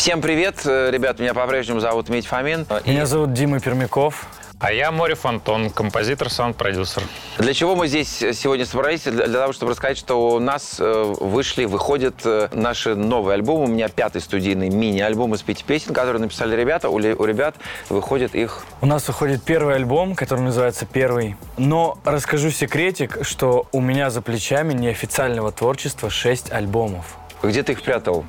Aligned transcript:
Всем 0.00 0.22
привет, 0.22 0.62
э, 0.64 0.90
ребят, 0.90 1.18
меня 1.18 1.34
по-прежнему 1.34 1.78
зовут 1.78 2.08
Мить 2.08 2.26
Фомин. 2.26 2.66
Меня 2.86 3.04
зовут 3.04 3.34
Дима 3.34 3.60
Пермяков. 3.60 4.28
А 4.58 4.72
я 4.72 4.90
Мори 4.92 5.12
Фонтон, 5.12 5.68
композитор, 5.68 6.30
саунд-продюсер. 6.30 7.02
Для 7.36 7.52
чего 7.52 7.76
мы 7.76 7.86
здесь 7.86 8.08
сегодня 8.08 8.64
собрались? 8.64 9.02
Для, 9.02 9.26
для 9.26 9.40
того, 9.40 9.52
чтобы 9.52 9.72
рассказать, 9.72 9.98
что 9.98 10.30
у 10.30 10.38
нас 10.38 10.76
э, 10.78 11.14
вышли, 11.20 11.66
выходят 11.66 12.14
э, 12.24 12.48
наши 12.54 12.94
новые 12.94 13.34
альбомы. 13.34 13.64
У 13.64 13.66
меня 13.66 13.88
пятый 13.88 14.22
студийный 14.22 14.70
мини-альбом 14.70 15.34
из 15.34 15.42
пяти 15.42 15.64
песен, 15.64 15.92
которые 15.92 16.22
написали 16.22 16.56
ребята. 16.56 16.88
У, 16.88 16.94
у 16.94 17.24
ребят 17.26 17.56
выходит 17.90 18.34
их... 18.34 18.62
У 18.80 18.86
нас 18.86 19.06
выходит 19.06 19.42
первый 19.42 19.74
альбом, 19.74 20.14
который 20.14 20.40
называется 20.40 20.86
«Первый». 20.86 21.36
Но 21.58 21.98
расскажу 22.06 22.50
секретик, 22.50 23.18
что 23.20 23.66
у 23.70 23.82
меня 23.82 24.08
за 24.08 24.22
плечами 24.22 24.72
неофициального 24.72 25.52
творчества 25.52 26.08
шесть 26.08 26.50
альбомов. 26.50 27.18
Где 27.42 27.62
ты 27.62 27.72
их 27.72 27.82
прятал? 27.82 28.24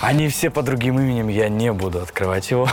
Они 0.00 0.28
все 0.28 0.50
по 0.50 0.62
другим 0.62 0.98
именем, 0.98 1.28
я 1.28 1.48
не 1.48 1.72
буду 1.72 2.00
открывать 2.00 2.50
его. 2.50 2.68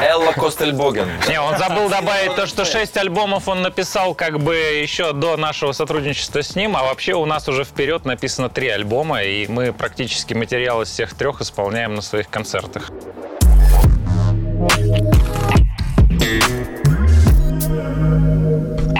Элла 0.00 0.32
Костельбоген. 0.32 1.08
Не, 1.28 1.40
он 1.40 1.58
забыл 1.58 1.88
добавить 1.88 2.34
то, 2.34 2.46
что 2.46 2.64
шесть 2.64 2.96
альбомов 2.96 3.46
он 3.48 3.62
написал 3.62 4.14
как 4.14 4.40
бы 4.40 4.54
еще 4.54 5.12
до 5.12 5.36
нашего 5.36 5.72
сотрудничества 5.72 6.42
с 6.42 6.56
ним, 6.56 6.76
а 6.76 6.82
вообще 6.82 7.14
у 7.14 7.26
нас 7.26 7.48
уже 7.48 7.64
вперед 7.64 8.04
написано 8.04 8.48
три 8.48 8.68
альбома, 8.68 9.22
и 9.22 9.46
мы 9.48 9.72
практически 9.72 10.34
материал 10.34 10.82
из 10.82 10.88
всех 10.88 11.14
трех 11.14 11.40
исполняем 11.40 11.94
на 11.94 12.02
своих 12.02 12.30
концертах. 12.30 12.90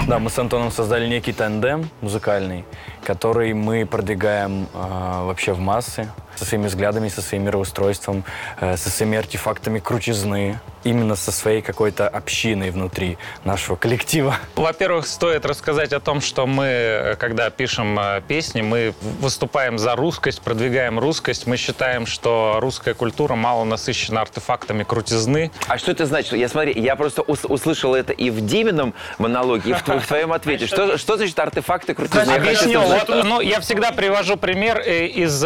Да, 0.07 0.17
мы 0.17 0.31
с 0.31 0.39
Антоном 0.39 0.71
создали 0.71 1.07
некий 1.07 1.33
тандем 1.33 1.87
музыкальный, 2.01 2.65
который 3.09 3.55
мы 3.55 3.87
продвигаем 3.87 4.67
э, 4.71 5.25
вообще 5.25 5.53
в 5.53 5.59
массы 5.59 6.11
со 6.39 6.45
своими 6.45 6.67
взглядами, 6.67 7.09
со 7.09 7.21
своим 7.21 7.43
мироустройством, 7.43 8.23
э, 8.61 8.77
со 8.77 8.89
своими 8.89 9.17
артефактами 9.17 9.79
крутизны, 9.79 10.59
именно 10.85 11.15
со 11.17 11.31
своей 11.31 11.61
какой-то 11.61 12.07
общиной 12.07 12.71
внутри 12.71 13.17
нашего 13.43 13.75
коллектива. 13.75 14.37
Во-первых, 14.55 15.05
стоит 15.05 15.45
рассказать 15.45 15.91
о 15.91 15.99
том, 15.99 16.21
что 16.21 16.47
мы, 16.47 16.65
э, 16.65 17.15
когда 17.17 17.49
пишем 17.49 17.99
э, 17.99 18.21
песни, 18.25 18.61
мы 18.61 18.93
выступаем 19.19 19.77
за 19.77 19.95
русскость, 19.95 20.41
продвигаем 20.41 20.97
русскость. 20.97 21.45
Мы 21.47 21.57
считаем, 21.57 22.05
что 22.05 22.59
русская 22.61 22.93
культура 22.93 23.35
мало 23.35 23.65
насыщена 23.65 24.21
артефактами 24.21 24.83
крутизны. 24.83 25.51
А 25.67 25.77
что 25.77 25.91
это 25.91 26.05
значит? 26.05 26.33
Я 26.33 26.47
смотри, 26.47 26.79
я 26.81 26.95
просто 26.95 27.21
ус- 27.23 27.43
услышал 27.43 27.93
это 27.93 28.13
и 28.13 28.29
в 28.29 28.45
Димином 28.45 28.93
монологе, 29.17 29.71
и 29.71 29.73
в, 29.73 29.85
в 29.85 30.07
твоем 30.07 30.31
ответе. 30.31 30.65
Что, 30.67 30.97
что 30.97 31.17
значит 31.17 31.37
артефакты 31.37 31.93
крутизны? 31.93 32.31
Объясню. 32.31 32.81
Вот, 32.81 33.09
ну, 33.25 33.41
я 33.41 33.59
всегда 33.59 33.91
привожу 33.91 34.37
пример 34.37 34.79
э, 34.79 35.07
из, 35.07 35.43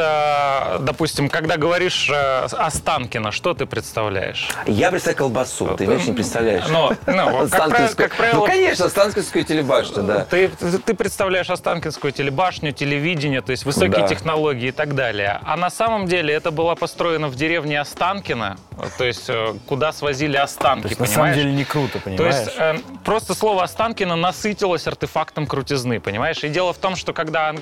допустим, 0.83 1.29
когда 1.29 1.57
говоришь 1.57 2.09
э, 2.13 2.45
Останкино, 2.51 3.31
что 3.31 3.53
ты 3.53 3.65
представляешь? 3.65 4.47
Я 4.67 4.91
представляю 4.91 5.17
колбасу, 5.17 5.75
ты 5.77 5.87
вообще 5.87 6.07
не 6.07 6.13
представляешь. 6.13 6.65
Ну, 6.69 6.91
ну, 7.07 7.29
вот 7.31 7.49
как, 7.51 7.69
правило, 7.69 7.93
как 7.95 8.15
правило, 8.15 8.39
Ну, 8.39 8.45
конечно, 8.45 8.85
Останкинскую 8.85 9.43
телебашню, 9.45 10.03
да. 10.03 10.25
Ты, 10.25 10.49
ты- 10.49 10.77
ты 10.79 10.93
представляешь 10.93 11.49
Останкинскую 11.49 12.11
телебашню, 12.13 12.71
телевидение, 12.73 13.41
то 13.41 13.51
есть 13.51 13.65
высокие 13.65 14.01
Да. 14.01 14.07
технологии 14.07 14.67
и 14.69 14.71
так 14.71 14.95
далее. 14.95 15.39
А 15.43 15.55
на 15.57 15.69
самом 15.69 16.07
деле 16.07 16.33
это 16.33 16.51
было 16.51 16.75
построено 16.75 17.27
в 17.29 17.35
деревне 17.35 17.79
Останкино, 17.79 18.57
то 18.97 19.03
есть 19.03 19.29
э, 19.29 19.55
куда 19.67 19.91
свозили 19.91 20.37
останки, 20.37 20.83
То 20.83 20.87
есть 20.89 20.99
на 20.99 21.05
понимаешь? 21.05 21.33
самом 21.33 21.43
деле 21.43 21.55
не 21.55 21.63
круто, 21.65 21.93
То 21.93 21.99
понимаешь? 22.01 22.35
есть 22.35 22.51
э, 22.57 22.77
просто 23.03 23.33
слово 23.33 23.63
Останкино 23.63 24.15
насытилось 24.15 24.87
артефактом 24.87 25.47
крутизны, 25.47 25.99
понимаешь? 25.99 26.43
И 26.43 26.49
дело 26.49 26.73
в 26.73 26.77
том, 26.77 26.95
что 26.95 27.13
когда 27.13 27.53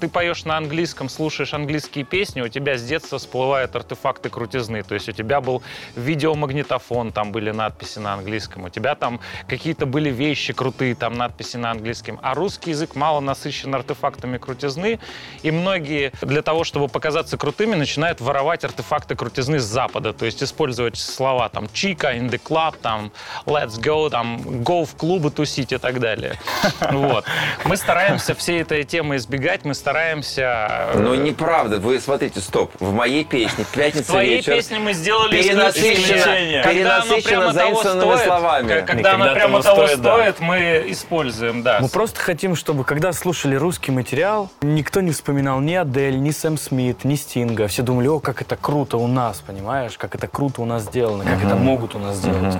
ты 0.00 0.08
поешь 0.08 0.44
на 0.44 0.56
английском, 0.56 1.08
слушаешь 1.08 1.54
английские 1.54 2.04
песни, 2.04 2.40
у 2.40 2.48
тебя 2.48 2.76
с 2.78 2.82
детства 2.82 3.18
всплывают 3.18 3.74
артефакты 3.76 4.28
крутизны. 4.30 4.82
То 4.82 4.94
есть 4.94 5.08
у 5.08 5.12
тебя 5.12 5.40
был 5.40 5.62
видеомагнитофон, 5.96 7.12
там 7.12 7.32
были 7.32 7.50
надписи 7.50 7.98
на 7.98 8.14
английском, 8.14 8.64
у 8.64 8.68
тебя 8.68 8.94
там 8.94 9.20
какие-то 9.48 9.86
были 9.86 10.10
вещи 10.10 10.52
крутые, 10.52 10.94
там 10.94 11.14
надписи 11.14 11.56
на 11.56 11.70
английском. 11.70 12.18
А 12.22 12.34
русский 12.34 12.70
язык 12.70 12.94
мало 12.94 13.20
насыщен 13.20 13.74
артефактами 13.74 14.38
крутизны, 14.38 15.00
и 15.42 15.50
многие 15.50 16.12
для 16.22 16.42
того, 16.42 16.64
чтобы 16.64 16.88
показаться 16.88 17.36
крутыми, 17.36 17.74
начинают 17.74 18.20
воровать 18.20 18.64
артефакты 18.64 19.14
крутизны 19.16 19.58
с 19.58 19.64
Запада, 19.64 20.12
то 20.12 20.26
есть 20.26 20.42
использовать 20.50 20.96
слова 20.98 21.48
там 21.48 21.68
«чика», 21.72 22.12
«in 22.12 22.28
the 22.28 22.40
club», 22.42 22.74
там 22.82 23.12
«let's 23.46 23.80
go», 23.80 24.10
там 24.10 24.38
«go 24.62 24.84
в 24.84 24.96
клубы 24.96 25.30
тусить» 25.30 25.72
и 25.72 25.78
так 25.78 26.00
далее. 26.00 26.34
Вот. 26.90 27.24
Мы 27.64 27.76
стараемся 27.76 28.34
всей 28.34 28.62
этой 28.62 28.84
темы 28.84 29.16
избегать, 29.16 29.64
мы 29.64 29.74
стараемся... 29.74 30.90
э, 30.94 30.98
Ну, 30.98 31.14
неправда. 31.14 31.78
Вы 31.78 32.00
смотрите, 32.00 32.40
стоп. 32.40 32.72
В 32.80 32.92
моей 32.92 33.24
песне 33.24 33.64
в 33.64 33.68
«Пятница 33.68 34.08
твоей 34.08 34.36
вечер» 34.36 34.54
песне 34.54 34.78
мы 34.78 34.92
сделали 34.92 35.40
исключение. 35.40 36.62
Когда 36.62 36.96
оно 36.96 37.04
перенасыщена 37.04 37.22
прямо 37.22 37.42
того 37.42 37.52
заимствованными 37.52 38.24
словами. 38.24 38.80
Когда 38.86 39.14
оно 39.14 39.24
когда 39.24 39.34
прямо 39.34 39.62
того 39.62 39.86
стоит, 39.86 40.40
мы 40.40 40.84
используем, 40.88 41.62
да. 41.62 41.78
Мы 41.80 41.88
просто 41.88 42.20
хотим, 42.20 42.56
чтобы, 42.56 42.84
когда 42.84 43.12
слушали 43.12 43.54
русский 43.54 43.92
материал, 43.92 44.50
никто 44.62 45.00
не 45.00 45.12
вспоминал 45.12 45.60
ни 45.60 45.74
Адель, 45.74 46.20
ни 46.20 46.30
Сэм 46.30 46.58
Смит, 46.58 47.04
ни 47.04 47.14
Стинга. 47.14 47.68
Все 47.68 47.82
думали, 47.82 48.08
о, 48.08 48.18
как 48.18 48.42
это 48.42 48.56
круто 48.56 48.96
у 48.96 49.06
нас, 49.06 49.38
понимаешь? 49.46 49.96
Как 49.96 50.14
это 50.14 50.26
круто 50.26 50.39
у 50.40 50.64
нас 50.64 50.84
сделано, 50.84 51.24
как 51.24 51.44
это 51.44 51.56
могут 51.56 51.94
у 51.94 51.98
нас 51.98 52.16
сделать. 52.16 52.58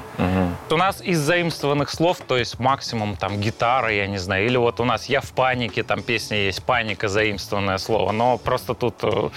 У 0.70 0.76
нас 0.76 1.00
из 1.02 1.18
заимствованных 1.18 1.91
слов, 1.91 2.18
то 2.26 2.36
есть 2.36 2.58
максимум 2.60 3.16
там 3.16 3.41
гитара, 3.41 3.92
я 3.92 4.06
не 4.06 4.18
знаю, 4.18 4.46
или 4.46 4.56
вот 4.56 4.78
у 4.78 4.84
нас 4.84 5.06
«Я 5.06 5.20
в 5.20 5.32
панике», 5.32 5.82
там 5.82 6.02
песня 6.02 6.36
есть 6.36 6.62
«Паника» 6.62 7.08
заимствованное 7.08 7.78
слово, 7.78 8.12
но 8.12 8.38
просто 8.38 8.74
тут 8.74 8.94
э, 9.02 9.30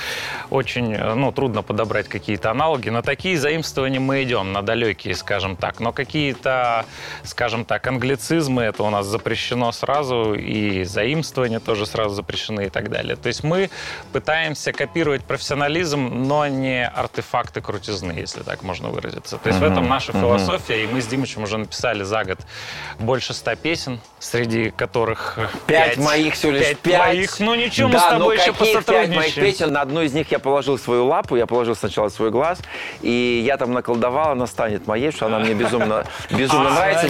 очень, 0.52 0.94
э, 0.94 1.14
ну, 1.16 1.31
трудно 1.31 1.64
подобрать 1.64 2.08
какие-то 2.08 2.52
аналоги. 2.52 2.90
На 2.90 3.02
такие 3.02 3.38
заимствования 3.38 4.00
мы 4.00 4.24
идем, 4.24 4.52
на 4.52 4.62
далекие, 4.62 5.16
скажем 5.16 5.56
так, 5.56 5.80
но 5.80 5.92
какие-то, 5.92 6.86
скажем 7.24 7.66
так, 7.66 7.88
англицизмы, 7.88 8.62
это 8.62 8.84
у 8.84 8.90
нас 8.90 9.08
запрещено 9.08 9.72
сразу, 9.72 10.36
и 10.36 10.84
заимствования 10.84 11.60
тоже 11.60 11.86
сразу 11.86 12.14
запрещены 12.14 12.66
и 12.66 12.70
так 12.70 12.90
далее. 12.90 13.16
То 13.16 13.28
есть 13.28 13.44
мы 13.44 13.70
пытаемся 14.12 14.72
копировать 14.72 15.24
профессионализм, 15.24 16.28
но 16.28 16.46
не 16.48 16.86
артефакты 16.88 17.62
крутизны, 17.62 18.14
если 18.34 18.44
так 18.44 18.64
можно 18.64 18.90
выразиться. 18.90 19.38
То 19.38 19.50
есть 19.50 19.60
в 19.60 19.64
этом 19.64 19.88
наша 19.88 20.12
философия, 20.12 20.84
и 20.84 20.88
мы 20.88 21.02
с 21.02 21.08
Димычем 21.08 21.44
уже 21.44 21.58
написали 21.58 22.04
за 22.04 22.24
год 22.24 22.40
больше 23.00 23.34
ста 23.34 23.56
песен, 23.56 24.00
среди 24.20 24.72
которых 24.72 25.36
э, 25.38 25.48
Пять 25.68 25.98
моих 25.98 26.34
всего 26.34 26.54
лишь 26.54 26.68
пять 26.68 26.78
пять. 26.80 26.96
твоих. 26.96 27.40
Ну 27.40 27.56
ничего, 27.56 27.88
мы 27.90 27.94
да, 27.94 28.00
с 28.00 28.10
тобой 28.10 28.36
ну 28.38 28.42
еще 28.42 28.54
каких 28.54 28.58
пять 28.58 28.86
моих 28.86 28.86
посотрудничаем. 28.86 29.46
песен? 29.46 29.74
На 29.74 29.82
одну 29.82 30.02
из 30.02 30.14
них 30.14 30.32
я 30.32 30.40
положил 30.40 30.78
свою 30.78 31.06
лапу, 31.06 31.36
я 31.36 31.46
положил 31.46 31.76
сначала 31.76 32.10
свой 32.10 32.32
глаз, 32.32 32.60
и 33.02 33.44
я 33.46 33.58
там 33.58 33.74
наколдовал, 33.74 34.32
она 34.32 34.48
станет 34.48 34.88
моей, 34.88 35.12
что 35.12 35.28
она 35.28 35.40
мне 35.40 35.54
безумно, 35.54 36.06
безумно 36.32 36.70
нравится. 36.72 37.08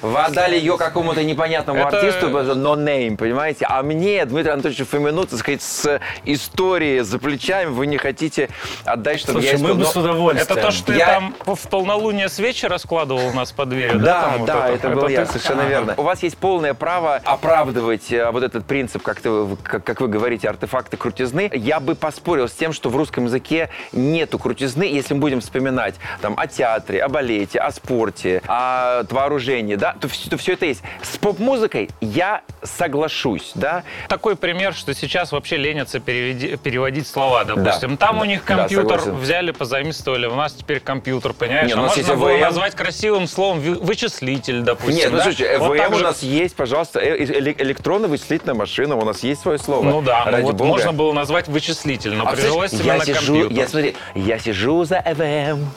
Вы, 0.00 0.18
отдали 0.18 0.56
ее 0.56 0.76
какому-то 0.76 1.22
непонятному 1.22 1.86
артисту, 1.86 2.28
no 2.28 2.76
name, 2.76 3.16
понимаете? 3.16 3.66
А 3.68 3.82
мне, 3.82 4.24
Дмитрию 4.24 4.54
Анатольевичу 4.54 4.86
Фомину, 4.86 5.26
так 5.26 5.38
сказать, 5.38 5.62
с 5.62 6.00
историей 6.24 7.00
за 7.00 7.18
плечами 7.18 7.70
вы 7.70 7.86
не 7.86 7.98
хотите 7.98 8.48
отдать, 8.84 9.20
чтобы 9.20 9.42
я 9.42 9.56
Слушай, 9.56 9.62
мы 9.62 9.74
бы 9.74 9.84
с 9.84 9.94
удовольствием. 9.94 10.47
Это 10.54 10.62
то, 10.66 10.70
что 10.70 10.86
ты 10.92 10.98
Я- 10.98 11.06
там 11.06 11.34
в 11.46 11.68
полнолуние 11.68 12.28
свечи 12.28 12.66
раскладывал 12.66 13.26
у 13.28 13.32
нас 13.32 13.52
под 13.52 13.68
дверью, 13.70 13.98
да? 14.00 14.34
Да, 14.38 14.44
да, 14.46 14.68
это, 14.70 14.88
был 14.90 15.06
ты? 15.06 15.12
я, 15.12 15.26
совершенно 15.26 15.62
верно. 15.62 15.94
У 15.96 16.02
вас 16.02 16.22
есть 16.22 16.38
полное 16.38 16.74
право 16.74 17.16
оправдывать 17.16 18.10
э, 18.12 18.30
вот 18.30 18.42
этот 18.42 18.64
принцип, 18.66 19.02
как, 19.02 19.20
ты, 19.20 19.30
как, 19.62 20.00
вы 20.00 20.08
говорите, 20.08 20.48
артефакты 20.48 20.96
крутизны. 20.96 21.50
Я 21.54 21.80
бы 21.80 21.94
поспорил 21.94 22.48
с 22.48 22.52
тем, 22.52 22.72
что 22.72 22.88
в 22.90 22.96
русском 22.96 23.24
языке 23.26 23.68
нету 23.92 24.38
крутизны, 24.38 24.84
если 24.84 25.14
мы 25.14 25.20
будем 25.20 25.40
вспоминать 25.40 25.94
там, 26.20 26.34
о 26.38 26.46
театре, 26.46 27.02
о 27.02 27.08
балете, 27.08 27.58
о 27.58 27.70
спорте, 27.70 28.42
о 28.46 29.02
вооружении, 29.10 29.74
да, 29.76 29.94
то, 30.00 30.08
все, 30.08 30.30
то 30.30 30.36
все 30.36 30.52
это 30.54 30.66
есть. 30.66 30.82
С 31.02 31.16
поп-музыкой 31.18 31.90
я 32.00 32.42
соглашусь, 32.62 33.52
да. 33.54 33.82
Такой 34.08 34.36
пример, 34.36 34.74
что 34.74 34.94
сейчас 34.94 35.32
вообще 35.32 35.56
ленятся 35.56 36.00
переведи- 36.00 36.56
переводить 36.56 37.06
слова, 37.06 37.44
допустим. 37.44 37.96
Да, 37.96 38.06
Там 38.06 38.16
да, 38.16 38.22
у 38.22 38.24
них 38.24 38.44
да, 38.46 38.56
компьютер 38.56 39.00
согласен. 39.00 39.20
взяли, 39.20 39.50
позаимствовали, 39.50 40.26
нас 40.38 40.52
теперь 40.52 40.80
компьютер, 40.80 41.32
понимаешь? 41.32 41.66
Не, 41.66 41.72
а 41.74 41.76
у 41.78 41.82
нас 41.82 41.96
можно 41.96 42.00
есть 42.10 42.20
было 42.20 42.30
ЭВМ. 42.34 42.40
назвать 42.40 42.74
красивым 42.74 43.26
словом 43.26 43.60
вычислитель, 43.60 44.62
допустим. 44.62 44.96
Нет, 44.96 45.10
ну 45.10 45.16
да? 45.18 45.22
слушайте, 45.24 45.58
Вот 45.58 45.74
ЭВМ 45.74 45.78
так 45.82 45.92
у 45.92 45.98
же- 45.98 46.04
нас 46.04 46.22
есть, 46.22 46.56
пожалуйста, 46.56 47.00
э- 47.00 47.16
э- 47.24 47.54
электронная 47.58 48.08
вычислительная 48.08 48.54
машина, 48.54 48.96
у 48.96 49.04
нас 49.04 49.22
есть 49.22 49.42
свое 49.42 49.58
слово. 49.58 49.84
Ну 49.84 50.02
да, 50.02 50.22
ну 50.26 50.32
ради 50.32 50.42
вот 50.44 50.54
бога. 50.54 50.68
можно 50.70 50.92
было 50.92 51.12
назвать 51.12 51.48
вычислитель, 51.48 52.14
но 52.14 52.26
А 52.26 52.32
прижилось 52.32 52.70
представляешь, 52.70 53.04
именно 53.04 53.14
я 53.14 53.20
сижу, 53.20 53.32
компьютер. 53.34 53.56
я 53.58 53.68
смотри, 53.68 53.96
я 54.14 54.38
сижу 54.38 54.84
за 54.84 55.02
ЭВМ, 55.04 55.66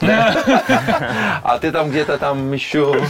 а 1.44 1.58
ты 1.60 1.70
там 1.70 1.90
где-то 1.90 2.18
там 2.18 2.52
еще. 2.52 3.00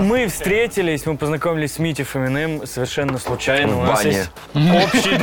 Мы 0.00 0.26
встретились, 0.28 1.04
мы 1.04 1.16
познакомились 1.18 1.74
с 1.74 1.78
Митей 1.78 2.04
Фоминым 2.04 2.66
совершенно 2.66 3.18
случайно. 3.18 3.74
В 3.74 3.80
У 3.80 3.82
нас 3.82 4.02
бане. 4.02 4.16
есть 4.16 4.30
общий... 4.54 5.18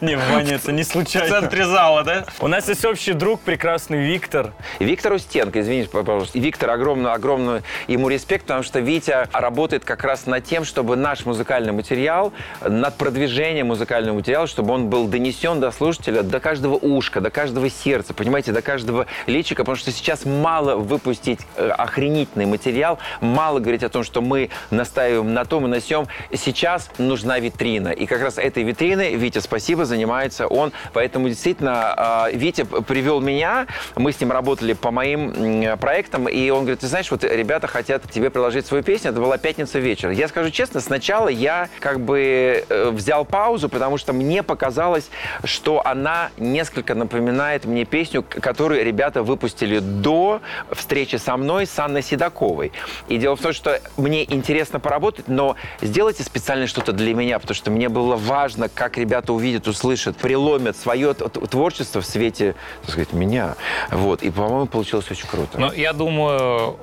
Не, 0.00 0.16
в 0.16 0.30
бане 0.32 0.54
это 0.54 0.72
не 0.72 0.82
В 0.82 0.86
случайно. 0.86 1.28
центре 1.40 1.64
зала, 1.64 2.02
да? 2.02 2.24
У 2.40 2.48
нас 2.48 2.68
есть 2.68 2.84
общий 2.84 3.12
друг, 3.12 3.40
прекрасный 3.40 4.00
Виктор. 4.04 4.52
И 4.80 4.84
Виктор 4.84 5.12
Устенко, 5.12 5.60
извините, 5.60 5.88
пожалуйста. 5.88 6.36
И 6.36 6.40
Виктор, 6.40 6.70
огромный, 6.70 7.12
огромный 7.12 7.62
ему 7.86 8.08
респект, 8.08 8.42
потому 8.42 8.64
что 8.64 8.80
Витя 8.80 9.28
работает 9.32 9.84
как 9.84 10.02
раз 10.02 10.26
над 10.26 10.44
тем, 10.44 10.64
чтобы 10.64 10.96
наш 10.96 11.24
музыкальный 11.24 11.72
материал, 11.72 12.32
над 12.66 12.96
продвижением 12.96 13.68
музыкального 13.68 14.16
материала, 14.16 14.48
чтобы 14.48 14.74
он 14.74 14.88
был 14.88 15.06
донесен 15.06 15.60
до 15.60 15.70
слушателя, 15.70 16.22
до 16.22 16.40
каждого 16.40 16.74
ушка, 16.74 17.20
до 17.20 17.30
каждого 17.30 17.70
сердца, 17.70 18.14
понимаете, 18.14 18.50
до 18.50 18.62
каждого 18.62 19.06
личика, 19.26 19.62
потому 19.62 19.76
что 19.76 19.92
сейчас 19.92 20.24
мало 20.24 20.74
выпустить 20.74 21.40
э, 21.56 21.68
охренительный 21.70 22.46
материал, 22.46 22.98
мало 23.20 23.59
говорить 23.60 23.82
о 23.82 23.88
том, 23.88 24.04
что 24.04 24.20
мы 24.20 24.50
настаиваем 24.70 25.32
на 25.32 25.44
том 25.44 25.66
и 25.66 25.68
на 25.68 25.80
сём. 25.80 26.06
Сейчас 26.32 26.90
нужна 26.98 27.38
витрина. 27.38 27.88
И 27.88 28.06
как 28.06 28.22
раз 28.22 28.38
этой 28.38 28.62
витриной, 28.62 29.14
Витя, 29.14 29.38
спасибо, 29.38 29.84
занимается 29.84 30.46
он. 30.46 30.72
Поэтому 30.92 31.28
действительно, 31.28 32.26
э, 32.30 32.36
Витя 32.36 32.64
привел 32.64 33.20
меня, 33.20 33.66
мы 33.96 34.12
с 34.12 34.20
ним 34.20 34.32
работали 34.32 34.72
по 34.72 34.90
моим 34.90 35.78
проектам, 35.78 36.28
и 36.28 36.50
он 36.50 36.60
говорит, 36.60 36.80
ты 36.80 36.86
знаешь, 36.86 37.10
вот 37.10 37.24
ребята 37.24 37.66
хотят 37.66 38.10
тебе 38.10 38.30
приложить 38.30 38.66
свою 38.66 38.82
песню, 38.82 39.10
это 39.10 39.20
была 39.20 39.38
пятница 39.38 39.78
вечер. 39.78 40.10
Я 40.10 40.28
скажу 40.28 40.50
честно, 40.50 40.80
сначала 40.80 41.28
я 41.28 41.68
как 41.80 42.00
бы 42.00 42.64
э, 42.68 42.90
взял 42.90 43.24
паузу, 43.24 43.68
потому 43.68 43.98
что 43.98 44.12
мне 44.12 44.42
показалось, 44.42 45.10
что 45.44 45.86
она 45.86 46.30
несколько 46.36 46.94
напоминает 46.94 47.64
мне 47.64 47.84
песню, 47.84 48.22
которую 48.22 48.84
ребята 48.84 49.22
выпустили 49.22 49.78
до 49.78 50.40
встречи 50.72 51.16
со 51.16 51.36
мной 51.36 51.66
с 51.66 51.78
Анной 51.78 52.02
Седоковой. 52.02 52.72
И 53.08 53.16
дело 53.18 53.36
в 53.36 53.40
том, 53.40 53.49
что 53.52 53.80
мне 53.96 54.24
интересно 54.32 54.80
поработать, 54.80 55.28
но 55.28 55.56
сделайте 55.80 56.22
специально 56.22 56.66
что-то 56.66 56.92
для 56.92 57.14
меня, 57.14 57.38
потому 57.38 57.54
что 57.54 57.70
мне 57.70 57.88
было 57.88 58.16
важно, 58.16 58.68
как 58.68 58.98
ребята 58.98 59.32
увидят, 59.32 59.66
услышат, 59.66 60.16
преломят 60.16 60.76
свое 60.76 61.14
творчество 61.14 62.00
в 62.00 62.06
свете, 62.06 62.54
так 62.82 62.90
сказать, 62.90 63.12
меня. 63.12 63.56
Вот. 63.90 64.22
И, 64.22 64.30
по-моему, 64.30 64.66
получилось 64.66 65.10
очень 65.10 65.26
круто. 65.28 65.58
Ну, 65.58 65.72
я 65.72 65.92
думаю, 65.92 66.78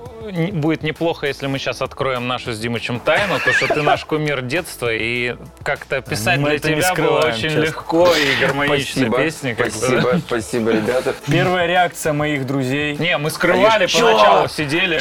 будет 0.53 0.83
неплохо, 0.83 1.27
если 1.27 1.47
мы 1.47 1.59
сейчас 1.59 1.81
откроем 1.81 2.27
нашу 2.27 2.53
с 2.53 2.59
Димычем 2.59 2.99
тайну, 2.99 3.39
то, 3.39 3.53
что 3.53 3.67
ты 3.67 3.81
наш 3.81 4.05
кумир 4.05 4.41
детства, 4.41 4.89
и 4.93 5.35
как-то 5.63 6.01
писать 6.01 6.39
Мы 6.39 6.49
для 6.51 6.59
тебя 6.59 6.75
было 6.75 6.81
скрываем, 6.81 7.33
очень 7.33 7.41
честно. 7.49 7.59
легко 7.59 8.07
и 8.13 8.41
гармонично 8.41 9.07
спасибо, 9.07 9.17
песни. 9.17 9.55
да. 9.57 9.69
спасибо, 9.69 10.21
спасибо, 10.25 10.71
ребята. 10.71 11.15
Первая 11.27 11.65
реакция 11.67 12.13
моих 12.13 12.45
друзей. 12.45 12.97
Не, 12.97 13.17
мы 13.17 13.29
скрывали 13.29 13.87
Чё? 13.87 14.11
поначалу, 14.11 14.47
сидели. 14.49 14.99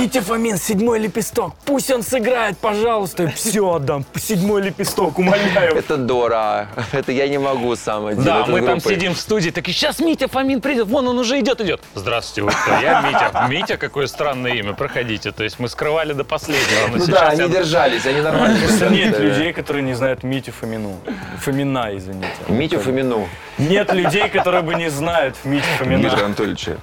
Митя 0.00 0.22
Фомин, 0.22 0.56
седьмой 0.56 0.98
лепесток. 1.04 1.54
Пусть 1.64 1.90
он 1.90 2.02
сыграет, 2.02 2.58
пожалуйста. 2.58 3.28
Все 3.34 3.74
отдам. 3.74 4.04
Седьмой 4.16 4.62
лепесток, 4.62 5.18
умоляю. 5.18 5.76
Это 5.76 5.96
Дора. 5.96 6.68
Это 6.92 7.12
я 7.12 7.28
не 7.28 7.38
могу 7.38 7.76
сам 7.76 8.06
один. 8.06 8.24
Да, 8.24 8.46
мы 8.46 8.62
там 8.62 8.80
сидим 8.80 9.14
в 9.14 9.18
студии, 9.18 9.50
так 9.50 9.68
и 9.68 9.72
сейчас 9.72 10.00
Митя 10.00 10.28
Фомин 10.28 10.60
придет, 10.60 10.86
вон 10.86 11.06
он 11.06 11.18
уже 11.18 11.38
идет, 11.40 11.60
идет. 11.60 11.80
Здравствуйте? 11.94 12.50
Я 12.82 13.02
Митя. 13.02 13.46
Митя, 13.48 13.76
какое 13.76 14.06
странное 14.06 14.54
имя, 14.54 14.72
проходите. 14.72 15.30
То 15.32 15.44
есть 15.44 15.58
мы 15.58 15.68
скрывали 15.68 16.12
до 16.12 16.24
последнего, 16.24 16.96
Ну 16.96 17.06
да, 17.06 17.28
они 17.28 17.48
держались, 17.48 18.06
они 18.06 18.20
нормально. 18.20 18.58
Нет 18.90 19.18
людей, 19.18 19.52
которые 19.52 19.82
не 19.82 19.94
знают 19.94 20.22
Митю 20.22 20.52
Фомину. 20.52 20.96
Фомина, 21.40 21.90
извините. 21.92 22.28
Митю 22.48 22.80
Фомину. 22.80 23.28
Нет 23.58 23.92
людей, 23.92 24.28
которые 24.28 24.62
бы 24.62 24.74
не 24.74 24.90
знают 24.90 25.36
Митю 25.44 25.64
Дмитрия 25.80 26.08
Фомина. 26.10 26.24
Анатольевича. 26.26 26.76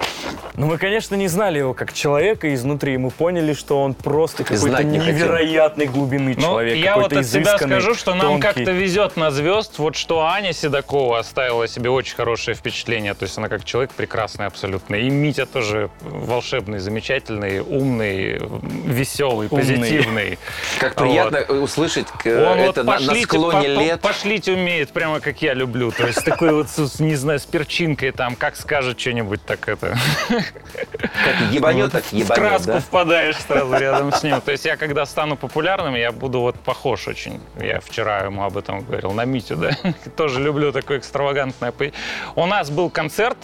Ну, 0.56 0.68
мы, 0.68 0.78
конечно, 0.78 1.16
не 1.16 1.28
знали 1.28 1.60
его 1.60 1.74
как 1.74 1.94
человека 1.94 2.54
изнутри. 2.54 2.98
Мы 2.98 3.10
поняли, 3.10 3.54
что 3.54 3.82
он 3.82 3.94
просто 3.94 4.44
какой-то 4.44 4.84
не 4.84 4.98
невероятной 4.98 5.86
глубины 5.88 6.34
Ну, 6.36 6.42
человек. 6.42 6.78
я 6.78 6.98
вот 6.98 7.14
от 7.14 7.26
себя 7.26 7.58
скажу, 7.58 7.96
что 7.96 8.14
нам 8.16 8.28
тонкий. 8.28 8.42
как-то 8.42 8.72
везет 8.72 9.18
на 9.18 9.32
звезд, 9.32 9.80
вот 9.80 9.96
что 9.96 10.22
Аня 10.26 10.54
Седокова 10.54 11.20
оставила 11.20 11.68
себе 11.68 11.90
очень 11.90 12.16
хорошее 12.16 12.56
впечатление. 12.56 13.14
То 13.14 13.24
есть 13.24 13.38
она 13.38 13.48
как 13.50 13.64
человек 13.66 13.92
прекрасный 13.92 14.46
абсолютно. 14.46 14.96
И 14.96 15.10
Митя 15.10 15.46
тоже 15.46 15.90
волшебный, 16.02 16.80
замечательный, 16.80 17.60
умный, 17.62 18.40
веселый, 18.86 19.48
Умный. 19.50 19.66
позитивный. 19.66 20.40
Как 20.80 20.96
приятно 20.96 21.40
услышать 21.42 22.08
вот 22.24 22.26
это 22.26 22.84
на- 22.84 23.00
склоне 23.00 23.62
по- 23.76 23.82
лет. 23.82 24.02
пошлить 24.02 24.48
умеет, 24.50 24.90
прямо 24.92 25.20
как 25.22 25.42
я 25.42 25.54
люблю. 25.54 25.92
То 25.92 26.08
есть 26.08 26.24
такой 26.26 26.52
вот, 26.78 26.90
с- 26.90 27.00
не 27.00 27.16
знаю, 27.16 27.40
с 27.40 27.46
перчинкой 27.46 28.12
там, 28.12 28.36
как 28.36 28.56
скажет 28.56 29.00
что-нибудь, 29.00 29.44
так 29.46 29.68
это... 29.68 29.98
Как 30.30 31.52
ебанет, 31.52 31.92
так 31.92 32.04
в 32.04 32.14
ебанет, 32.14 32.36
краску 32.36 32.68
да? 32.74 32.80
впадаешь 32.80 33.36
сразу 33.38 33.78
рядом 33.78 34.12
с 34.14 34.24
ним. 34.24 34.42
То 34.42 34.52
есть 34.52 34.66
я, 34.66 34.78
когда 34.78 35.06
стану 35.06 35.36
популярным, 35.36 35.96
я 35.96 36.12
буду 36.12 36.40
вот 36.42 36.56
похож 36.60 37.08
очень. 37.08 37.40
Я 37.60 37.80
вчера 37.80 38.20
ему 38.20 38.44
об 38.44 38.58
этом 38.58 38.82
говорил, 38.84 39.12
на 39.12 39.26
Митю, 39.26 39.56
да. 39.56 39.72
Тоже 40.18 40.40
люблю 40.42 40.72
такое 40.72 40.98
экстравагантное. 41.00 41.74
У 42.36 42.46
нас 42.46 42.70
был 42.70 42.90
концерт, 42.90 43.38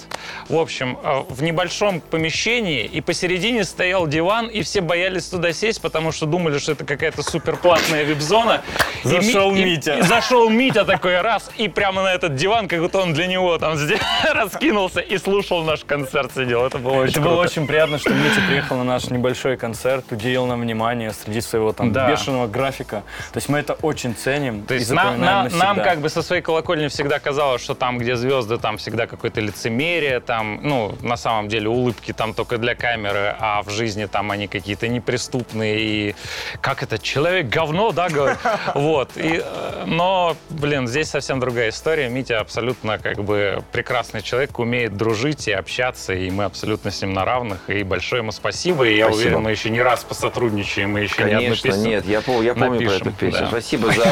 в 0.50 0.56
общем, 0.58 0.98
э, 1.04 1.24
в 1.30 1.42
небольшом 1.44 2.02
помещении, 2.02 2.86
и 2.86 3.02
посередине 3.02 3.64
стоял 3.64 4.08
диван, 4.08 4.48
и 4.48 4.62
все 4.62 4.81
боялись 4.81 5.25
туда 5.28 5.54
сесть, 5.54 5.81
потому 5.81 6.12
что 6.12 6.25
думали, 6.25 6.58
что 6.60 6.72
это 6.74 6.86
какая-то 6.86 7.24
суперплатная 7.24 8.04
вип-зона. 8.04 8.62
И 9.04 9.08
Ми- 9.08 9.14
Зашел 9.22 9.56
и- 9.56 9.64
Митя. 9.64 9.96
и 10.00 10.02
зашел 10.02 10.50
Митя 10.50 10.86
такой 10.86 11.22
раз, 11.22 11.50
и 11.58 11.68
прямо 11.68 12.04
на 12.04 12.14
этот 12.14 12.36
диван, 12.36 12.68
как 12.68 12.80
будто 12.81 13.00
он 13.00 13.06
для 13.13 13.27
него 13.27 13.57
там 13.57 13.75
здесь 13.77 14.01
раскинулся 14.31 15.00
и 15.00 15.18
слушал 15.18 15.63
наш 15.63 15.83
концерт, 15.83 16.31
сидел. 16.33 16.65
Это 16.65 16.77
было 16.77 16.94
очень 16.94 17.12
Это 17.12 17.21
было 17.21 17.42
очень 17.42 17.68
приятно, 17.68 17.98
что 17.98 18.09
Митя 18.12 18.42
приехал 18.48 18.77
на 18.77 18.83
наш 18.83 19.06
небольшой 19.09 19.57
концерт, 19.57 20.06
уделил 20.12 20.45
нам 20.45 20.62
внимание 20.62 21.12
среди 21.13 21.42
своего 21.42 21.74
там 21.74 21.92
Да. 21.92 22.09
бешеного 22.09 22.48
графика. 22.48 23.04
То 23.31 23.38
есть 23.38 23.50
мы 23.50 23.59
это 23.59 23.74
очень 23.74 24.15
ценим 24.15 24.63
То 24.65 24.74
есть 24.74 24.92
нам 24.92 25.75
как 25.77 26.00
бы 26.00 26.09
со 26.09 26.21
своей 26.21 26.42
колокольни 26.42 26.88
всегда 26.88 27.19
казалось, 27.19 27.62
что 27.62 27.74
там, 27.75 27.98
где 27.98 28.15
звезды, 28.15 28.57
там 28.57 28.77
всегда 28.77 29.07
какое-то 29.07 29.42
лицемерие, 29.42 30.19
там, 30.19 30.59
ну, 30.63 30.95
на 31.01 31.18
самом 31.18 31.48
деле 31.50 31.69
улыбки 31.69 32.13
там 32.13 32.33
только 32.33 32.57
для 32.57 32.75
камеры, 32.75 33.36
а 33.39 33.62
в 33.63 33.69
жизни 33.69 34.06
там 34.06 34.31
они 34.31 34.48
какие-то 34.48 34.88
неприступные 34.88 35.80
и 35.80 36.15
как 36.62 36.83
это, 36.83 36.98
человек 36.98 37.48
говно, 37.48 37.92
да, 37.92 38.09
говорит? 38.09 38.38
Вот. 38.75 39.12
И, 39.15 39.42
э, 39.44 39.83
но, 39.86 40.36
блин, 40.50 40.88
здесь 40.88 41.09
совсем 41.09 41.39
другая 41.39 41.69
история. 41.69 42.09
Митя 42.09 42.39
абсолютно 42.39 42.97
как 43.02 43.24
бы 43.24 43.64
прекрасный 43.72 44.22
человек, 44.22 44.58
умеет 44.60 44.96
дружить 44.98 45.48
и 45.48 45.52
общаться, 45.52 46.14
и 46.14 46.30
мы 46.30 46.44
абсолютно 46.46 46.92
с 46.92 47.02
ним 47.02 47.14
на 47.14 47.26
равных. 47.26 47.70
И 47.70 47.84
большое 47.84 48.22
ему 48.22 48.32
спасибо, 48.32 48.88
и 48.88 48.96
я 48.96 49.06
Спасибо. 49.06 49.22
уверен, 49.28 49.42
мы 49.44 49.52
еще 49.52 49.70
не 49.70 49.82
раз 49.82 50.04
посотрудничаем, 50.04 50.98
и 50.98 51.04
еще 51.04 51.24
не 51.24 51.32
одну 51.32 51.40
Конечно, 51.42 51.70
песню. 51.70 51.90
нет, 51.90 52.06
я, 52.06 52.20
пом- 52.20 52.44
я 52.44 52.54
помню 52.54 52.72
напишем, 52.82 53.00
про 53.00 53.10
эту 53.10 53.18
песню. 53.20 53.40
да. 53.42 53.48
Спасибо 53.48 53.92
за 53.94 54.04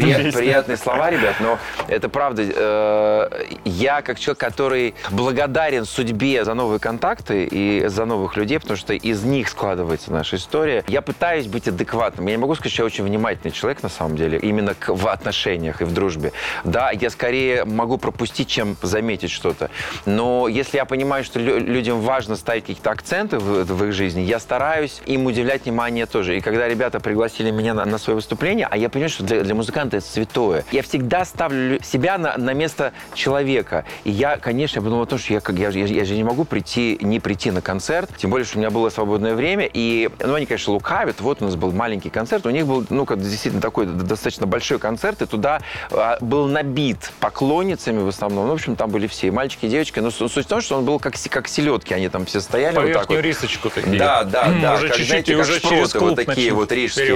песню. 0.00 0.32
приятные 0.32 0.76
слова, 0.76 1.10
ребят, 1.10 1.34
но 1.40 1.58
это 1.88 2.08
правда. 2.08 2.42
э, 2.46 3.44
я 3.64 4.02
как 4.02 4.18
человек, 4.18 4.38
который 4.38 4.94
благодарен 5.10 5.84
судьбе 5.84 6.44
за 6.44 6.54
новые 6.54 6.78
контакты 6.78 7.44
и 7.44 7.86
за 7.88 8.04
новых 8.04 8.36
людей, 8.36 8.58
потому 8.58 8.76
что 8.76 8.92
из 8.94 9.22
них 9.24 9.48
складывается 9.48 10.12
наша 10.12 10.36
история. 10.36 10.84
Я 10.88 11.02
пытаюсь 11.02 11.46
быть 11.46 11.68
адекватным. 11.68 12.26
Я 12.26 12.32
не 12.36 12.40
могу 12.40 12.54
сказать, 12.54 12.72
что 12.72 12.82
я 12.82 12.86
очень 12.86 13.04
внимательный 13.04 13.52
человек 13.52 13.82
на 13.82 13.88
самом 13.88 14.16
деле, 14.16 14.38
именно 14.38 14.74
к- 14.74 14.92
в 14.94 15.08
отношениях 15.08 15.80
и 15.80 15.84
в 15.84 15.92
дружбе. 15.92 16.32
Да, 16.64 16.90
я 16.90 17.10
скорее 17.10 17.64
могу 17.64 17.98
пропустить, 17.98 18.27
чем 18.32 18.76
заметить 18.82 19.30
что-то. 19.30 19.70
Но 20.06 20.48
если 20.48 20.76
я 20.76 20.84
понимаю, 20.84 21.24
что 21.24 21.38
лю- 21.40 21.58
людям 21.58 22.00
важно 22.00 22.36
ставить 22.36 22.62
какие-то 22.66 22.90
акценты 22.90 23.38
в, 23.38 23.64
в 23.64 23.84
их 23.84 23.92
жизни, 23.92 24.20
я 24.20 24.38
стараюсь 24.38 25.00
им 25.06 25.26
уделять 25.26 25.64
внимание 25.64 26.06
тоже. 26.06 26.36
И 26.38 26.40
когда 26.40 26.68
ребята 26.68 27.00
пригласили 27.00 27.50
меня 27.50 27.74
на, 27.74 27.84
на 27.84 27.98
свое 27.98 28.16
выступление, 28.16 28.66
а 28.70 28.76
я 28.76 28.88
понимаю, 28.88 29.10
что 29.10 29.24
для, 29.24 29.42
для 29.42 29.54
музыканта 29.54 29.98
это 29.98 30.06
святое, 30.06 30.64
я 30.72 30.82
всегда 30.82 31.24
ставлю 31.24 31.74
лю- 31.74 31.82
себя 31.82 32.18
на, 32.18 32.36
на 32.36 32.52
место 32.54 32.92
человека. 33.14 33.84
И 34.04 34.10
я, 34.10 34.36
конечно, 34.36 34.78
я 34.78 34.82
подумал 34.82 35.02
о 35.02 35.06
том, 35.06 35.18
что 35.18 35.32
я, 35.34 35.40
я, 35.48 35.70
же- 35.70 35.78
я 35.78 36.04
же 36.04 36.14
не 36.14 36.24
могу 36.24 36.44
прийти, 36.44 36.98
не 37.00 37.20
прийти 37.20 37.50
на 37.50 37.60
концерт, 37.62 38.10
тем 38.16 38.30
более, 38.30 38.44
что 38.46 38.58
у 38.58 38.60
меня 38.60 38.70
было 38.70 38.90
свободное 38.90 39.34
время. 39.34 39.68
И, 39.72 40.08
ну, 40.20 40.34
они, 40.34 40.46
конечно, 40.46 40.72
лукавят. 40.72 41.20
Вот 41.20 41.42
у 41.42 41.44
нас 41.44 41.56
был 41.56 41.72
маленький 41.72 42.10
концерт, 42.10 42.46
у 42.46 42.50
них 42.50 42.66
был, 42.66 42.84
ну, 42.90 43.04
как 43.04 43.20
действительно 43.20 43.60
такой 43.62 43.86
достаточно 43.86 44.46
большой 44.46 44.78
концерт, 44.78 45.22
и 45.22 45.26
туда 45.26 45.60
а, 45.90 46.18
был 46.20 46.46
набит 46.46 47.10
поклонницами 47.20 48.00
основном. 48.18 48.46
Ну, 48.46 48.50
в 48.52 48.54
общем, 48.54 48.76
там 48.76 48.90
были 48.90 49.06
все, 49.06 49.28
и 49.28 49.30
мальчики, 49.30 49.66
и 49.66 49.68
девочки. 49.68 50.00
Но 50.00 50.10
суть 50.10 50.32
в 50.32 50.46
том, 50.46 50.60
что 50.60 50.76
он 50.76 50.84
был 50.84 50.98
как, 50.98 51.14
как 51.30 51.48
селедки, 51.48 51.94
они 51.94 52.08
там 52.08 52.26
все 52.26 52.40
стояли 52.40 52.74
По 52.74 52.82
вот 52.82 52.92
так 52.92 53.08
вот. 53.08 53.20
рисочку 53.20 53.70
такие. 53.70 53.98
Да, 53.98 54.24
да, 54.24 54.48
да. 54.60 54.74
Уже 54.74 54.90
чуть-чуть 54.90 55.28
и 55.28 55.36
уже 55.36 55.60
через 55.60 55.92
клуб 55.92 56.10
вот 56.10 56.26
такие 56.26 56.52
вот 56.52 56.70
рижские. 56.72 57.14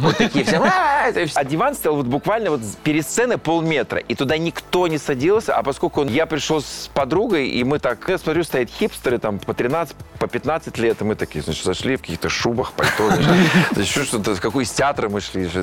Вот 0.00 0.16
такие 0.18 0.44
все. 0.44 0.56
«А, 0.64 1.08
это 1.08 1.26
всё». 1.26 1.38
А 1.40 1.44
диван 1.44 1.74
стоял 1.74 1.96
вот 1.96 2.06
буквально 2.06 2.50
вот 2.50 2.60
перед 2.82 3.06
сценой 3.06 3.38
полметра. 3.38 3.98
И 4.00 4.14
туда 4.14 4.36
никто 4.38 4.86
не 4.88 4.98
садился. 4.98 5.54
А 5.54 5.62
поскольку 5.62 6.00
он- 6.02 6.08
я 6.08 6.26
пришел 6.26 6.60
с 6.60 6.90
подругой, 6.92 7.48
и 7.48 7.64
мы 7.64 7.78
так, 7.78 7.98
я 8.08 8.18
смотрю, 8.18 8.44
стоят 8.44 8.70
хипстеры 8.70 9.18
там 9.18 9.38
по 9.38 9.54
13, 9.54 9.94
по 10.18 10.26
15 10.26 10.78
лет. 10.78 11.00
И 11.00 11.04
мы 11.04 11.14
такие, 11.14 11.42
значит, 11.42 11.64
зашли 11.64 11.96
в 11.96 12.00
каких-то 12.00 12.28
шубах, 12.28 12.72
пальто. 12.72 13.08
значит. 13.14 13.30
Значит, 13.72 13.90
что, 13.92 14.04
что-то, 14.04 14.34
какой 14.40 14.64
из 14.64 14.70
театра 14.70 15.08
мы 15.08 15.20
шли. 15.20 15.48
Я, 15.54 15.60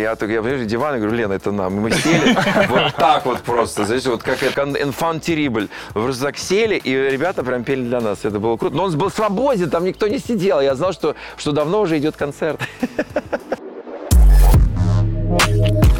я, 0.00 0.16
так- 0.16 0.30
я, 0.30 0.42
понимаешь, 0.42 0.66
диван, 0.66 0.96
и 0.96 0.98
говорю, 0.98 1.16
Лена, 1.16 1.32
это 1.34 1.52
нам. 1.52 1.74
Мы 1.74 1.90
сели 1.90 2.36
вот 2.68 2.94
так 2.96 3.26
вот 3.26 3.40
просто. 3.42 3.84
Знаете, 3.84 4.10
вот 4.14 4.22
как 4.22 4.42
enfant 4.42 5.20
terrible. 5.20 5.68
Просто 5.92 6.24
так 6.24 6.38
сели, 6.38 6.76
и 6.76 6.90
ребята 6.90 7.42
прям 7.42 7.64
пели 7.64 7.82
для 7.82 8.00
нас. 8.00 8.24
Это 8.24 8.38
было 8.38 8.56
круто. 8.56 8.76
Но 8.76 8.84
он 8.84 8.96
был 8.96 9.10
свободен, 9.10 9.70
там 9.70 9.84
никто 9.84 10.08
не 10.08 10.18
сидел. 10.18 10.60
Я 10.60 10.74
знал, 10.74 10.92
что, 10.92 11.14
что 11.36 11.52
давно 11.52 11.80
уже 11.80 11.98
идет 11.98 12.16
концерт. 12.16 12.60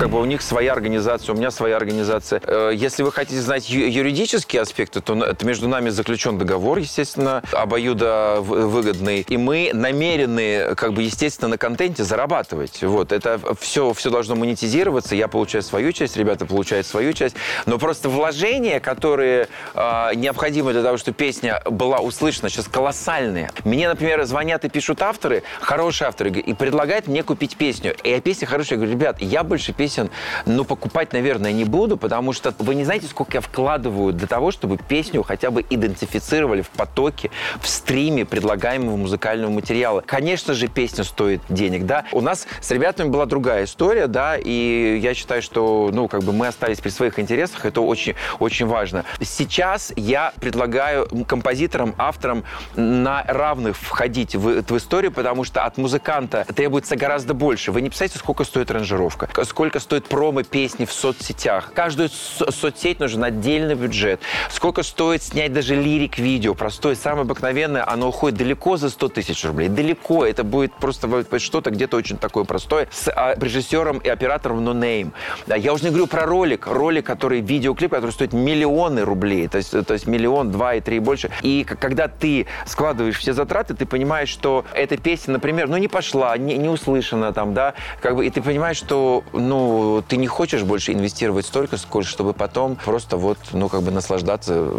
как 0.00 0.08
бы 0.08 0.18
у 0.18 0.24
них 0.24 0.40
своя 0.40 0.72
организация, 0.72 1.34
у 1.34 1.36
меня 1.36 1.50
своя 1.50 1.76
организация. 1.76 2.40
Э, 2.46 2.72
если 2.74 3.02
вы 3.02 3.12
хотите 3.12 3.38
знать 3.42 3.68
юридические 3.68 4.62
аспекты, 4.62 5.02
то 5.02 5.14
это 5.22 5.44
между 5.44 5.68
нами 5.68 5.90
заключен 5.90 6.38
договор, 6.38 6.78
естественно, 6.78 7.42
обоюдо 7.52 8.38
выгодный. 8.40 9.20
И 9.28 9.36
мы 9.36 9.72
намерены, 9.74 10.74
как 10.74 10.94
бы, 10.94 11.02
естественно, 11.02 11.48
на 11.48 11.58
контенте 11.58 12.02
зарабатывать. 12.02 12.82
Вот. 12.82 13.12
Это 13.12 13.38
все, 13.60 13.92
все 13.92 14.08
должно 14.08 14.36
монетизироваться. 14.36 15.14
Я 15.14 15.28
получаю 15.28 15.62
свою 15.62 15.92
часть, 15.92 16.16
ребята 16.16 16.46
получают 16.46 16.86
свою 16.86 17.12
часть. 17.12 17.36
Но 17.66 17.76
просто 17.76 18.08
вложения, 18.08 18.80
которые 18.80 19.48
э, 19.74 20.14
необходимы 20.14 20.72
для 20.72 20.82
того, 20.82 20.96
чтобы 20.96 21.14
песня 21.14 21.60
была 21.66 21.98
услышана, 21.98 22.48
сейчас 22.48 22.68
колоссальные. 22.68 23.50
Мне, 23.66 23.86
например, 23.86 24.24
звонят 24.24 24.64
и 24.64 24.70
пишут 24.70 25.02
авторы, 25.02 25.42
хорошие 25.60 26.08
авторы, 26.08 26.30
и 26.30 26.54
предлагают 26.54 27.06
мне 27.06 27.22
купить 27.22 27.58
песню. 27.58 27.94
И 28.02 28.08
я 28.08 28.22
песня 28.22 28.46
хорошая. 28.46 28.78
Я 28.78 28.86
говорю, 28.86 28.92
ребят, 28.92 29.20
я 29.20 29.44
больше 29.44 29.74
песен 29.74 29.89
песен, 29.90 30.10
ну, 30.46 30.64
покупать, 30.64 31.12
наверное, 31.12 31.50
не 31.50 31.64
буду, 31.64 31.96
потому 31.96 32.32
что 32.32 32.54
вы 32.58 32.76
не 32.76 32.84
знаете, 32.84 33.08
сколько 33.08 33.38
я 33.38 33.40
вкладываю 33.40 34.12
для 34.12 34.28
того, 34.28 34.52
чтобы 34.52 34.76
песню 34.76 35.24
хотя 35.24 35.50
бы 35.50 35.64
идентифицировали 35.68 36.62
в 36.62 36.68
потоке, 36.68 37.30
в 37.60 37.68
стриме 37.68 38.24
предлагаемого 38.24 38.96
музыкального 38.96 39.50
материала. 39.50 40.02
Конечно 40.06 40.54
же, 40.54 40.68
песня 40.68 41.02
стоит 41.02 41.40
денег, 41.48 41.86
да. 41.86 42.04
У 42.12 42.20
нас 42.20 42.46
с 42.60 42.70
ребятами 42.70 43.08
была 43.08 43.26
другая 43.26 43.64
история, 43.64 44.06
да, 44.06 44.36
и 44.36 45.00
я 45.02 45.12
считаю, 45.14 45.42
что, 45.42 45.90
ну, 45.92 46.06
как 46.06 46.22
бы 46.22 46.32
мы 46.32 46.46
остались 46.46 46.78
при 46.78 46.90
своих 46.90 47.18
интересах, 47.18 47.64
это 47.64 47.80
очень, 47.80 48.14
очень 48.38 48.66
важно. 48.66 49.04
Сейчас 49.20 49.92
я 49.96 50.32
предлагаю 50.40 51.08
композиторам, 51.26 51.96
авторам 51.98 52.44
на 52.76 53.24
равных 53.26 53.76
входить 53.76 54.36
в, 54.36 54.62
в 54.62 54.76
историю, 54.76 55.10
потому 55.10 55.42
что 55.42 55.64
от 55.64 55.78
музыканта 55.78 56.46
требуется 56.54 56.94
гораздо 56.94 57.34
больше. 57.34 57.72
Вы 57.72 57.80
не 57.80 57.88
представляете, 57.88 58.18
сколько 58.20 58.44
стоит 58.44 58.70
аранжировка, 58.70 59.28
сколько 59.44 59.79
стоит 59.80 60.06
промо 60.06 60.42
песни 60.42 60.84
в 60.84 60.92
соцсетях. 60.92 61.72
Каждую 61.74 62.08
со- 62.10 62.50
соцсеть 62.50 63.00
нужен 63.00 63.24
отдельный 63.24 63.74
бюджет. 63.74 64.20
Сколько 64.50 64.82
стоит 64.82 65.22
снять 65.22 65.52
даже 65.52 65.74
лирик-видео. 65.74 66.54
Простое, 66.54 66.94
самое 66.94 67.22
обыкновенное, 67.22 67.88
оно 67.88 68.08
уходит 68.08 68.38
далеко 68.38 68.76
за 68.76 68.90
100 68.90 69.08
тысяч 69.08 69.44
рублей. 69.44 69.68
Далеко. 69.68 70.24
Это 70.24 70.44
будет 70.44 70.72
просто 70.74 71.08
что-то 71.38 71.70
где-то 71.70 71.96
очень 71.96 72.18
такое 72.18 72.44
простое 72.44 72.88
с 72.90 73.10
а, 73.10 73.34
режиссером 73.36 73.98
и 73.98 74.08
оператором 74.08 74.66
No 74.68 74.74
Name. 74.74 75.12
Я 75.56 75.72
уже 75.72 75.84
не 75.84 75.90
говорю 75.90 76.06
про 76.06 76.26
ролик. 76.26 76.66
Ролик, 76.66 77.06
который, 77.06 77.40
видеоклип, 77.40 77.90
который 77.90 78.12
стоит 78.12 78.32
миллионы 78.32 79.02
рублей. 79.02 79.48
То 79.48 79.58
есть, 79.58 79.70
то 79.70 79.92
есть 79.92 80.06
миллион, 80.06 80.50
два 80.50 80.74
и 80.74 80.80
три 80.80 80.96
и 80.96 81.00
больше. 81.00 81.30
И 81.42 81.64
когда 81.64 82.08
ты 82.08 82.46
складываешь 82.66 83.18
все 83.18 83.32
затраты, 83.32 83.74
ты 83.74 83.86
понимаешь, 83.86 84.28
что 84.28 84.64
эта 84.74 84.96
песня, 84.96 85.32
например, 85.32 85.68
ну 85.68 85.76
не 85.76 85.88
пошла, 85.88 86.36
не, 86.36 86.56
не 86.56 86.68
услышана 86.68 87.32
там, 87.32 87.54
да, 87.54 87.74
как 88.00 88.16
бы, 88.16 88.26
и 88.26 88.30
ты 88.30 88.42
понимаешь, 88.42 88.76
что, 88.76 89.24
ну, 89.32 89.69
ты 90.08 90.16
не 90.16 90.26
хочешь 90.26 90.62
больше 90.62 90.92
инвестировать 90.92 91.46
столько, 91.46 91.76
сколько, 91.76 92.08
чтобы 92.08 92.32
потом 92.32 92.76
просто 92.76 93.16
вот, 93.16 93.38
ну, 93.52 93.68
как 93.68 93.82
бы 93.82 93.90
наслаждаться 93.90 94.70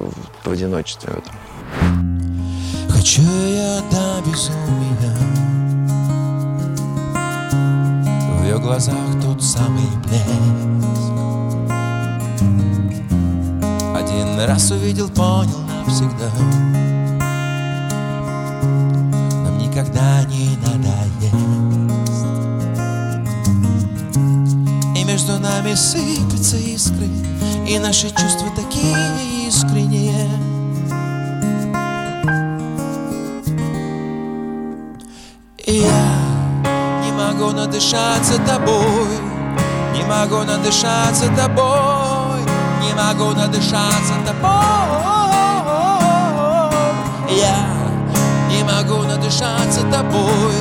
в 0.43 0.51
одиночестве 0.51 1.13
в 1.13 1.17
этом. 1.17 1.33
Хочу 2.89 3.21
я 3.21 3.81
до 3.91 4.21
безумия 4.29 5.17
В 8.39 8.43
ее 8.43 8.60
глазах 8.60 8.95
тот 9.24 9.41
самый 9.43 9.88
блеск. 10.03 10.25
Один 13.95 14.39
раз 14.48 14.71
увидел, 14.71 15.10
понял 15.10 15.60
навсегда. 15.86 16.29
Нам 19.43 19.57
никогда 19.57 20.24
не 20.25 20.57
надоест 20.57 21.11
нами 25.62 25.75
сыпятся 25.75 26.58
искры 26.58 27.08
И 27.68 27.77
наши 27.80 28.10
чувства 28.10 28.48
такие 28.56 29.48
искренние. 29.48 30.30
И 35.65 35.74
я 35.74 36.06
не 37.03 37.12
могу 37.12 37.51
надышаться 37.51 38.39
тобой 38.46 39.08
Не 39.94 40.03
могу 40.03 40.44
надышаться 40.44 41.27
тобой 41.36 42.41
Не 42.82 42.94
могу 42.96 43.32
надышаться 43.36 44.13
тобой. 44.25 44.51
Я 47.30 47.68
не 48.50 48.63
могу 48.63 49.03
надышаться 49.03 49.82
тобой 49.91 50.56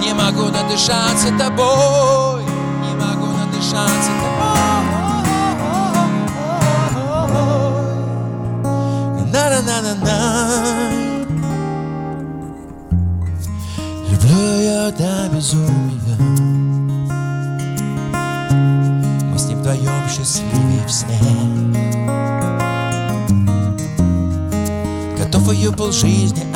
Не 0.00 0.12
могу 0.12 0.48
надышаться 0.50 1.28
тобой 1.38 2.37
шансы 3.62 4.10
На-на-на-на-на. 9.32 10.18
Люблю 14.10 14.60
я 14.60 14.90
до 14.90 15.28
безумия. 15.34 16.16
Мы 19.30 19.38
с 19.38 19.46
ним 19.46 19.58
вдвоем 19.58 20.08
счастливы 20.08 20.86
в 20.86 20.90
сне. 20.90 21.18
Готов 25.18 25.52
ее 25.52 25.72
полжизни 25.72 26.47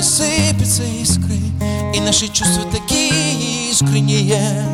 нами 0.00 0.02
сыпятся 0.02 0.82
искры 0.82 1.38
И 1.94 2.00
наши 2.00 2.28
чувства 2.28 2.64
такие 2.70 3.70
искренние. 3.70 4.64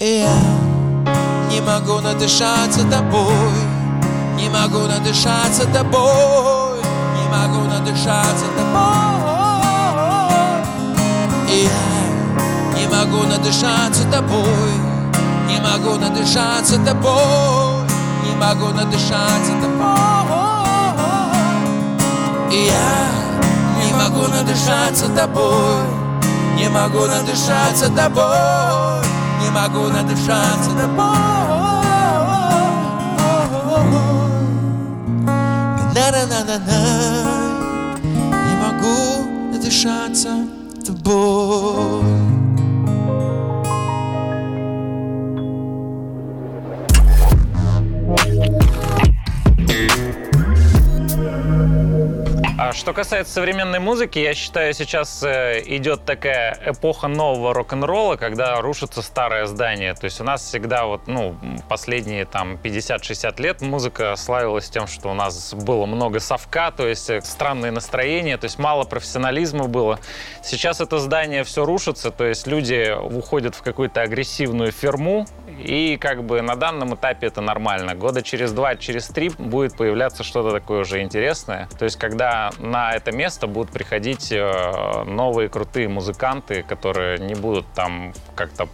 Я 0.00 0.38
не 1.50 1.60
могу 1.60 2.00
надышаться 2.00 2.84
тобой 2.88 3.58
Не 4.36 4.48
могу 4.48 4.86
надышаться 4.86 5.64
тобой 5.66 6.78
Не 7.16 7.28
могу 7.30 7.64
надышаться 7.68 8.46
тобой. 8.56 8.78
Я 11.48 12.78
не 12.78 12.86
могу 12.86 13.24
надышаться 13.26 14.04
тобой 14.10 14.72
Не 15.48 15.58
могу 15.60 15.96
надышаться 15.98 16.78
тобой 16.84 17.88
не 18.28 18.34
могу 18.36 18.68
надышаться 18.74 19.52
тобой 19.62 20.07
И 22.50 22.64
я 22.64 23.84
не 23.84 23.92
могу 23.92 24.26
надышаться 24.26 25.06
тобой 25.14 25.84
Не 26.56 26.68
могу 26.70 27.04
надышаться 27.06 27.90
тобой 27.94 29.04
Не 29.42 29.50
могу 29.50 29.88
надышаться 29.88 30.70
тобой. 30.70 31.38
На-на-на-на-на 35.94 36.80
Не 38.32 38.54
могу 38.56 39.52
надышаться 39.52 40.30
тобой 40.86 42.47
Что 52.72 52.92
касается 52.92 53.32
современной 53.32 53.78
музыки, 53.78 54.18
я 54.18 54.34
считаю, 54.34 54.74
сейчас 54.74 55.22
э, 55.22 55.62
идет 55.66 56.04
такая 56.04 56.58
эпоха 56.66 57.08
нового 57.08 57.54
рок-н-ролла, 57.54 58.16
когда 58.16 58.60
рушится 58.60 59.00
старое 59.00 59.46
здание. 59.46 59.94
То 59.94 60.04
есть 60.04 60.20
у 60.20 60.24
нас 60.24 60.42
всегда 60.42 60.84
вот, 60.84 61.06
ну, 61.06 61.36
последние 61.68 62.26
там 62.26 62.58
50-60 62.62 63.40
лет 63.40 63.62
музыка 63.62 64.14
славилась 64.16 64.68
тем, 64.68 64.86
что 64.86 65.10
у 65.10 65.14
нас 65.14 65.54
было 65.54 65.86
много 65.86 66.20
совка, 66.20 66.70
то 66.70 66.86
есть 66.86 67.08
э, 67.08 67.22
странные 67.22 67.72
настроения, 67.72 68.36
то 68.36 68.44
есть 68.44 68.58
мало 68.58 68.84
профессионализма 68.84 69.64
было. 69.64 69.98
Сейчас 70.42 70.80
это 70.80 70.98
здание 70.98 71.44
все 71.44 71.64
рушится, 71.64 72.10
то 72.10 72.24
есть 72.24 72.46
люди 72.46 72.94
уходят 73.00 73.54
в 73.54 73.62
какую-то 73.62 74.02
агрессивную 74.02 74.72
ферму, 74.72 75.26
и 75.58 75.96
как 75.96 76.24
бы 76.24 76.40
на 76.40 76.54
данном 76.54 76.94
этапе 76.94 77.26
это 77.26 77.40
нормально. 77.40 77.94
Года 77.94 78.22
через 78.22 78.52
два, 78.52 78.76
через 78.76 79.08
три 79.08 79.30
будет 79.30 79.76
появляться 79.76 80.22
что-то 80.22 80.52
такое 80.52 80.80
уже 80.80 81.02
интересное. 81.02 81.68
То 81.78 81.84
есть 81.84 81.96
когда 81.96 82.52
на 82.58 82.92
это 82.92 83.12
место 83.12 83.46
будут 83.46 83.70
приходить 83.70 84.32
э, 84.32 85.04
новые 85.04 85.48
крутые 85.48 85.88
музыканты, 85.88 86.62
которые 86.62 87.18
не 87.18 87.34
будут 87.34 87.66
там 87.74 88.12
как-то 88.34 88.68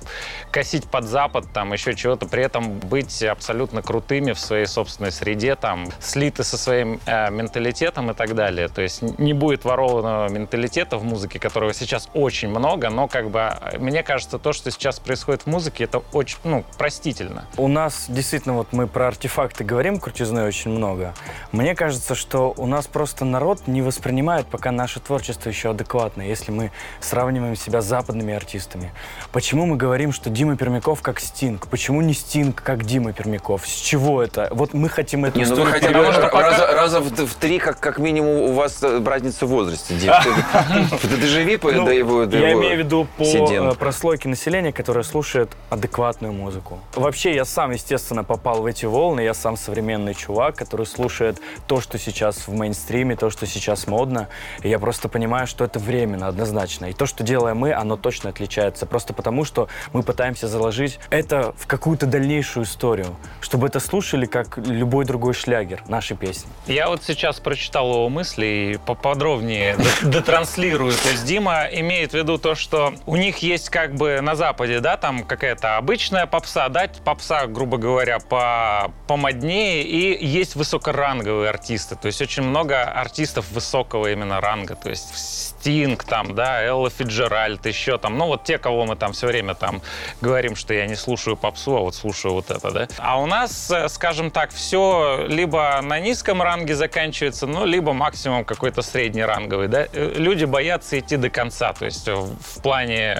косить 0.50 0.84
под 0.84 1.04
Запад, 1.04 1.46
там 1.52 1.72
еще 1.72 1.94
чего-то, 1.94 2.26
при 2.26 2.42
этом 2.42 2.78
быть 2.78 3.22
абсолютно 3.22 3.82
крутыми 3.82 4.32
в 4.32 4.38
своей 4.38 4.66
собственной 4.66 5.10
среде, 5.10 5.56
там 5.56 5.88
слиты 6.00 6.44
со 6.44 6.56
своим 6.56 7.00
э, 7.06 7.30
менталитетом 7.30 8.10
и 8.10 8.14
так 8.14 8.34
далее. 8.34 8.68
То 8.68 8.82
есть 8.82 9.02
не 9.18 9.32
будет 9.32 9.64
ворованного 9.64 10.28
менталитета 10.28 10.96
в 10.96 11.04
музыке, 11.04 11.38
которого 11.38 11.74
сейчас 11.74 12.08
очень 12.14 12.48
много, 12.48 12.90
но 12.90 13.08
как 13.08 13.30
бы 13.30 13.38
э, 13.38 13.78
мне 13.78 14.02
кажется, 14.02 14.38
то, 14.38 14.52
что 14.52 14.70
сейчас 14.70 15.00
происходит 15.00 15.42
в 15.42 15.46
музыке, 15.46 15.84
это 15.84 16.02
очень, 16.12 16.38
ну, 16.44 16.64
простительно. 16.78 17.46
У 17.56 17.68
нас 17.68 18.06
действительно, 18.08 18.54
вот 18.54 18.68
мы 18.72 18.86
про 18.86 19.08
артефакты 19.08 19.64
говорим, 19.64 19.98
крутизны 19.98 20.44
очень 20.46 20.70
много. 20.70 21.14
Мне 21.52 21.74
кажется, 21.74 22.14
что 22.14 22.54
у 22.56 22.66
нас 22.66 22.86
просто 22.86 23.24
народ 23.24 23.66
не 23.74 23.82
воспринимает 23.82 24.46
пока 24.46 24.70
наше 24.70 25.00
творчество 25.00 25.48
еще 25.48 25.70
адекватно, 25.70 26.22
если 26.22 26.52
мы 26.52 26.70
сравниваем 27.00 27.56
себя 27.56 27.82
с 27.82 27.86
западными 27.86 28.32
артистами. 28.32 28.92
Почему 29.32 29.66
мы 29.66 29.76
говорим, 29.76 30.12
что 30.12 30.30
Дима 30.30 30.56
Пермяков 30.56 31.02
как 31.02 31.18
Стинг? 31.20 31.66
Почему 31.66 32.00
не 32.00 32.14
Стинг 32.14 32.62
как 32.62 32.84
Дима 32.84 33.12
Пермяков? 33.12 33.66
С 33.66 33.74
чего 33.80 34.22
это? 34.22 34.48
Вот 34.52 34.74
мы 34.74 34.88
хотим 34.88 35.24
эту 35.24 35.38
Не, 35.40 35.44
ну 35.46 35.56
вы 35.56 35.66
хотя 35.66 35.90
бы 35.90 36.12
что 36.12 36.22
пока- 36.22 36.50
раза, 36.50 36.66
раза 36.68 37.00
в, 37.00 37.26
в 37.26 37.34
три, 37.34 37.58
как, 37.58 37.80
как 37.80 37.98
минимум, 37.98 38.36
у 38.42 38.52
вас 38.52 38.80
э, 38.82 39.02
разница 39.04 39.46
в 39.46 39.48
возрасте, 39.48 39.96
Дим. 39.96 40.12
Ты, 41.02 41.16
доживи 41.16 41.56
по- 41.56 41.72
Ну, 41.72 41.84
до 41.84 41.92
его 41.92 42.26
до 42.26 42.38
я 42.38 42.52
имею 42.52 42.76
в 42.76 42.78
виду 42.78 43.08
по 43.18 43.24
э, 43.24 43.74
прослойке 43.74 44.28
населения, 44.28 44.72
которое 44.72 45.02
слушает 45.02 45.50
адекватную 45.70 46.32
музыку. 46.32 46.78
Вообще, 46.94 47.34
я 47.34 47.44
сам, 47.44 47.72
естественно, 47.72 48.22
попал 48.22 48.62
в 48.62 48.66
эти 48.66 48.86
волны. 48.86 49.20
Я 49.22 49.34
сам 49.34 49.56
современный 49.56 50.14
чувак, 50.14 50.54
который 50.54 50.86
слушает 50.86 51.40
то, 51.66 51.80
что 51.80 51.98
сейчас 51.98 52.46
в 52.46 52.52
мейнстриме, 52.52 53.16
то, 53.16 53.30
что 53.30 53.46
сейчас 53.46 53.63
модно. 53.86 54.28
И 54.62 54.68
я 54.68 54.78
просто 54.78 55.08
понимаю, 55.08 55.46
что 55.46 55.64
это 55.64 55.78
временно, 55.78 56.28
однозначно. 56.28 56.86
И 56.86 56.92
то, 56.92 57.06
что 57.06 57.24
делаем 57.24 57.58
мы, 57.58 57.72
оно 57.72 57.96
точно 57.96 58.30
отличается. 58.30 58.86
Просто 58.86 59.12
потому, 59.12 59.44
что 59.44 59.68
мы 59.92 60.02
пытаемся 60.02 60.48
заложить 60.48 60.98
это 61.10 61.54
в 61.58 61.66
какую-то 61.66 62.06
дальнейшую 62.06 62.64
историю, 62.64 63.16
чтобы 63.40 63.66
это 63.66 63.80
слушали 63.80 64.26
как 64.26 64.58
любой 64.58 65.04
другой 65.04 65.34
шлягер, 65.34 65.82
наши 65.88 66.14
песни. 66.14 66.50
Я 66.66 66.88
вот 66.88 67.02
сейчас 67.02 67.40
прочитал 67.40 67.90
его 67.90 68.08
мысли 68.08 68.46
и 68.46 68.78
поподробнее 68.86 69.76
д- 69.76 70.10
детранслирую. 70.10 70.92
То 70.92 71.08
есть 71.10 71.24
Дима 71.24 71.66
имеет 71.72 72.12
в 72.12 72.14
виду 72.14 72.38
то, 72.38 72.54
что 72.54 72.94
у 73.06 73.16
них 73.16 73.38
есть 73.38 73.68
как 73.68 73.94
бы 73.94 74.20
на 74.20 74.34
Западе, 74.34 74.80
да, 74.80 74.96
там 74.96 75.24
какая-то 75.24 75.76
обычная 75.76 76.26
попса, 76.26 76.68
да, 76.68 76.88
попса, 77.04 77.46
грубо 77.46 77.76
говоря, 77.76 78.18
по 78.18 78.92
помоднее, 79.06 79.82
и 79.82 80.26
есть 80.26 80.56
высокоранговые 80.56 81.50
артисты. 81.50 81.96
То 81.96 82.06
есть 82.06 82.20
очень 82.20 82.42
много 82.42 82.84
артистов 82.84 83.46
высокого 83.54 84.12
именно 84.12 84.40
ранга. 84.40 84.74
То 84.74 84.90
есть 84.90 85.16
Стинг 85.16 86.04
там, 86.04 86.34
да, 86.34 86.62
Элла 86.62 86.90
Фиджеральд, 86.90 87.64
еще 87.66 87.96
там, 87.96 88.18
ну 88.18 88.26
вот 88.26 88.44
те, 88.44 88.58
кого 88.58 88.84
мы 88.84 88.96
там 88.96 89.12
все 89.12 89.26
время 89.26 89.54
там 89.54 89.80
говорим, 90.20 90.56
что 90.56 90.74
я 90.74 90.86
не 90.86 90.96
слушаю 90.96 91.36
попсу, 91.36 91.76
а 91.76 91.80
вот 91.80 91.94
слушаю 91.94 92.34
вот 92.34 92.50
это, 92.50 92.70
да. 92.70 92.88
А 92.98 93.18
у 93.18 93.26
нас, 93.26 93.70
э, 93.70 93.88
скажем 93.88 94.30
так, 94.30 94.52
все 94.52 95.24
либо 95.28 95.80
на 95.82 96.00
низком 96.00 96.42
ранге 96.42 96.74
заканчивается, 96.74 97.46
ну, 97.46 97.64
либо 97.64 97.92
максимум 97.92 98.44
какой-то 98.44 98.82
среднеранговый, 98.82 99.68
да. 99.68 99.86
Э, 99.92 100.12
Люди 100.16 100.44
боятся 100.44 100.98
идти 100.98 101.16
до 101.16 101.30
конца, 101.30 101.72
то 101.72 101.84
есть 101.84 102.08
э, 102.08 102.14
в 102.14 102.60
плане, 102.62 103.16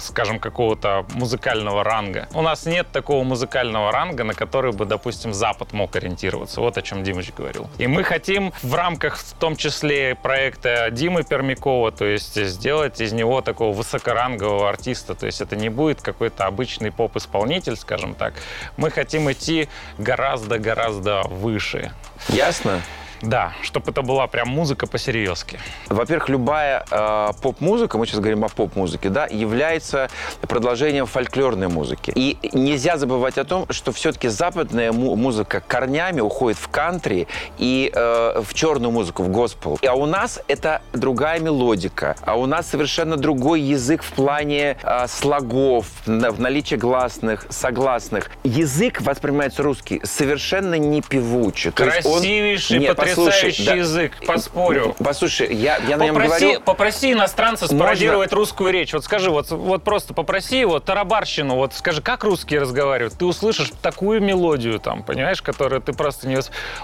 скажем, 0.00 0.38
какого-то 0.38 1.04
музыкального 1.12 1.84
ранга. 1.84 2.28
У 2.32 2.42
нас 2.42 2.66
нет 2.66 2.86
такого 2.92 3.22
музыкального 3.24 3.92
ранга, 3.92 4.24
на 4.24 4.34
который 4.34 4.72
бы, 4.72 4.84
допустим, 4.84 5.34
Запад 5.34 5.72
мог 5.72 5.94
ориентироваться. 5.96 6.60
Вот 6.60 6.78
о 6.78 6.82
чем 6.82 7.04
Димыч 7.04 7.32
говорил. 7.36 7.68
И 7.78 7.86
мы 7.86 8.02
хотим 8.02 8.52
в 8.62 8.74
рамках, 8.74 9.18
в 9.18 9.32
том 9.34 9.55
числе, 9.56 10.14
проекта 10.14 10.90
Димы 10.90 11.24
Пермякова, 11.24 11.92
то 11.92 12.04
есть 12.04 12.34
сделать 12.46 13.00
из 13.00 13.12
него 13.12 13.40
такого 13.40 13.74
высокорангового 13.74 14.68
артиста. 14.68 15.14
То 15.14 15.26
есть 15.26 15.40
это 15.40 15.56
не 15.56 15.68
будет 15.68 16.00
какой-то 16.00 16.46
обычный 16.46 16.92
поп-исполнитель, 16.92 17.76
скажем 17.76 18.14
так. 18.14 18.34
Мы 18.76 18.90
хотим 18.90 19.30
идти 19.30 19.68
гораздо-гораздо 19.98 21.22
выше. 21.22 21.92
Ясно? 22.28 22.80
Да, 23.22 23.52
чтобы 23.62 23.90
это 23.90 24.02
была 24.02 24.26
прям 24.26 24.48
музыка 24.48 24.86
по-серьезки. 24.86 25.58
Во-первых, 25.88 26.28
любая 26.28 26.84
э, 26.90 27.28
поп-музыка, 27.42 27.98
мы 27.98 28.06
сейчас 28.06 28.20
говорим 28.20 28.44
о 28.44 28.48
поп-музыке, 28.48 29.08
да, 29.08 29.26
является 29.26 30.08
продолжением 30.42 31.06
фольклорной 31.06 31.68
музыки. 31.68 32.12
И 32.14 32.36
нельзя 32.52 32.96
забывать 32.98 33.38
о 33.38 33.44
том, 33.44 33.66
что 33.70 33.92
все-таки 33.92 34.28
западная 34.28 34.92
му- 34.92 35.16
музыка 35.16 35.62
корнями 35.66 36.20
уходит 36.20 36.58
в 36.58 36.68
кантри 36.68 37.26
и 37.58 37.90
э, 37.94 38.42
в 38.44 38.54
черную 38.54 38.90
музыку, 38.92 39.22
в 39.22 39.28
госпел. 39.28 39.78
А 39.86 39.94
у 39.94 40.06
нас 40.06 40.40
это 40.48 40.82
другая 40.92 41.40
мелодика, 41.40 42.16
а 42.22 42.36
у 42.36 42.46
нас 42.46 42.68
совершенно 42.68 43.16
другой 43.16 43.60
язык 43.60 44.02
в 44.02 44.12
плане 44.12 44.76
э, 44.82 45.06
слогов, 45.08 45.86
на- 46.06 46.30
в 46.30 46.40
наличии 46.40 46.76
гласных, 46.76 47.46
согласных. 47.50 48.30
Язык 48.44 49.00
воспринимается 49.00 49.62
русский 49.62 50.00
совершенно 50.04 50.74
не 50.74 51.00
певучий. 51.02 51.70
То 51.70 51.84
есть 51.84 52.06
он- 52.06 52.12
Красивейший, 52.16 52.78
Нет, 53.06 53.16
послушай, 53.16 53.32
потрясающий 53.32 53.64
да. 53.64 53.74
язык, 53.74 54.12
поспорю. 54.26 54.96
Послушай, 55.02 55.54
я, 55.54 55.78
я 55.88 55.96
на 55.96 56.04
нем 56.04 56.14
Попроси, 56.14 56.44
говорю... 56.44 56.60
попроси 56.60 57.12
иностранца 57.12 57.64
Можно- 57.64 57.78
спародировать 57.78 58.32
русскую 58.32 58.72
речь. 58.72 58.92
Вот 58.92 59.04
скажи, 59.04 59.30
вот, 59.30 59.50
вот 59.50 59.82
просто 59.82 60.14
попроси 60.14 60.60
его 60.60 60.80
тарабарщину, 60.80 61.56
вот 61.56 61.74
скажи, 61.74 62.02
как 62.02 62.24
русские 62.24 62.60
разговаривают. 62.60 63.14
Ты 63.14 63.24
услышишь 63.24 63.72
такую 63.82 64.20
мелодию 64.20 64.78
там, 64.78 65.02
понимаешь, 65.02 65.42
которую 65.42 65.80
ты 65.80 65.92
просто 65.92 66.28
не... 66.28 66.36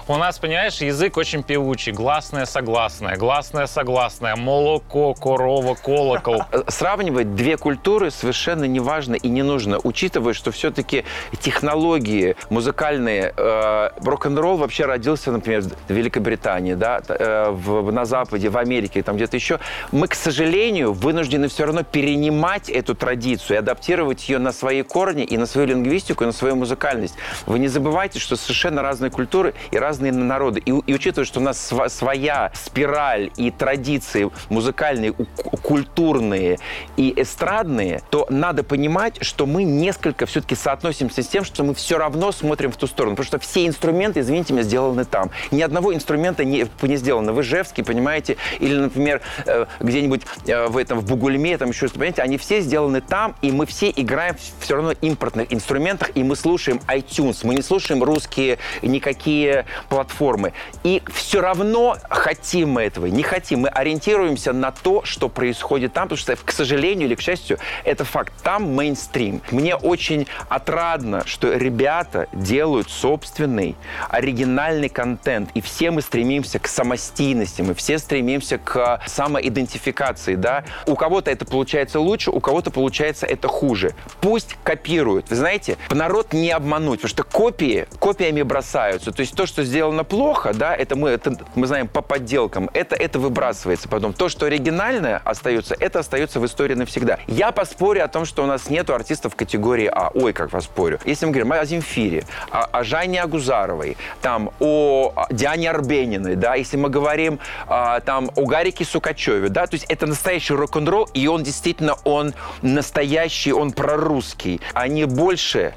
У 0.07 0.15
нас, 0.17 0.39
понимаешь, 0.39 0.81
язык 0.81 1.17
очень 1.17 1.43
певучий. 1.43 1.91
Гласное, 1.91 2.45
согласное, 2.45 3.17
гласное, 3.17 3.67
согласное, 3.67 4.35
молоко, 4.35 5.13
корова, 5.13 5.75
колокол. 5.75 6.43
Э, 6.51 6.63
Сравнивать 6.67 7.35
две 7.35 7.57
культуры 7.57 8.11
совершенно 8.11 8.63
не 8.65 8.79
важно 8.79 9.15
и 9.15 9.29
не 9.29 9.43
нужно, 9.43 9.79
учитывая, 9.83 10.33
что 10.33 10.51
все-таки 10.51 11.05
технологии 11.39 12.35
музыкальные, 12.49 13.33
э, 13.35 13.89
рок-н-ролл 14.03 14.57
вообще 14.57 14.85
родился, 14.85 15.31
например, 15.31 15.61
в 15.61 15.69
Великобритании, 15.89 16.12
да, 16.19 17.01
т- 17.01 17.15
э, 17.17 17.49
в- 17.51 17.91
на 17.91 18.05
Западе, 18.05 18.49
в 18.49 18.57
Америке, 18.57 19.01
там 19.03 19.15
где-то 19.15 19.37
еще. 19.37 19.59
Мы, 19.91 20.07
к 20.07 20.15
сожалению, 20.15 20.93
вынуждены 20.93 21.47
все 21.47 21.65
равно 21.65 21.83
перенимать 21.83 22.69
эту 22.69 22.95
традицию 22.95 23.55
и 23.55 23.59
адаптировать 23.59 24.27
ее 24.29 24.39
на 24.39 24.51
свои 24.51 24.81
корни 24.83 25.23
и 25.23 25.37
на 25.37 25.45
свою 25.45 25.67
лингвистику, 25.67 26.23
и 26.23 26.27
на 26.27 26.33
свою 26.33 26.55
музыкальность. 26.55 27.15
Вы 27.45 27.59
не 27.59 27.67
забывайте, 27.67 28.19
что 28.19 28.35
совершенно 28.35 28.81
разные 28.81 29.09
культуры 29.11 29.53
и 29.71 29.77
разные 29.77 30.11
народы. 30.11 30.59
И, 30.59 30.69
и 30.71 30.93
учитывая, 30.93 31.25
что 31.25 31.39
у 31.39 31.43
нас 31.43 31.71
сва- 31.71 31.89
своя 31.89 32.51
спираль 32.53 33.31
и 33.37 33.51
традиции 33.51 34.29
музыкальные, 34.49 35.13
культурные 35.13 36.59
и 36.97 37.13
эстрадные, 37.17 38.01
то 38.09 38.27
надо 38.29 38.63
понимать, 38.63 39.23
что 39.23 39.45
мы 39.45 39.63
несколько 39.63 40.25
все-таки 40.25 40.55
соотносимся 40.55 41.23
с 41.23 41.27
тем, 41.27 41.43
что 41.43 41.63
мы 41.63 41.73
все 41.73 41.97
равно 41.97 42.31
смотрим 42.31 42.71
в 42.71 42.77
ту 42.77 42.87
сторону. 42.87 43.15
Потому 43.15 43.27
что 43.27 43.39
все 43.39 43.65
инструменты, 43.65 44.19
извините 44.19 44.53
меня, 44.53 44.63
сделаны 44.63 45.05
там. 45.05 45.31
Ни 45.51 45.61
одного 45.61 45.93
инструмента 45.93 46.02
не, 46.43 46.67
не 46.81 46.95
сделано 46.97 47.33
в 47.33 47.41
Ижевске, 47.41 47.83
понимаете, 47.83 48.37
или, 48.59 48.75
например, 48.75 49.21
э, 49.45 49.65
где-нибудь 49.79 50.21
э, 50.47 50.67
в 50.67 50.77
этом, 50.77 50.99
в 50.99 51.05
Бугульме, 51.05 51.57
там 51.57 51.69
еще 51.69 51.87
что-то, 51.87 51.99
понимаете, 51.99 52.21
они 52.21 52.37
все 52.37 52.61
сделаны 52.61 53.01
там, 53.01 53.35
и 53.41 53.51
мы 53.51 53.65
все 53.65 53.91
играем 53.95 54.35
все 54.59 54.75
равно 54.75 54.93
импортных 55.01 55.53
инструментах, 55.53 56.11
и 56.15 56.23
мы 56.23 56.35
слушаем 56.35 56.79
iTunes, 56.87 57.39
мы 57.43 57.55
не 57.55 57.61
слушаем 57.61 58.03
русские 58.03 58.57
никакие 58.81 59.65
платформы. 59.89 60.53
И 60.83 61.01
все 61.13 61.41
равно 61.41 61.97
хотим 62.09 62.71
мы 62.71 62.83
этого, 62.83 63.05
не 63.05 63.23
хотим, 63.23 63.61
мы 63.61 63.69
ориентируемся 63.69 64.53
на 64.53 64.71
то, 64.71 65.03
что 65.03 65.29
происходит 65.29 65.93
там, 65.93 66.07
потому 66.09 66.17
что, 66.17 66.35
к 66.35 66.51
сожалению 66.51 67.07
или 67.07 67.15
к 67.15 67.21
счастью, 67.21 67.59
это 67.83 68.05
факт. 68.05 68.33
Там 68.43 68.73
мейнстрим. 68.73 69.41
Мне 69.51 69.75
очень 69.75 70.27
отрадно, 70.49 71.23
что 71.25 71.53
ребята 71.53 72.27
делают 72.33 72.89
собственный 72.89 73.75
оригинальный 74.09 74.89
контент, 74.89 75.49
и 75.53 75.61
все 75.61 75.91
мы 75.93 76.01
стремимся 76.01 76.59
к 76.59 76.67
самостийности, 76.67 77.61
мы 77.61 77.73
все 77.73 77.97
стремимся 77.97 78.57
к 78.57 79.01
самоидентификации, 79.05 80.35
да. 80.35 80.63
У 80.85 80.95
кого-то 80.95 81.31
это 81.31 81.45
получается 81.45 81.99
лучше, 81.99 82.31
у 82.31 82.39
кого-то 82.39 82.71
получается 82.71 83.25
это 83.25 83.47
хуже. 83.47 83.95
Пусть 84.21 84.57
копируют. 84.63 85.29
Вы 85.29 85.35
знаете, 85.35 85.77
народ 85.89 86.33
не 86.33 86.51
обмануть, 86.51 87.01
потому 87.01 87.09
что 87.09 87.23
копии 87.23 87.87
копиями 87.99 88.41
бросаются. 88.41 89.11
То 89.11 89.21
есть 89.21 89.35
то, 89.35 89.45
что 89.45 89.63
сделано 89.63 90.03
плохо, 90.03 90.53
да, 90.53 90.75
это 90.75 90.95
мы, 90.95 91.09
это 91.09 91.37
мы 91.55 91.67
знаем 91.67 91.87
по 91.87 92.01
подделкам, 92.01 92.69
это, 92.73 92.95
это 92.95 93.19
выбрасывается 93.19 93.87
потом. 93.87 94.13
То, 94.13 94.29
что 94.29 94.45
оригинальное 94.45 95.21
остается, 95.23 95.75
это 95.79 95.99
остается 95.99 96.39
в 96.39 96.45
истории 96.45 96.73
навсегда. 96.73 97.19
Я 97.27 97.51
поспорю 97.51 98.03
о 98.03 98.07
том, 98.07 98.25
что 98.25 98.43
у 98.43 98.45
нас 98.45 98.69
нету 98.69 98.93
артистов 98.93 99.35
категории 99.35 99.89
А. 99.91 100.11
Ой, 100.13 100.33
как 100.33 100.49
поспорю. 100.49 100.99
Если 101.05 101.25
мы 101.25 101.31
говорим 101.31 101.53
о 101.53 101.65
Земфире, 101.65 102.23
о, 102.49 102.63
о 102.65 102.83
Жанне 102.83 103.21
Агузаровой, 103.21 103.97
там, 104.21 104.51
о 104.59 105.13
Диане 105.29 105.69
Арбениной, 105.83 106.35
да, 106.35 106.55
если 106.55 106.77
мы 106.77 106.89
говорим 106.89 107.39
а, 107.67 107.99
там 107.99 108.31
о 108.35 108.45
Гарике 108.45 108.85
Сукачеве, 108.85 109.49
да, 109.49 109.67
то 109.67 109.75
есть 109.75 109.85
это 109.89 110.05
настоящий 110.05 110.53
рок-н-ролл, 110.53 111.09
и 111.13 111.27
он 111.27 111.43
действительно, 111.43 111.95
он 112.05 112.33
настоящий, 112.61 113.51
он 113.51 113.71
прорусский. 113.71 114.61
Они 114.73 115.05
больше 115.05 115.75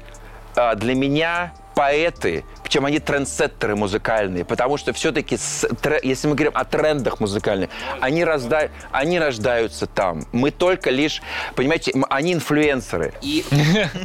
а, 0.55 0.75
для 0.75 0.95
меня 0.95 1.53
поэты, 1.75 2.45
причем 2.67 2.83
они 2.83 2.99
трендсеттеры 2.99 3.77
музыкальные, 3.77 4.43
потому 4.43 4.75
что 4.75 4.91
все-таки, 4.91 5.37
если 6.03 6.27
мы 6.27 6.35
говорим 6.35 6.51
о 6.53 6.65
трендах 6.65 7.21
музыкальных, 7.21 7.69
они, 8.01 8.25
разда... 8.25 8.67
они 8.91 9.17
рождаются 9.19 9.85
там. 9.85 10.25
Мы 10.33 10.51
только 10.51 10.89
лишь, 10.89 11.21
понимаете, 11.55 11.93
они 12.09 12.33
инфлюенсеры. 12.33 13.13
И 13.21 13.45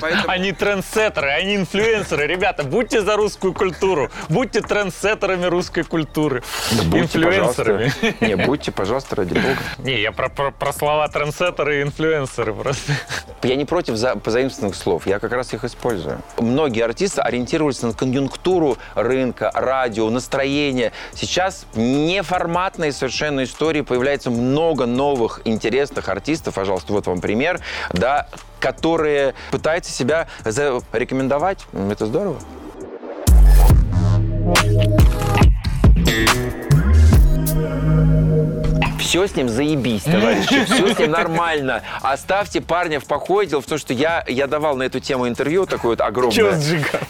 поэтому- 0.01 0.29
Они 0.29 0.53
трендсеттеры, 0.53 1.31
они 1.31 1.57
инфлюенсеры. 1.57 2.29
Ребята, 2.29 2.63
будьте 2.63 3.03
за 3.03 3.17
русскую 3.17 3.53
культуру, 3.53 4.11
будьте 4.29 4.61
трендсеттерами 4.61 5.47
русской 5.47 5.83
культуры. 5.83 6.45
Да 6.71 6.85
будьте, 6.85 7.01
Инфлюенсерами. 7.19 7.91
пожалуйста. 8.01 8.25
Не, 8.25 8.37
будьте, 8.37 8.71
пожалуйста, 8.71 9.17
ради 9.17 9.35
бога. 9.35 9.57
Не, 9.79 10.01
я 10.01 10.13
про, 10.13 10.29
про- 10.29 10.53
про 10.53 10.73
слова 10.73 11.09
трендсеттеры 11.09 11.81
и 11.81 11.83
инфлюенсеры 11.83 12.55
просто. 12.55 12.93
Я 13.43 13.57
не 13.57 13.65
против 13.65 13.97
за, 13.97 14.15
позаимствованных 14.15 14.77
слов, 14.77 15.05
я 15.09 15.19
как 15.19 15.33
раз 15.33 15.53
их 15.53 15.65
использую. 15.65 16.23
Многие 16.39 16.85
артисты 16.85 17.23
ориентировались 17.23 17.83
на 17.83 17.93
конъюнктуру 17.93 18.52
рынка, 18.95 19.51
радио, 19.55 20.09
настроение. 20.11 20.93
Сейчас 21.15 21.67
неформатные 21.75 22.93
совершенно 22.93 23.45
истории, 23.45 23.81
появляется 23.81 24.31
много 24.31 24.87
новых 24.87 25.41
интересных 25.45 26.09
артистов, 26.09 26.55
пожалуйста, 26.55 26.93
вот 26.93 27.07
вам 27.07 27.21
пример, 27.21 27.61
да, 27.93 28.29
которые 28.61 29.35
пытаются 29.51 29.91
себя 29.91 30.29
зарекомендовать. 30.45 31.67
Это 31.91 32.07
здорово. 32.07 32.39
Все 39.13 39.27
с 39.29 39.37
ним 39.37 39.51
заебись, 39.51 40.05
товарищи, 40.05 40.65
все 40.65 40.95
с 40.95 40.99
ним 40.99 41.11
нормально. 41.11 41.83
Оставьте 42.01 42.63
парня 42.63 42.99
в 42.99 43.05
покое. 43.05 43.47
Дело 43.47 43.61
в 43.61 43.67
том, 43.67 43.77
что 43.77 43.93
я, 43.93 44.25
я 44.27 44.47
давал 44.47 44.75
на 44.75 44.85
эту 44.85 45.01
тему 45.01 45.29
интервью 45.29 45.67
такое 45.67 45.91
вот 45.91 46.01
огромное. 46.01 46.59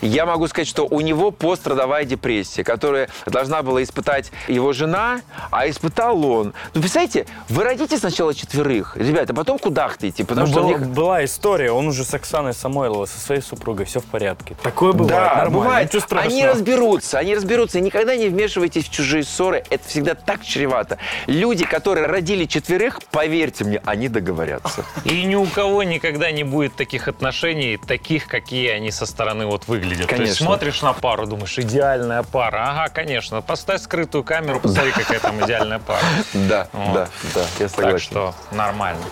Я 0.00 0.26
могу 0.26 0.48
сказать, 0.48 0.66
что 0.66 0.84
у 0.84 1.00
него 1.00 1.30
пострадовая 1.30 2.04
депрессия, 2.04 2.64
которая 2.64 3.08
должна 3.26 3.62
была 3.62 3.84
испытать 3.84 4.32
его 4.48 4.72
жена, 4.72 5.20
а 5.52 5.68
испытал 5.70 6.26
он. 6.26 6.54
Ну, 6.74 6.80
представляете, 6.80 7.26
вы 7.48 7.62
родите 7.62 7.96
сначала 7.96 8.34
четверых, 8.34 8.96
ребята, 8.96 9.32
потом 9.32 9.60
кудахтаете, 9.60 10.24
потому 10.24 10.48
Ну, 10.48 10.52
что... 10.52 10.62
была, 10.64 10.76
мне- 10.78 10.86
была 10.88 11.24
история, 11.24 11.70
он 11.70 11.86
уже 11.86 12.02
с 12.02 12.12
Оксаной 12.12 12.52
Самойловой, 12.52 13.06
со 13.06 13.20
своей 13.20 13.42
супругой, 13.42 13.86
все 13.86 14.00
в 14.00 14.06
порядке. 14.06 14.56
Такое 14.64 14.90
бывает, 14.92 15.08
Да, 15.12 15.34
нормально, 15.36 15.50
бывает. 15.50 15.86
ничего 15.88 16.02
страшного. 16.02 16.34
Они 16.34 16.46
разберутся, 16.48 17.18
они 17.20 17.36
разберутся. 17.36 17.78
Никогда 17.78 18.16
не 18.16 18.26
вмешивайтесь 18.26 18.86
в 18.86 18.90
чужие 18.90 19.22
ссоры. 19.22 19.62
Это 19.70 19.86
всегда 19.86 20.16
так 20.16 20.42
чревато. 20.42 20.98
Люди, 21.28 21.64
которые 21.64 21.91
родили 21.94 22.44
четверых, 22.46 23.00
поверьте 23.10 23.64
мне, 23.64 23.80
они 23.84 24.08
договорятся. 24.08 24.84
И 25.04 25.24
ни 25.24 25.34
у 25.34 25.46
кого 25.46 25.82
никогда 25.82 26.30
не 26.30 26.44
будет 26.44 26.74
таких 26.74 27.08
отношений, 27.08 27.76
таких, 27.78 28.26
какие 28.26 28.70
они 28.70 28.90
со 28.90 29.06
стороны 29.06 29.46
вот 29.46 29.68
выглядят. 29.68 30.06
То 30.08 30.14
есть 30.16 30.38
Конечно. 30.38 30.46
смотришь 30.46 30.82
на 30.82 30.92
пару, 30.92 31.26
думаешь, 31.26 31.58
идеальная 31.58 32.22
пара. 32.22 32.70
Ага, 32.70 32.88
конечно. 32.94 33.40
Поставь 33.42 33.80
скрытую 33.82 34.24
камеру, 34.24 34.60
посмотри, 34.60 34.92
какая 34.92 35.20
там 35.20 35.44
идеальная 35.44 35.78
пара. 35.78 36.00
Да, 36.34 36.68
да, 36.72 37.08
да, 37.34 37.46
я 37.58 37.68
Так 37.68 37.70
согласен. 37.70 37.98
что 37.98 38.34
нормально. 38.52 39.02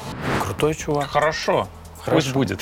Крутой 0.43 0.75
чувак. 0.75 1.09
Хорошо. 1.11 1.69
Пусть 2.07 2.33
будет. 2.33 2.61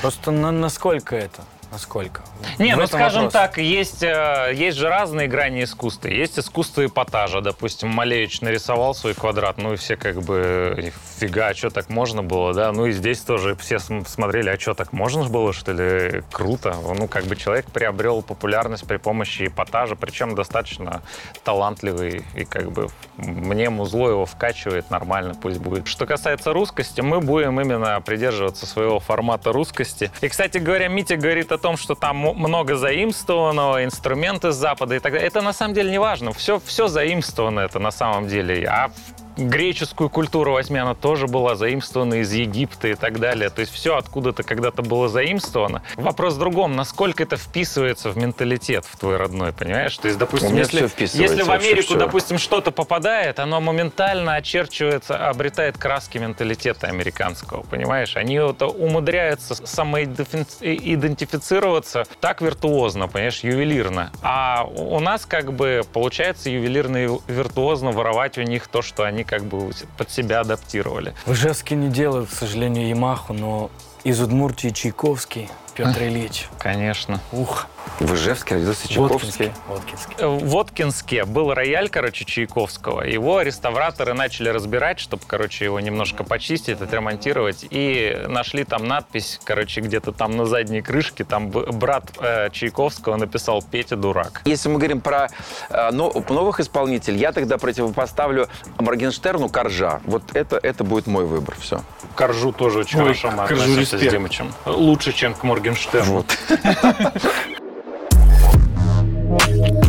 Просто 0.00 0.30
на, 0.32 0.50
насколько 0.50 1.14
это? 1.16 1.42
Насколько? 1.72 2.20
Не, 2.58 2.74
В 2.74 2.76
ну 2.76 2.82
этом 2.84 3.00
скажем 3.00 3.22
вопрос. 3.24 3.32
так, 3.32 3.56
есть, 3.56 4.02
э, 4.02 4.52
есть 4.54 4.76
же 4.76 4.88
разные 4.90 5.26
грани 5.26 5.64
искусства. 5.64 6.08
Есть 6.08 6.38
искусство 6.38 6.84
эпатажа. 6.84 7.40
Допустим, 7.40 7.88
Малевич 7.88 8.42
нарисовал 8.42 8.94
свой 8.94 9.14
квадрат, 9.14 9.56
ну 9.56 9.72
и 9.72 9.76
все 9.76 9.96
как 9.96 10.22
бы, 10.22 10.92
фига, 11.22 11.48
а 11.48 11.54
что 11.54 11.70
так 11.70 11.88
можно 11.88 12.22
было, 12.22 12.52
да? 12.52 12.72
Ну 12.72 12.86
и 12.86 12.92
здесь 12.92 13.20
тоже 13.20 13.54
все 13.54 13.78
см- 13.78 14.08
смотрели, 14.08 14.48
а 14.50 14.58
что 14.58 14.74
так 14.74 14.92
можно 14.92 15.24
было, 15.28 15.52
что 15.52 15.72
ли? 15.72 16.22
Круто. 16.32 16.74
Ну, 16.98 17.06
как 17.06 17.24
бы 17.24 17.36
человек 17.36 17.66
приобрел 17.66 18.22
популярность 18.22 18.86
при 18.86 18.96
помощи 18.96 19.46
эпатажа, 19.46 19.94
причем 19.94 20.34
достаточно 20.34 21.02
талантливый, 21.44 22.24
и 22.34 22.44
как 22.44 22.72
бы 22.72 22.88
мне 23.16 23.70
музло 23.70 24.08
его 24.08 24.26
вкачивает 24.26 24.90
нормально, 24.90 25.34
пусть 25.40 25.58
будет. 25.58 25.86
Что 25.86 26.06
касается 26.06 26.52
русскости, 26.52 27.00
мы 27.00 27.20
будем 27.20 27.60
именно 27.60 28.00
придерживаться 28.00 28.66
своего 28.66 28.98
формата 28.98 29.52
русскости. 29.52 30.10
И, 30.22 30.28
кстати 30.28 30.58
говоря, 30.58 30.88
Митя 30.88 31.16
говорит 31.16 31.52
о 31.52 31.58
том, 31.58 31.76
что 31.76 31.94
там 31.94 32.16
много 32.16 32.74
заимствованного, 32.74 33.84
инструменты 33.84 34.50
с 34.50 34.56
Запада 34.56 34.96
и 34.96 34.98
так 34.98 35.12
далее. 35.12 35.28
Это 35.28 35.40
на 35.40 35.52
самом 35.52 35.74
деле 35.74 35.90
не 35.90 35.98
важно. 35.98 36.32
Все, 36.32 36.60
все 36.64 36.88
заимствовано 36.88 37.60
это 37.60 37.78
на 37.78 37.92
самом 37.92 38.26
деле. 38.26 38.66
А 38.66 38.90
греческую 39.36 40.08
культуру 40.10 40.52
возьми, 40.52 40.78
она 40.78 40.94
тоже 40.94 41.26
была 41.26 41.56
заимствована 41.56 42.14
из 42.14 42.32
Египта 42.32 42.88
и 42.88 42.94
так 42.94 43.20
далее. 43.20 43.50
То 43.50 43.60
есть 43.60 43.72
все 43.72 43.96
откуда-то 43.96 44.42
когда-то 44.42 44.82
было 44.82 45.08
заимствовано. 45.08 45.82
Вопрос 45.96 46.34
в 46.34 46.38
другом, 46.38 46.76
насколько 46.76 47.22
это 47.22 47.36
вписывается 47.36 48.10
в 48.10 48.16
менталитет 48.16 48.84
в 48.84 48.98
твой 48.98 49.16
родной, 49.16 49.52
понимаешь? 49.52 49.96
То 49.98 50.08
есть, 50.08 50.18
допустим, 50.18 50.56
если, 50.56 50.88
если 50.98 51.42
в 51.42 51.50
Америку, 51.50 51.94
допустим, 51.94 52.38
что-то 52.38 52.70
попадает, 52.70 53.38
оно 53.38 53.60
моментально 53.60 54.34
очерчивается, 54.34 55.28
обретает 55.28 55.76
краски 55.78 56.18
менталитета 56.18 56.88
американского, 56.88 57.62
понимаешь? 57.62 58.16
Они 58.16 58.38
вот 58.38 58.60
умудряются 58.62 59.54
самоидентифицироваться 59.66 62.04
так 62.20 62.42
виртуозно, 62.42 63.08
понимаешь, 63.08 63.40
ювелирно. 63.40 64.12
А 64.22 64.64
у 64.64 65.00
нас 65.00 65.26
как 65.26 65.52
бы 65.52 65.82
получается 65.92 66.50
ювелирно 66.50 67.04
и 67.04 67.08
виртуозно 67.26 67.90
воровать 67.92 68.38
у 68.38 68.42
них 68.42 68.68
то, 68.68 68.82
что 68.82 69.04
они 69.04 69.21
как 69.24 69.44
бы 69.44 69.70
под 69.96 70.10
себя 70.10 70.40
адаптировали. 70.40 71.14
В 71.26 71.32
Ижевске 71.32 71.74
не 71.74 71.88
делают, 71.88 72.30
к 72.30 72.32
сожалению, 72.32 72.88
Ямаху, 72.88 73.32
но 73.32 73.70
из 74.04 74.20
Удмуртии 74.20 74.70
Чайковский, 74.70 75.48
Петр 75.74 76.02
Ильич. 76.02 76.48
Конечно. 76.58 77.20
Ух, 77.32 77.66
В 77.98 78.14
Ижевске 78.14 78.56
родился. 78.56 78.88
Чайковский. 78.88 79.52
Воткинский. 79.68 80.14
Э, 80.18 80.26
В 80.26 80.48
Воткинске 80.50 81.24
был 81.24 81.54
рояль, 81.54 81.88
короче, 81.88 82.24
Чайковского. 82.26 83.02
Его 83.02 83.40
реставраторы 83.40 84.12
начали 84.12 84.50
разбирать, 84.50 85.00
чтобы, 85.00 85.22
короче, 85.26 85.64
его 85.64 85.80
немножко 85.80 86.24
почистить, 86.24 86.80
отремонтировать. 86.80 87.64
И 87.70 88.22
нашли 88.28 88.64
там 88.64 88.86
надпись, 88.86 89.40
короче, 89.44 89.80
где-то 89.80 90.12
там 90.12 90.36
на 90.36 90.44
задней 90.44 90.82
крышке, 90.82 91.24
там 91.24 91.48
брат 91.50 92.04
э, 92.20 92.50
Чайковского 92.50 93.16
написал 93.16 93.62
«Петя 93.62 93.96
дурак». 93.96 94.42
Если 94.44 94.68
мы 94.68 94.76
говорим 94.78 95.00
про 95.00 95.28
э, 95.70 95.90
но- 95.90 96.12
новых 96.28 96.60
исполнителей, 96.60 97.18
я 97.18 97.32
тогда 97.32 97.56
противопоставлю 97.56 98.46
Моргенштерну 98.78 99.48
Коржа. 99.48 100.00
Вот 100.04 100.22
это, 100.34 100.58
это 100.62 100.84
будет 100.84 101.06
мой 101.06 101.24
выбор. 101.24 101.56
Все. 101.58 101.80
Коржу 102.14 102.52
тоже 102.52 102.80
очень 102.80 102.98
Ой, 102.98 103.04
хорошо 103.06 103.30
мы 103.30 103.46
Коржу 103.46 103.86
с. 103.86 103.98
Димычем. 103.98 104.52
Лучше, 104.66 105.12
чем 105.12 105.32
к 105.32 105.42
Моргенштерну. 105.42 105.61
Вот. 106.04 106.26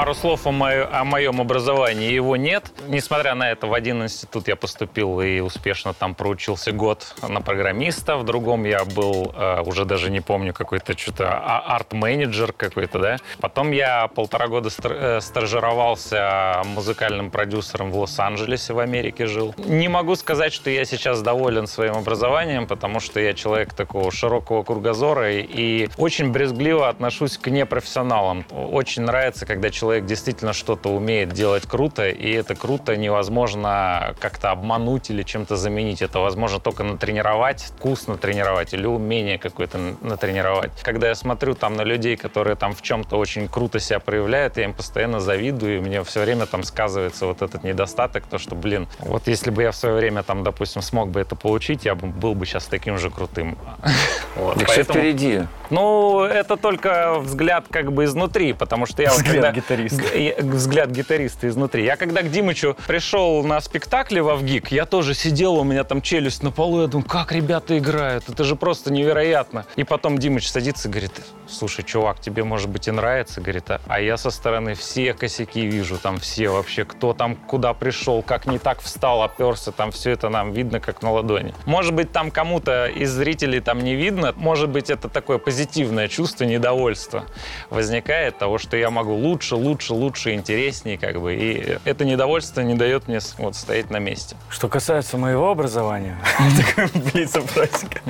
Пару 0.00 0.14
слов 0.14 0.46
о, 0.46 0.50
моё- 0.50 0.88
о 0.90 1.04
моем 1.04 1.42
образовании. 1.42 2.10
Его 2.10 2.34
нет. 2.34 2.72
Несмотря 2.88 3.34
на 3.34 3.50
это, 3.50 3.66
в 3.66 3.74
один 3.74 4.02
институт 4.02 4.48
я 4.48 4.56
поступил 4.56 5.20
и 5.20 5.40
успешно 5.40 5.92
там 5.92 6.14
проучился 6.14 6.72
год 6.72 7.14
на 7.28 7.42
программиста. 7.42 8.16
В 8.16 8.24
другом 8.24 8.64
я 8.64 8.86
был, 8.86 9.34
э, 9.36 9.60
уже 9.60 9.84
даже 9.84 10.10
не 10.10 10.22
помню, 10.22 10.54
какой-то 10.54 10.96
что-то 10.96 11.28
а- 11.30 11.76
арт-менеджер 11.76 12.54
какой-то, 12.54 12.98
да. 12.98 13.16
Потом 13.42 13.72
я 13.72 14.08
полтора 14.08 14.48
года 14.48 14.70
стар- 14.70 14.96
э, 14.98 15.20
стажировался 15.20 16.62
музыкальным 16.64 17.30
продюсером 17.30 17.92
в 17.92 17.98
Лос-Анджелесе, 17.98 18.72
в 18.72 18.78
Америке 18.78 19.26
жил. 19.26 19.54
Не 19.58 19.88
могу 19.88 20.16
сказать, 20.16 20.54
что 20.54 20.70
я 20.70 20.86
сейчас 20.86 21.20
доволен 21.20 21.66
своим 21.66 21.96
образованием, 21.96 22.66
потому 22.66 23.00
что 23.00 23.20
я 23.20 23.34
человек 23.34 23.74
такого 23.74 24.10
широкого 24.10 24.62
кругозора 24.62 25.30
и 25.30 25.90
очень 25.98 26.32
брезгливо 26.32 26.88
отношусь 26.88 27.36
к 27.36 27.48
непрофессионалам. 27.48 28.46
Очень 28.50 29.02
нравится, 29.02 29.44
когда 29.44 29.68
человек 29.68 29.89
действительно 29.98 30.52
что-то 30.52 30.90
умеет 30.90 31.30
делать 31.32 31.66
круто, 31.66 32.08
и 32.08 32.30
это 32.30 32.54
круто 32.54 32.96
невозможно 32.96 34.14
как-то 34.20 34.50
обмануть 34.50 35.10
или 35.10 35.22
чем-то 35.22 35.56
заменить. 35.56 36.02
Это 36.02 36.18
возможно 36.20 36.60
только 36.60 36.84
натренировать, 36.84 37.72
вкус 37.76 38.06
натренировать 38.06 38.74
или 38.74 38.86
умение 38.86 39.38
какое-то 39.38 39.78
натренировать. 40.02 40.70
Когда 40.82 41.08
я 41.08 41.14
смотрю 41.14 41.54
там 41.54 41.74
на 41.74 41.82
людей, 41.82 42.16
которые 42.16 42.56
там 42.56 42.74
в 42.74 42.82
чем-то 42.82 43.16
очень 43.16 43.48
круто 43.48 43.80
себя 43.80 43.98
проявляют, 44.00 44.56
я 44.56 44.64
им 44.64 44.74
постоянно 44.74 45.20
завидую, 45.20 45.78
и 45.78 45.80
мне 45.80 46.04
все 46.04 46.22
время 46.22 46.46
там 46.46 46.62
сказывается 46.62 47.26
вот 47.26 47.42
этот 47.42 47.64
недостаток, 47.64 48.26
то, 48.26 48.38
что, 48.38 48.54
блин, 48.54 48.86
вот 49.00 49.26
если 49.26 49.50
бы 49.50 49.62
я 49.62 49.70
в 49.72 49.76
свое 49.76 49.94
время 49.94 50.22
там, 50.22 50.44
допустим, 50.44 50.82
смог 50.82 51.08
бы 51.10 51.20
это 51.20 51.34
получить, 51.36 51.84
я 51.84 51.94
бы 51.94 52.06
был 52.08 52.34
бы 52.34 52.46
сейчас 52.46 52.66
таким 52.66 52.98
же 52.98 53.10
крутым. 53.10 53.56
Вот, 54.36 54.58
Так 54.58 54.68
все 54.68 54.84
поэтому- 54.84 54.98
впереди. 55.00 55.42
ну, 55.70 56.22
это 56.22 56.56
только 56.56 57.18
взгляд 57.18 57.64
как 57.70 57.92
бы 57.92 58.04
изнутри, 58.04 58.52
потому 58.52 58.86
что 58.86 59.02
я 59.02 59.10
вот 59.10 59.18
Взгляд 59.18 59.34
когда, 59.34 59.52
гитариста. 59.84 60.42
взгляд 60.44 60.90
гитариста 60.90 61.48
изнутри. 61.48 61.84
Я 61.84 61.96
когда 61.96 62.22
к 62.22 62.30
Димычу 62.30 62.76
пришел 62.86 63.42
на 63.44 63.60
спектакле 63.60 64.22
во 64.22 64.36
ВГИК, 64.36 64.72
я 64.72 64.86
тоже 64.86 65.14
сидел, 65.14 65.54
у 65.56 65.64
меня 65.64 65.84
там 65.84 66.02
челюсть 66.02 66.42
на 66.42 66.50
полу, 66.50 66.82
я 66.82 66.86
думаю, 66.86 67.08
как 67.08 67.32
ребята 67.32 67.78
играют, 67.78 68.28
это 68.28 68.44
же 68.44 68.56
просто 68.56 68.92
невероятно. 68.92 69.66
И 69.76 69.84
потом 69.84 70.18
Димыч 70.18 70.48
садится 70.48 70.88
и 70.88 70.90
говорит, 70.90 71.12
слушай, 71.48 71.82
чувак, 71.84 72.20
тебе 72.20 72.44
может 72.44 72.68
быть 72.68 72.88
и 72.88 72.90
нравится, 72.90 73.40
говорит, 73.40 73.70
а- 73.70 73.80
а 73.86 74.00
я 74.00 74.16
со 74.16 74.30
стороны 74.30 74.74
все 74.74 75.14
косяки 75.14 75.66
вижу, 75.66 75.98
там 75.98 76.18
все 76.18 76.48
вообще, 76.48 76.84
кто 76.84 77.12
там 77.12 77.36
куда 77.36 77.72
пришел, 77.74 78.22
как 78.22 78.46
не 78.46 78.58
так 78.58 78.80
встал, 78.80 79.22
оперся, 79.22 79.72
там 79.72 79.90
все 79.90 80.10
это 80.12 80.28
нам 80.28 80.52
видно 80.52 80.80
как 80.80 81.02
на 81.02 81.12
ладони. 81.12 81.54
Может 81.66 81.94
быть, 81.94 82.12
там 82.12 82.30
кому-то 82.30 82.86
из 82.86 83.10
зрителей 83.10 83.60
там 83.60 83.80
не 83.80 83.94
видно, 83.94 84.32
может 84.36 84.68
быть, 84.68 84.90
это 84.90 85.08
такое 85.08 85.38
позитивное 85.38 86.08
чувство 86.08 86.44
недовольства 86.44 87.24
возникает 87.70 88.38
того, 88.38 88.58
что 88.58 88.76
я 88.76 88.90
могу 88.90 89.14
лучше, 89.14 89.54
лучше, 89.56 89.69
лучше, 89.90 90.34
интереснее, 90.34 90.98
как 90.98 91.20
бы, 91.20 91.34
и 91.34 91.78
это 91.84 92.04
недовольство 92.04 92.60
не 92.60 92.74
дает 92.74 93.08
мне 93.08 93.20
вот 93.38 93.56
стоять 93.56 93.90
на 93.90 93.98
месте. 93.98 94.36
Что 94.48 94.68
касается 94.68 95.16
моего 95.16 95.50
образования, 95.50 96.16
такая 96.56 96.88
блиц-опросика, 97.12 98.00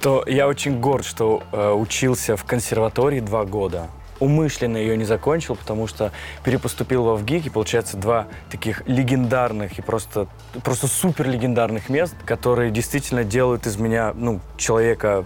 то 0.00 0.24
я 0.26 0.48
очень 0.48 0.80
горд, 0.80 1.04
что 1.04 1.42
э, 1.52 1.70
учился 1.72 2.36
в 2.36 2.44
консерватории 2.44 3.20
два 3.20 3.44
года. 3.44 3.88
Умышленно 4.18 4.76
ее 4.76 4.96
не 4.96 5.04
закончил, 5.04 5.56
потому 5.56 5.86
что 5.88 6.12
перепоступил 6.44 7.04
во 7.04 7.16
ВГИК, 7.16 7.46
и 7.46 7.50
получается 7.50 7.96
два 7.96 8.28
таких 8.50 8.86
легендарных 8.86 9.78
и 9.78 9.82
просто, 9.82 10.28
просто 10.62 10.86
супер 10.86 11.28
легендарных 11.28 11.88
мест, 11.88 12.14
которые 12.24 12.70
действительно 12.70 13.24
делают 13.24 13.66
из 13.66 13.76
меня, 13.76 14.12
ну, 14.14 14.40
человека 14.56 15.24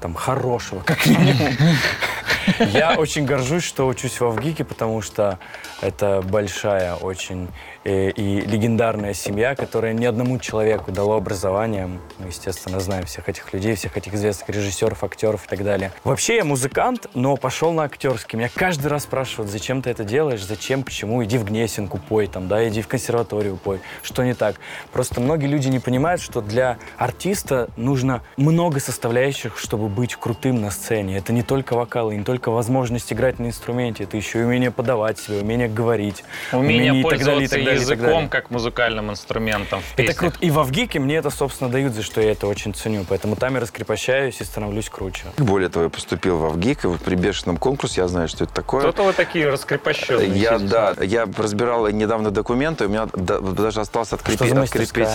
там 0.00 0.14
хорошего, 0.14 0.80
как 0.80 1.06
минимум. 1.06 1.52
Я 2.72 2.94
очень 2.96 3.24
горжусь, 3.24 3.64
что 3.64 3.86
учусь 3.86 4.20
во 4.20 4.30
ВГИКе, 4.30 4.64
потому 4.64 5.02
что 5.02 5.38
это 5.80 6.22
большая 6.22 6.94
очень 6.94 7.48
э, 7.84 8.10
и 8.10 8.40
легендарная 8.40 9.14
семья, 9.14 9.54
которая 9.54 9.92
ни 9.92 10.04
одному 10.04 10.38
человеку 10.38 10.92
дала 10.92 11.16
образование. 11.16 11.88
Мы, 12.18 12.28
естественно, 12.28 12.80
знаем 12.80 13.06
всех 13.06 13.28
этих 13.28 13.52
людей, 13.52 13.74
всех 13.74 13.96
этих 13.96 14.14
известных 14.14 14.48
режиссеров, 14.48 15.04
актеров 15.04 15.46
и 15.46 15.48
так 15.48 15.64
далее. 15.64 15.92
Вообще 16.04 16.36
я 16.36 16.44
музыкант, 16.44 17.06
но 17.14 17.36
пошел 17.36 17.72
на 17.72 17.84
актерский. 17.84 18.38
Меня 18.38 18.50
каждый 18.52 18.88
раз 18.88 19.04
спрашивают, 19.04 19.50
зачем 19.50 19.82
ты 19.82 19.90
это 19.90 20.04
делаешь, 20.04 20.44
зачем, 20.44 20.82
почему, 20.82 21.22
иди 21.24 21.38
в 21.38 21.44
Гнесинку 21.44 21.98
пой, 21.98 22.26
там, 22.26 22.48
да, 22.48 22.66
иди 22.68 22.82
в 22.82 22.88
консерваторию 22.88 23.56
пой. 23.56 23.80
Что 24.02 24.24
не 24.24 24.34
так? 24.34 24.56
Просто 24.92 25.20
многие 25.20 25.46
люди 25.46 25.68
не 25.68 25.78
понимают, 25.78 26.20
что 26.20 26.40
для 26.40 26.78
артиста 26.96 27.68
нужно 27.76 28.22
много 28.36 28.80
составляющих, 28.80 29.58
чтобы 29.58 29.88
быть 29.88 30.14
крутым 30.16 30.60
на 30.60 30.70
сцене. 30.70 31.16
Это 31.16 31.32
не 31.32 31.42
только 31.42 31.74
вокал, 31.74 32.10
и 32.10 32.16
не 32.16 32.24
только 32.24 32.50
возможность 32.50 33.12
играть 33.12 33.38
на 33.38 33.46
инструменте, 33.46 34.04
это 34.04 34.16
еще 34.16 34.40
и 34.40 34.42
умение 34.42 34.70
подавать 34.70 35.18
себя, 35.18 35.38
умение 35.38 35.68
говорить, 35.68 36.24
Умение 36.52 37.00
и 37.00 37.02
так 37.02 37.24
далее, 37.24 37.44
и 37.44 37.48
так 37.48 37.64
далее, 37.64 37.73
языком 37.80 38.28
как 38.28 38.50
музыкальным 38.50 39.10
инструментом 39.10 39.80
в 39.80 39.84
Это 39.94 39.96
песнях. 39.96 40.16
круто. 40.18 40.36
И 40.40 40.50
во 40.50 40.64
ВГИКе 40.64 40.98
мне 41.00 41.16
это, 41.16 41.30
собственно, 41.30 41.70
дают, 41.70 41.94
за 41.94 42.02
что 42.02 42.20
я 42.20 42.32
это 42.32 42.46
очень 42.46 42.74
ценю. 42.74 43.04
Поэтому 43.08 43.36
там 43.36 43.54
я 43.54 43.60
раскрепощаюсь 43.60 44.40
и 44.40 44.44
становлюсь 44.44 44.88
круче. 44.88 45.24
Более 45.38 45.68
того, 45.68 45.84
я 45.84 45.90
поступил 45.90 46.38
во 46.38 46.50
ВГИК, 46.50 46.84
и 46.84 46.86
вот 46.88 47.00
при 47.00 47.14
бешеном 47.14 47.56
конкурсе 47.56 48.00
я 48.02 48.08
знаю, 48.08 48.28
что 48.28 48.44
это 48.44 48.52
такое. 48.54 48.80
Кто-то 48.80 49.02
вы 49.04 49.12
такие 49.12 49.48
раскрепощенные. 49.48 50.28
Я, 50.28 50.58
сидите. 50.58 50.70
да, 50.72 50.94
я 51.00 51.26
разбирал 51.36 51.88
недавно 51.88 52.30
документы, 52.30 52.86
у 52.86 52.88
меня 52.88 53.08
да- 53.14 53.40
даже 53.40 53.80
остался 53.80 54.16
открепи- 54.16 54.36
Что 54.36 54.46
за 54.48 54.54
мастерская? 54.54 55.06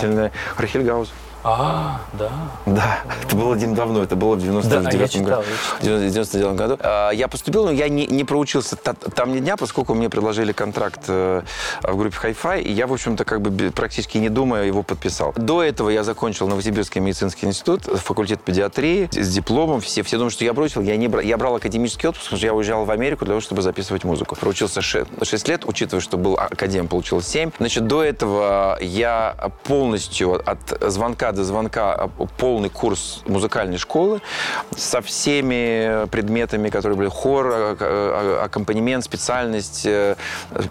А, 1.42 2.00
да. 2.12 2.30
Да, 2.66 2.98
это 3.24 3.34
было 3.36 3.54
один 3.54 3.74
давно, 3.74 4.02
это 4.02 4.14
было 4.16 4.34
в 4.34 4.38
Да, 4.40 4.44
99 4.44 5.00
я 5.00 5.08
читал, 5.08 5.24
году. 5.40 5.42
В 5.78 5.82
99 5.82 6.54
году. 6.54 6.76
А, 6.80 7.10
Я 7.10 7.28
поступил, 7.28 7.64
но 7.64 7.70
я 7.70 7.88
не, 7.88 8.06
не 8.06 8.24
проучился 8.24 8.76
та- 8.76 8.92
там 8.92 9.32
ни 9.34 9.38
дня, 9.40 9.56
поскольку 9.56 9.94
мне 9.94 10.10
предложили 10.10 10.52
контракт 10.52 11.00
э, 11.08 11.42
в 11.82 11.96
группе 11.96 12.16
Hi-Fi, 12.22 12.62
и 12.62 12.72
я, 12.72 12.86
в 12.86 12.92
общем-то, 12.92 13.24
как 13.24 13.40
бы 13.40 13.70
практически 13.70 14.18
не 14.18 14.28
думая 14.28 14.64
его 14.64 14.82
подписал. 14.82 15.32
До 15.36 15.62
этого 15.62 15.88
я 15.90 16.04
закончил 16.04 16.46
Новосибирский 16.48 17.00
медицинский 17.00 17.46
институт, 17.46 17.84
факультет 17.84 18.40
педиатрии 18.42 19.08
с 19.10 19.28
дипломом. 19.32 19.80
Все, 19.80 20.02
все 20.02 20.16
думают, 20.18 20.34
что 20.34 20.44
я 20.44 20.52
бросил. 20.52 20.82
Я, 20.82 20.96
не 20.96 21.08
бра- 21.08 21.22
я 21.22 21.36
брал 21.38 21.56
академический 21.56 22.08
отпуск, 22.08 22.26
потому 22.26 22.38
что 22.38 22.46
я 22.46 22.54
уезжал 22.54 22.84
в 22.84 22.90
Америку 22.90 23.24
для 23.24 23.32
того, 23.32 23.40
чтобы 23.40 23.62
записывать 23.62 24.04
музыку. 24.04 24.36
Проучился 24.36 24.82
6, 24.82 25.48
лет, 25.48 25.62
учитывая, 25.64 26.00
что 26.02 26.18
был 26.18 26.34
академ, 26.36 26.86
получил 26.86 27.22
7. 27.22 27.50
Значит, 27.58 27.86
до 27.86 28.02
этого 28.02 28.78
я 28.80 29.34
полностью 29.64 30.40
от 30.48 30.58
звонка 30.92 31.29
до 31.32 31.44
звонка 31.44 31.94
а, 31.94 32.08
полный 32.08 32.68
курс 32.68 33.22
музыкальной 33.26 33.78
школы 33.78 34.20
со 34.76 35.00
всеми 35.00 36.06
предметами, 36.08 36.68
которые 36.68 36.96
были 36.96 37.08
хор, 37.08 37.46
а- 37.52 37.76
а- 37.80 38.44
аккомпанемент, 38.44 39.04
специальность, 39.04 39.82
э, 39.84 40.16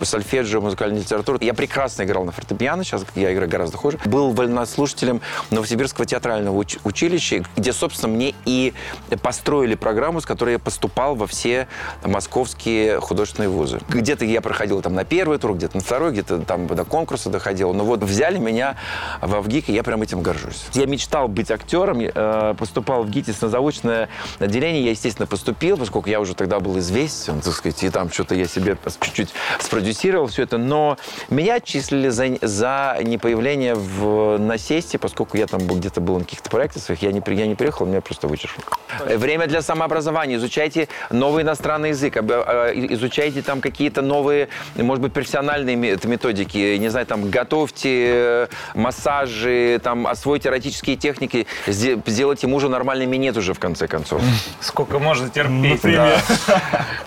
сольфеджио, 0.01 0.61
музыкальная 0.61 0.99
литература. 0.99 1.37
Я 1.41 1.53
прекрасно 1.53 2.03
играл 2.03 2.25
на 2.25 2.31
фортепиано, 2.31 2.83
сейчас 2.83 3.05
я 3.15 3.33
играю 3.33 3.49
гораздо 3.49 3.77
хуже. 3.77 3.99
Был 4.05 4.31
вольнослушателем 4.31 5.21
Новосибирского 5.51 6.05
театрального 6.05 6.61
уч- 6.61 6.79
училища, 6.83 7.43
где, 7.55 7.73
собственно, 7.73 8.13
мне 8.13 8.33
и 8.45 8.73
построили 9.21 9.75
программу, 9.75 10.21
с 10.21 10.25
которой 10.25 10.53
я 10.53 10.59
поступал 10.59 11.15
во 11.15 11.27
все 11.27 11.67
московские 12.03 12.99
художественные 12.99 13.49
вузы. 13.49 13.79
Где-то 13.89 14.25
я 14.25 14.41
проходил 14.41 14.81
там 14.81 14.93
на 14.93 15.05
первый 15.05 15.37
тур, 15.37 15.53
где-то 15.55 15.77
на 15.77 15.83
второй, 15.83 16.11
где-то 16.11 16.39
там 16.39 16.67
до 16.67 16.85
конкурса 16.85 17.29
доходил. 17.29 17.73
Но 17.73 17.83
вот 17.85 18.03
взяли 18.03 18.37
меня 18.37 18.75
в 19.21 19.39
ВГИК, 19.41 19.69
и 19.69 19.73
я 19.73 19.83
прям 19.83 20.01
этим 20.01 20.21
горжусь. 20.21 20.48
Я 20.73 20.85
мечтал 20.85 21.27
быть 21.27 21.51
актером, 21.51 21.99
э, 22.01 22.55
поступал 22.57 23.03
в 23.03 23.09
ГИТИС 23.09 23.41
на 23.41 23.49
заочное 23.49 24.09
отделение. 24.39 24.83
Я, 24.83 24.91
естественно, 24.91 25.27
поступил, 25.27 25.77
поскольку 25.77 26.09
я 26.09 26.19
уже 26.19 26.35
тогда 26.35 26.59
был 26.59 26.77
известен, 26.79 27.41
так 27.41 27.53
сказать, 27.53 27.83
и 27.83 27.89
там 27.89 28.11
что-то 28.11 28.35
я 28.35 28.47
себе 28.47 28.77
чуть-чуть 29.01 29.29
спродюсировал 29.59 30.27
все 30.27 30.43
это. 30.43 30.57
Но 30.57 30.97
меня 31.29 31.55
отчислили 31.55 32.09
за, 32.09 32.37
за 32.41 32.97
непоявление 33.03 33.75
в 33.75 34.37
насесте, 34.37 34.97
поскольку 34.97 35.37
я 35.37 35.47
там 35.47 35.61
был, 35.61 35.77
где-то 35.77 36.01
был 36.01 36.17
на 36.17 36.23
каких-то 36.23 36.49
проектах 36.49 36.83
своих. 36.83 37.01
Я 37.01 37.11
не, 37.11 37.21
я 37.25 37.47
не 37.47 37.55
приехал, 37.55 37.85
меня 37.85 38.01
просто 38.01 38.27
вычеркнули. 38.27 39.17
Время 39.17 39.47
для 39.47 39.61
самообразования. 39.61 40.35
Изучайте 40.35 40.87
новый 41.09 41.43
иностранный 41.43 41.89
язык, 41.89 42.17
э, 42.17 42.73
изучайте 42.93 43.41
там 43.41 43.61
какие-то 43.61 44.01
новые, 44.01 44.49
может 44.75 45.01
быть, 45.01 45.13
профессиональные 45.13 45.75
ме- 45.75 45.97
методики. 46.03 46.77
Не 46.77 46.89
знаю, 46.89 47.05
там, 47.05 47.29
готовьте 47.29 48.05
э, 48.13 48.47
массажи, 48.75 49.79
там, 49.83 50.07
освойте 50.39 50.49
эротические 50.49 50.95
техники, 50.95 51.45
сде- 51.67 52.01
сделайте 52.05 52.47
мужа 52.47 52.69
нормальным 52.69 53.09
минет 53.09 53.37
уже, 53.37 53.53
в 53.53 53.59
конце 53.59 53.87
концов. 53.87 54.21
Сколько 54.61 54.99
можно 54.99 55.29
терпеть. 55.29 55.81
Да. 55.81 56.21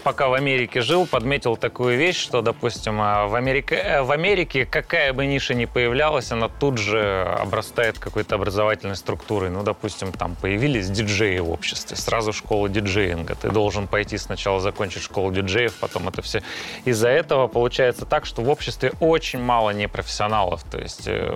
Пока 0.03 0.29
в 0.29 0.35
Америке 0.35 0.81
жил, 0.83 1.07
подметил 1.07 1.57
такую 1.57 1.97
вещь, 1.97 2.21
что, 2.21 2.43
допустим, 2.43 3.01
а, 3.01 3.27
в 3.27 3.35
Америке, 3.35 3.77
э, 3.77 4.03
в 4.03 4.11
Америке 4.11 4.67
какая 4.67 5.13
бы 5.13 5.27
ниша 5.27 5.55
ни 5.55 5.65
появлялась, 5.65 6.33
она 6.33 6.49
тут 6.49 6.79
же 6.79 7.23
обрастает 7.41 7.99
какой-то 7.99 8.35
образовательной 8.35 8.97
структурой. 8.97 9.51
Ну, 9.51 9.63
допустим, 9.63 10.13
там 10.13 10.37
появились 10.41 10.89
диджеи 10.91 11.39
в 11.39 11.51
обществе, 11.51 11.97
сразу 11.97 12.33
школа 12.33 12.69
диджеинга. 12.69 13.35
Ты 13.35 13.51
должен 13.51 13.87
пойти 13.87 14.19
сначала 14.19 14.61
закончить 14.61 15.03
школу 15.03 15.33
диджеев, 15.33 15.75
потом 15.75 16.09
это 16.09 16.23
все. 16.23 16.43
Из-за 16.85 17.09
этого 17.09 17.49
получается 17.49 18.05
так, 18.05 18.27
что 18.27 18.43
в 18.43 18.49
обществе 18.49 18.93
очень 19.01 19.41
мало 19.41 19.71
непрофессионалов. 19.71 20.63
То 20.65 20.79
есть 20.79 21.07
э, 21.07 21.33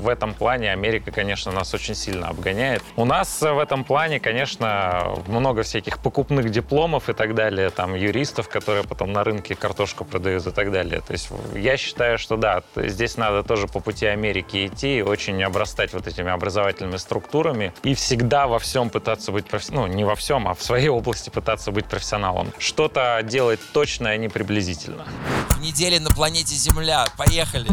в 0.00 0.08
этом 0.08 0.34
плане 0.34 0.72
Америка, 0.72 1.10
конечно, 1.10 1.37
нас 1.46 1.74
очень 1.74 1.94
сильно 1.94 2.28
обгоняет. 2.28 2.82
У 2.96 3.04
нас 3.04 3.42
э, 3.42 3.52
в 3.52 3.58
этом 3.58 3.84
плане, 3.84 4.20
конечно, 4.20 5.14
много 5.26 5.62
всяких 5.62 5.98
покупных 5.98 6.50
дипломов 6.50 7.08
и 7.08 7.12
так 7.12 7.34
далее, 7.34 7.70
там 7.70 7.94
юристов, 7.94 8.48
которые 8.48 8.84
потом 8.84 9.12
на 9.12 9.24
рынке 9.24 9.54
картошку 9.54 10.04
продают 10.04 10.46
и 10.46 10.50
так 10.50 10.72
далее. 10.72 11.00
То 11.00 11.12
есть 11.12 11.30
я 11.54 11.76
считаю, 11.76 12.18
что 12.18 12.36
да, 12.36 12.62
здесь 12.76 13.16
надо 13.16 13.42
тоже 13.42 13.66
по 13.66 13.80
пути 13.80 14.06
Америки 14.06 14.66
идти 14.66 14.98
и 14.98 15.02
очень 15.02 15.42
обрастать 15.42 15.92
вот 15.92 16.06
этими 16.06 16.30
образовательными 16.30 16.96
структурами 16.96 17.72
и 17.82 17.94
всегда 17.94 18.46
во 18.46 18.58
всем 18.58 18.90
пытаться 18.90 19.32
быть 19.32 19.46
профессионалом, 19.46 19.90
ну 19.90 19.96
не 19.96 20.04
во 20.04 20.14
всем, 20.14 20.48
а 20.48 20.54
в 20.54 20.62
своей 20.62 20.88
области 20.88 21.30
пытаться 21.30 21.70
быть 21.70 21.86
профессионалом. 21.86 22.52
Что-то 22.58 23.20
делать 23.22 23.60
точно, 23.72 24.10
а 24.10 24.16
не 24.16 24.28
приблизительно. 24.28 25.04
В 25.50 25.60
неделе 25.60 26.00
на 26.00 26.10
планете 26.10 26.54
Земля. 26.54 27.06
Поехали. 27.16 27.68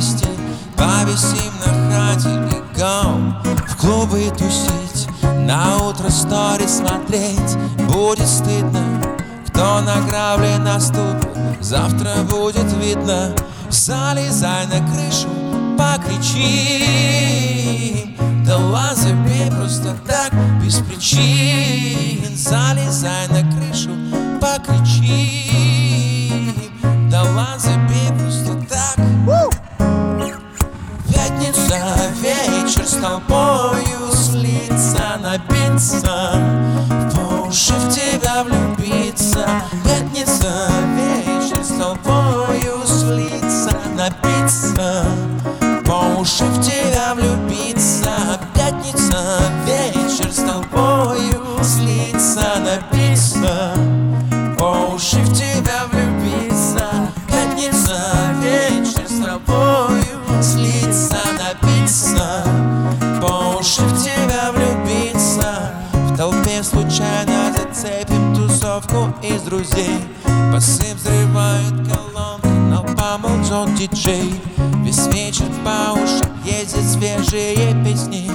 вести 0.00 0.28
Повисим 0.76 1.52
на 1.60 1.72
хате 1.92 2.30
бегом. 2.48 3.36
В 3.68 3.76
клубы 3.76 4.30
тусить 4.36 5.08
На 5.46 5.76
утро 5.78 6.08
сторис 6.10 6.78
смотреть. 6.78 7.56
Будет 7.88 8.28
стыдно 8.28 9.02
Кто 9.48 9.80
награблен 9.80 10.64
наступит. 10.64 11.28
Завтра 11.60 12.14
будет 12.28 12.72
видно 12.82 13.34
Залезай 13.68 14.66
на 14.66 14.80
крышу 14.90 15.28
Покричи. 15.78 16.86
Да 18.44 18.56
ладно, 18.56 18.96
забей 18.96 19.50
просто 19.50 19.96
так 20.06 20.32
Без 20.62 20.78
причин. 20.78 22.36
Залезай 22.36 23.28
на 23.28 23.42
крышу 23.52 23.90
Покричи. 24.40 25.50
Да 27.10 27.22
ладно, 27.22 27.58
забей 27.58 28.08
просто 28.18 28.29
с 32.90 32.94
тобою 32.94 34.10
слиться, 34.12 35.16
напиться, 35.22 36.32
по 37.14 37.46
уши 37.46 37.72
в 37.74 37.88
тебя 37.88 38.42
влюбиться. 38.42 39.46
Пятница 39.84 40.68
вечер 40.96 41.62
с 41.62 41.68
тобою 41.68 42.80
слиться, 42.84 43.70
напиться, 43.94 45.04
по 45.84 46.20
уши 46.20 46.44
в 46.44 46.60
тебя 46.60 47.14
влюбиться. 47.14 47.79
Диджей 74.10 74.40
Весь 74.84 75.06
вечер 75.08 75.46
по 75.64 75.92
ушам 75.92 76.32
ездят 76.44 76.84
свежие 76.84 77.74
песни. 77.84 78.30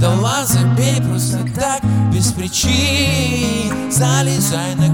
Да 0.00 0.10
ладно, 0.10 0.46
забей 0.46 1.00
просто 1.02 1.38
так, 1.54 1.82
без 2.12 2.32
причин. 2.32 3.90
Залезай 3.90 4.74
на 4.76 4.85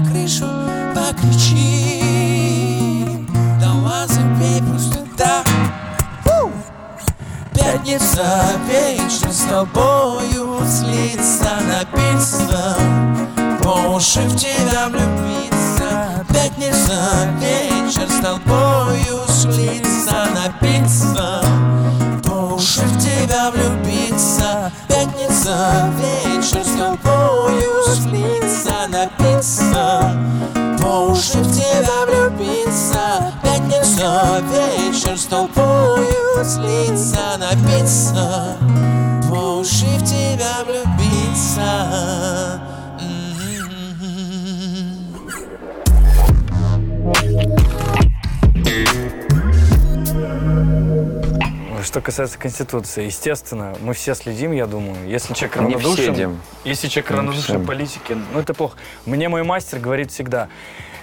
касается 52.13 52.37
Конституции, 52.37 53.05
естественно, 53.05 53.75
мы 53.81 53.95
все 53.95 54.13
следим, 54.13 54.51
я 54.51 54.67
думаю. 54.67 55.09
Если 55.09 55.33
человек 55.33 55.55
Не 55.55 55.73
равнодушен, 55.73 56.37
если 56.63 56.87
человек 56.87 57.09
Не 57.09 57.17
равнодушен 57.17 57.65
политике, 57.65 58.15
ну 58.31 58.39
это 58.39 58.53
плохо. 58.53 58.77
Мне 59.07 59.29
мой 59.29 59.41
мастер 59.41 59.79
говорит 59.79 60.11
всегда, 60.11 60.47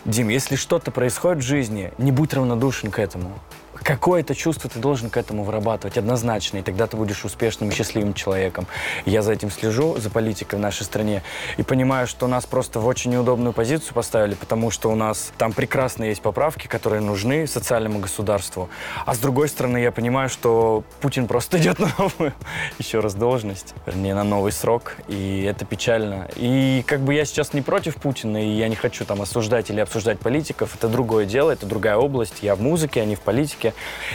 Дим, 0.04 0.28
если 0.28 0.54
что-то 0.54 0.92
происходит 0.92 1.42
в 1.42 1.46
жизни, 1.46 1.92
не 1.98 2.12
будь 2.12 2.32
равнодушен 2.32 2.92
к 2.92 3.00
этому. 3.00 3.40
Какое-то 3.82 4.34
чувство 4.34 4.68
ты 4.68 4.78
должен 4.78 5.10
к 5.10 5.16
этому 5.16 5.44
вырабатывать 5.44 5.96
однозначно, 5.96 6.58
и 6.58 6.62
тогда 6.62 6.86
ты 6.86 6.96
будешь 6.96 7.24
успешным 7.24 7.70
и 7.70 7.72
счастливым 7.72 8.14
человеком. 8.14 8.66
Я 9.06 9.22
за 9.22 9.32
этим 9.32 9.50
слежу, 9.50 9.96
за 9.98 10.10
политикой 10.10 10.56
в 10.56 10.58
нашей 10.58 10.84
стране, 10.84 11.22
и 11.56 11.62
понимаю, 11.62 12.06
что 12.06 12.26
нас 12.26 12.46
просто 12.46 12.80
в 12.80 12.86
очень 12.86 13.12
неудобную 13.12 13.52
позицию 13.52 13.94
поставили, 13.94 14.34
потому 14.34 14.70
что 14.70 14.90
у 14.90 14.94
нас 14.94 15.32
там 15.38 15.52
прекрасно 15.52 16.04
есть 16.04 16.22
поправки, 16.22 16.66
которые 16.66 17.00
нужны 17.00 17.46
социальному 17.46 17.98
государству. 17.98 18.68
А 19.06 19.14
с 19.14 19.18
другой 19.18 19.48
стороны, 19.48 19.78
я 19.78 19.92
понимаю, 19.92 20.28
что 20.28 20.84
Путин 21.00 21.26
просто 21.26 21.58
идет 21.60 21.78
на 21.78 21.90
новую, 21.98 22.32
еще 22.78 23.00
раз, 23.00 23.14
должность, 23.14 23.74
вернее, 23.86 24.14
на 24.14 24.24
новый 24.24 24.52
срок, 24.52 24.96
и 25.08 25.42
это 25.42 25.64
печально. 25.64 26.28
И 26.36 26.84
как 26.86 27.00
бы 27.00 27.14
я 27.14 27.24
сейчас 27.24 27.54
не 27.54 27.62
против 27.62 27.96
Путина, 27.96 28.42
и 28.42 28.48
я 28.48 28.68
не 28.68 28.76
хочу 28.76 29.04
там 29.04 29.22
осуждать 29.22 29.70
или 29.70 29.80
обсуждать 29.80 30.18
политиков, 30.18 30.74
это 30.74 30.88
другое 30.88 31.24
дело, 31.26 31.50
это 31.50 31.66
другая 31.66 31.96
область, 31.96 32.42
я 32.42 32.54
в 32.54 32.60
музыке, 32.62 33.00
а 33.00 33.04
не 33.04 33.14
в 33.14 33.20
политике. 33.20 33.69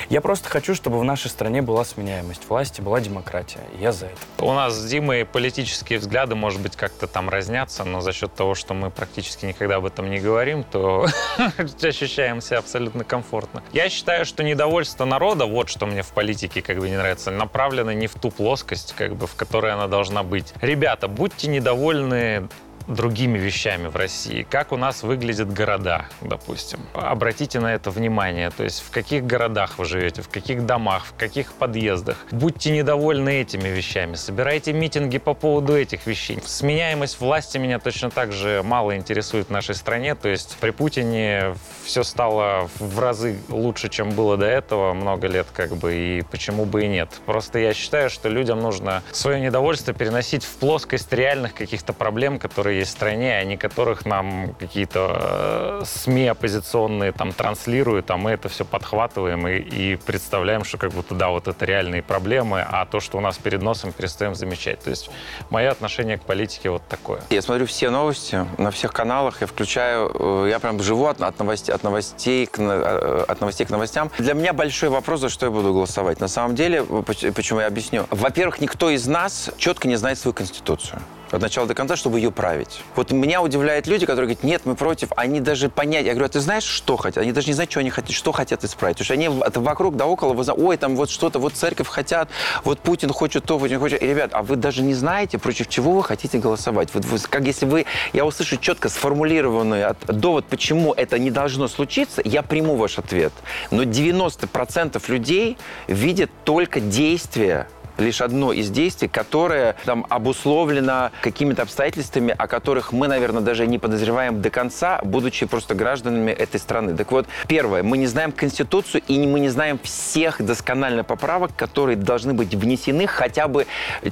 Я 0.09 0.21
просто 0.21 0.49
хочу, 0.49 0.75
чтобы 0.75 0.99
в 0.99 1.03
нашей 1.03 1.29
стране 1.29 1.61
была 1.61 1.85
сменяемость 1.85 2.49
власти, 2.49 2.81
была 2.81 2.99
демократия, 2.99 3.61
я 3.79 3.91
за 3.91 4.07
это. 4.07 4.15
У 4.39 4.53
нас 4.53 4.73
с 4.73 4.85
Димой 4.85 5.25
политические 5.25 5.99
взгляды, 5.99 6.35
может 6.35 6.61
быть, 6.61 6.75
как-то 6.75 7.07
там 7.07 7.29
разнятся, 7.29 7.83
но 7.83 8.01
за 8.01 8.13
счет 8.13 8.33
того, 8.33 8.55
что 8.55 8.73
мы 8.73 8.91
практически 8.91 9.45
никогда 9.45 9.75
об 9.77 9.85
этом 9.85 10.09
не 10.09 10.19
говорим, 10.19 10.63
то 10.63 11.07
ощущаем 11.83 12.41
себя 12.41 12.59
абсолютно 12.59 13.03
комфортно. 13.03 13.63
Я 13.73 13.89
считаю, 13.89 14.25
что 14.25 14.43
недовольство 14.43 15.05
народа, 15.05 15.45
вот 15.45 15.69
что 15.69 15.85
мне 15.85 16.01
в 16.01 16.09
политике 16.09 16.61
как 16.61 16.77
бы 16.77 16.89
не 16.89 16.97
нравится, 16.97 17.31
направлено 17.31 17.91
не 17.91 18.07
в 18.07 18.15
ту 18.15 18.31
плоскость, 18.31 18.93
как 18.97 19.15
бы, 19.15 19.27
в 19.27 19.35
которой 19.35 19.73
она 19.73 19.87
должна 19.87 20.23
быть. 20.23 20.53
Ребята, 20.61 21.07
будьте 21.07 21.47
недовольны 21.47 22.47
другими 22.87 23.37
вещами 23.37 23.87
в 23.87 23.95
России. 23.95 24.45
Как 24.49 24.71
у 24.71 24.77
нас 24.77 25.03
выглядят 25.03 25.51
города, 25.51 26.05
допустим. 26.21 26.79
Обратите 26.93 27.59
на 27.59 27.73
это 27.73 27.91
внимание. 27.91 28.49
То 28.49 28.63
есть 28.63 28.81
в 28.81 28.91
каких 28.91 29.25
городах 29.25 29.77
вы 29.77 29.85
живете, 29.85 30.21
в 30.21 30.29
каких 30.29 30.65
домах, 30.65 31.05
в 31.05 31.15
каких 31.15 31.53
подъездах. 31.53 32.17
Будьте 32.31 32.71
недовольны 32.71 33.41
этими 33.41 33.69
вещами. 33.69 34.15
Собирайте 34.15 34.73
митинги 34.73 35.17
по 35.17 35.33
поводу 35.33 35.75
этих 35.75 36.05
вещей. 36.05 36.39
Сменяемость 36.45 37.19
власти 37.19 37.57
меня 37.57 37.79
точно 37.79 38.09
так 38.09 38.31
же 38.31 38.61
мало 38.63 38.95
интересует 38.95 39.47
в 39.47 39.51
нашей 39.51 39.75
стране. 39.75 40.15
То 40.15 40.29
есть 40.29 40.57
при 40.59 40.71
Путине 40.71 41.55
все 41.83 42.03
стало 42.03 42.69
в 42.79 42.99
разы 42.99 43.37
лучше, 43.49 43.89
чем 43.89 44.11
было 44.11 44.37
до 44.37 44.45
этого 44.45 44.93
много 44.93 45.27
лет, 45.27 45.47
как 45.53 45.75
бы, 45.75 45.95
и 45.95 46.21
почему 46.23 46.65
бы 46.65 46.83
и 46.83 46.87
нет. 46.87 47.09
Просто 47.25 47.59
я 47.59 47.73
считаю, 47.73 48.09
что 48.09 48.29
людям 48.29 48.61
нужно 48.61 49.03
свое 49.11 49.39
недовольство 49.39 49.93
переносить 49.93 50.43
в 50.43 50.55
плоскость 50.57 51.11
реальных 51.11 51.53
каких-то 51.53 51.93
проблем, 51.93 52.39
которые 52.39 52.74
есть 52.79 52.91
в 52.91 52.93
стране, 52.93 53.37
а 53.37 53.43
не 53.43 53.57
которых 53.57 54.05
нам 54.05 54.55
какие-то 54.59 55.81
э, 55.81 55.85
СМИ 55.85 56.27
оппозиционные 56.27 57.11
там 57.11 57.33
транслируют, 57.33 58.11
а 58.11 58.17
мы 58.17 58.31
это 58.31 58.49
все 58.49 58.65
подхватываем 58.65 59.47
и, 59.47 59.57
и 59.59 59.95
представляем, 59.95 60.63
что 60.63 60.77
как 60.77 60.91
будто 60.91 61.15
да, 61.15 61.29
вот 61.29 61.47
это 61.47 61.65
реальные 61.65 62.03
проблемы, 62.03 62.65
а 62.67 62.85
то, 62.85 62.99
что 62.99 63.17
у 63.17 63.21
нас 63.21 63.37
перед 63.37 63.61
носом, 63.61 63.91
перестаем 63.91 64.35
замечать. 64.35 64.79
То 64.79 64.89
есть 64.89 65.09
мое 65.49 65.71
отношение 65.71 66.17
к 66.17 66.21
политике 66.21 66.69
вот 66.69 66.83
такое. 66.87 67.21
Я 67.29 67.41
смотрю 67.41 67.65
все 67.65 67.89
новости 67.89 68.45
на 68.57 68.71
всех 68.71 68.93
каналах, 68.93 69.41
я 69.41 69.47
включаю, 69.47 70.11
э, 70.45 70.49
я 70.49 70.59
прям 70.59 70.81
живу 70.81 71.05
от, 71.07 71.21
от 71.21 71.39
новостей, 71.39 71.73
от 71.73 71.83
новостей 71.83 72.45
к, 72.45 72.59
э, 72.59 73.25
от 73.27 73.41
новостей 73.41 73.65
к 73.65 73.69
новостям. 73.69 74.11
Для 74.17 74.33
меня 74.33 74.53
большой 74.53 74.89
вопрос, 74.89 75.21
за 75.21 75.29
что 75.29 75.45
я 75.45 75.51
буду 75.51 75.73
голосовать. 75.73 76.19
На 76.19 76.27
самом 76.27 76.55
деле, 76.55 76.83
поч- 76.83 77.33
почему 77.33 77.59
я 77.59 77.67
объясню. 77.67 78.05
Во-первых, 78.09 78.59
никто 78.61 78.89
из 78.89 79.07
нас 79.07 79.51
четко 79.57 79.87
не 79.87 79.95
знает 79.95 80.19
свою 80.19 80.33
конституцию. 80.33 81.01
От 81.35 81.41
начала 81.41 81.67
до 81.67 81.73
конца, 81.73 81.97
чтобы 81.97 82.17
ее 82.17 82.31
править. 82.31 82.81
Вот 82.95 83.11
меня 83.11 83.41
удивляют 83.41 83.87
люди, 83.87 84.05
которые 84.05 84.27
говорят, 84.27 84.43
нет, 84.45 84.61
мы 84.63 84.75
против. 84.75 85.09
Они 85.17 85.41
даже 85.41 85.67
понять, 85.67 86.05
я 86.05 86.13
говорю, 86.13 86.27
а 86.27 86.29
ты 86.29 86.39
знаешь, 86.39 86.63
что 86.63 86.95
хотят? 86.95 87.21
Они 87.21 87.33
даже 87.33 87.47
не 87.47 87.53
знают, 87.53 87.69
что 87.69 87.81
они 87.81 87.89
хотят, 87.89 88.11
что 88.11 88.31
хотят 88.31 88.63
исправить. 88.63 88.95
Потому 88.95 89.03
что 89.05 89.13
они 89.15 89.29
это 89.45 89.59
вокруг 89.59 89.97
да 89.97 90.05
около, 90.05 90.31
вот, 90.31 90.47
ой, 90.47 90.77
там 90.77 90.95
вот 90.95 91.09
что-то, 91.09 91.39
вот 91.39 91.51
церковь 91.51 91.89
хотят, 91.89 92.29
вот 92.63 92.79
Путин 92.79 93.09
хочет 93.09 93.43
то, 93.43 93.59
Путин 93.59 93.79
хочет. 93.79 94.01
И, 94.01 94.07
ребят, 94.07 94.29
а 94.31 94.43
вы 94.43 94.55
даже 94.55 94.81
не 94.81 94.93
знаете, 94.93 95.37
против 95.37 95.67
чего 95.67 95.91
вы 95.91 96.03
хотите 96.05 96.37
голосовать. 96.37 96.87
Вот 96.93 97.03
вы, 97.03 97.19
как 97.19 97.43
если 97.43 97.65
вы, 97.65 97.85
я 98.13 98.25
услышу 98.25 98.55
четко 98.55 98.87
сформулированный 98.87 99.83
от- 99.83 100.05
довод, 100.05 100.45
почему 100.45 100.93
это 100.93 101.19
не 101.19 101.31
должно 101.31 101.67
случиться, 101.67 102.21
я 102.23 102.43
приму 102.43 102.77
ваш 102.77 102.97
ответ. 102.97 103.33
Но 103.71 103.83
90% 103.83 105.03
людей 105.09 105.57
видят 105.89 106.29
только 106.45 106.79
действия 106.79 107.67
лишь 107.97 108.21
одно 108.21 108.53
из 108.53 108.69
действий, 108.69 109.07
которое 109.07 109.75
там 109.85 110.05
обусловлено 110.09 111.11
какими-то 111.21 111.63
обстоятельствами, 111.63 112.33
о 112.37 112.47
которых 112.47 112.91
мы, 112.91 113.07
наверное, 113.07 113.41
даже 113.41 113.67
не 113.67 113.79
подозреваем 113.79 114.41
до 114.41 114.49
конца, 114.49 114.99
будучи 115.03 115.45
просто 115.45 115.75
гражданами 115.75 116.31
этой 116.31 116.59
страны. 116.59 116.95
Так 116.95 117.11
вот, 117.11 117.27
первое, 117.47 117.83
мы 117.83 117.97
не 117.97 118.07
знаем 118.07 118.31
Конституцию 118.31 119.01
и 119.07 119.25
мы 119.25 119.39
не 119.39 119.49
знаем 119.49 119.79
всех 119.83 120.41
досконально 120.41 121.03
поправок, 121.03 121.51
которые 121.55 121.95
должны 121.95 122.33
быть 122.33 122.53
внесены 122.53 123.07
хотя 123.07 123.47
бы 123.47 123.67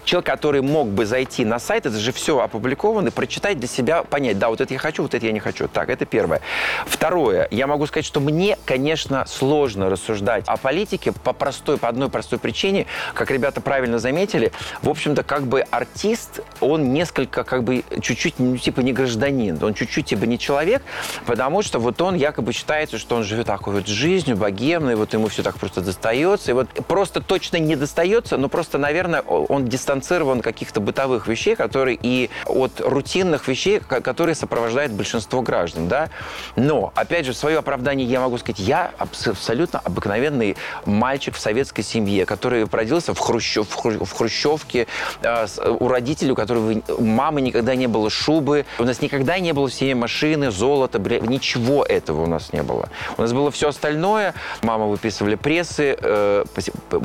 человек, 0.06 0.26
который 0.26 0.62
мог 0.62 0.88
бы 0.90 1.06
зайти 1.06 1.46
на 1.46 1.60
сайт, 1.60 1.86
это 1.86 1.98
же 1.98 2.12
все 2.12 2.40
опубликовано, 2.40 3.12
прочитать 3.12 3.60
для 3.60 3.68
себя, 3.68 4.04
понять, 4.04 4.40
да, 4.40 4.50
вот 4.50 4.62
это 4.62 4.74
я 4.74 4.80
хочу, 4.80 5.04
вот 5.04 5.14
это 5.14 5.26
я 5.26 5.32
не 5.32 5.40
хочу. 5.40 5.68
Так, 5.68 5.90
это 5.90 6.06
первое. 6.06 6.42
Второе, 6.86 7.48
я 7.52 7.68
могу 7.68 7.86
сказать, 7.88 8.06
что 8.06 8.20
мне, 8.20 8.58
конечно, 8.66 9.26
сложно 9.28 9.90
рассуждать 9.90 10.46
о 10.48 10.58
политике 10.58 11.12
по 11.12 11.34
простой, 11.34 11.78
по 11.78 11.88
одной 11.88 12.10
простой 12.10 12.40
причине, 12.40 12.86
как 13.14 13.32
ребята 13.32 13.62
правильно 13.74 13.98
заметили, 13.98 14.52
в 14.84 14.90
общем-то, 14.90 15.24
как 15.24 15.48
бы 15.48 15.62
артист, 15.62 16.42
он 16.60 16.94
несколько, 16.94 17.44
как 17.44 17.64
бы, 17.64 17.84
чуть-чуть, 18.04 18.36
ну, 18.38 18.56
типа, 18.56 18.82
не 18.82 18.94
гражданин, 18.94 19.58
он 19.64 19.74
чуть-чуть, 19.74 20.06
типа, 20.06 20.26
не 20.26 20.38
человек, 20.38 20.84
потому 21.26 21.64
что 21.64 21.80
вот 21.80 22.00
он 22.00 22.14
якобы 22.14 22.54
считается, 22.54 23.00
что 23.00 23.16
он 23.16 23.24
живет 23.24 23.48
такой 23.48 23.74
вот 23.74 23.88
жизнью, 23.88 24.38
богемной, 24.38 24.94
вот 24.94 25.12
ему 25.14 25.28
все 25.28 25.42
так 25.42 25.58
просто 25.58 25.82
достается, 25.82 26.52
и 26.52 26.54
вот 26.54 26.68
просто 26.88 27.20
точно 27.20 27.58
не 27.58 27.76
достается, 27.76 28.38
но 28.38 28.48
просто, 28.48 28.78
наверное, 28.78 29.22
он 29.22 29.66
дистанцирован 29.66 30.42
каких-то 30.44 30.80
бытовых 30.80 31.26
вещей, 31.28 31.56
которые 31.56 31.98
и 32.00 32.30
от 32.46 32.80
рутинных 32.80 33.48
вещей, 33.48 33.80
ко- 33.80 34.02
которые 34.02 34.36
сопровождают 34.36 34.92
большинство 34.92 35.42
граждан, 35.42 35.88
да. 35.88 36.10
Но, 36.56 36.94
опять 36.94 37.26
же, 37.26 37.32
в 37.32 37.38
свое 37.38 37.58
оправдание 37.58 38.08
я 38.08 38.20
могу 38.20 38.38
сказать, 38.38 38.60
я 38.60 38.92
абс- 39.00 39.30
абсолютно 39.30 39.80
обыкновенный 39.80 40.58
мальчик 40.86 41.34
в 41.34 41.40
советской 41.40 41.82
семье, 41.82 42.28
который 42.28 42.68
родился 42.72 43.16
в, 43.16 43.20
Хрущев, 43.24 43.63
в 43.64 43.76
Хру- 43.78 44.04
в 44.04 44.12
Хрущевке, 44.14 44.88
с- 45.22 45.60
у 45.62 45.88
родителей, 45.88 46.32
у 46.32 46.36
которых 46.36 46.84
мамы 47.00 47.42
никогда 47.42 47.76
не 47.76 47.88
было 47.88 48.10
шубы, 48.10 48.66
у 48.80 48.84
нас 48.84 49.02
никогда 49.02 49.40
не 49.40 49.54
было 49.54 49.68
в 49.68 49.74
семье 49.74 49.96
машины, 49.96 50.52
золота, 50.52 51.00
ничего 51.00 51.84
этого 51.84 52.24
у 52.24 52.28
нас 52.28 52.54
не 52.54 52.64
было. 52.64 52.90
У 53.18 53.22
нас 53.22 53.34
было 53.34 53.52
все 53.52 53.70
остальное. 53.70 54.34
Мама 54.62 54.86
выписывали 54.88 55.36
прессы, 55.36 55.96
э, 56.00 56.44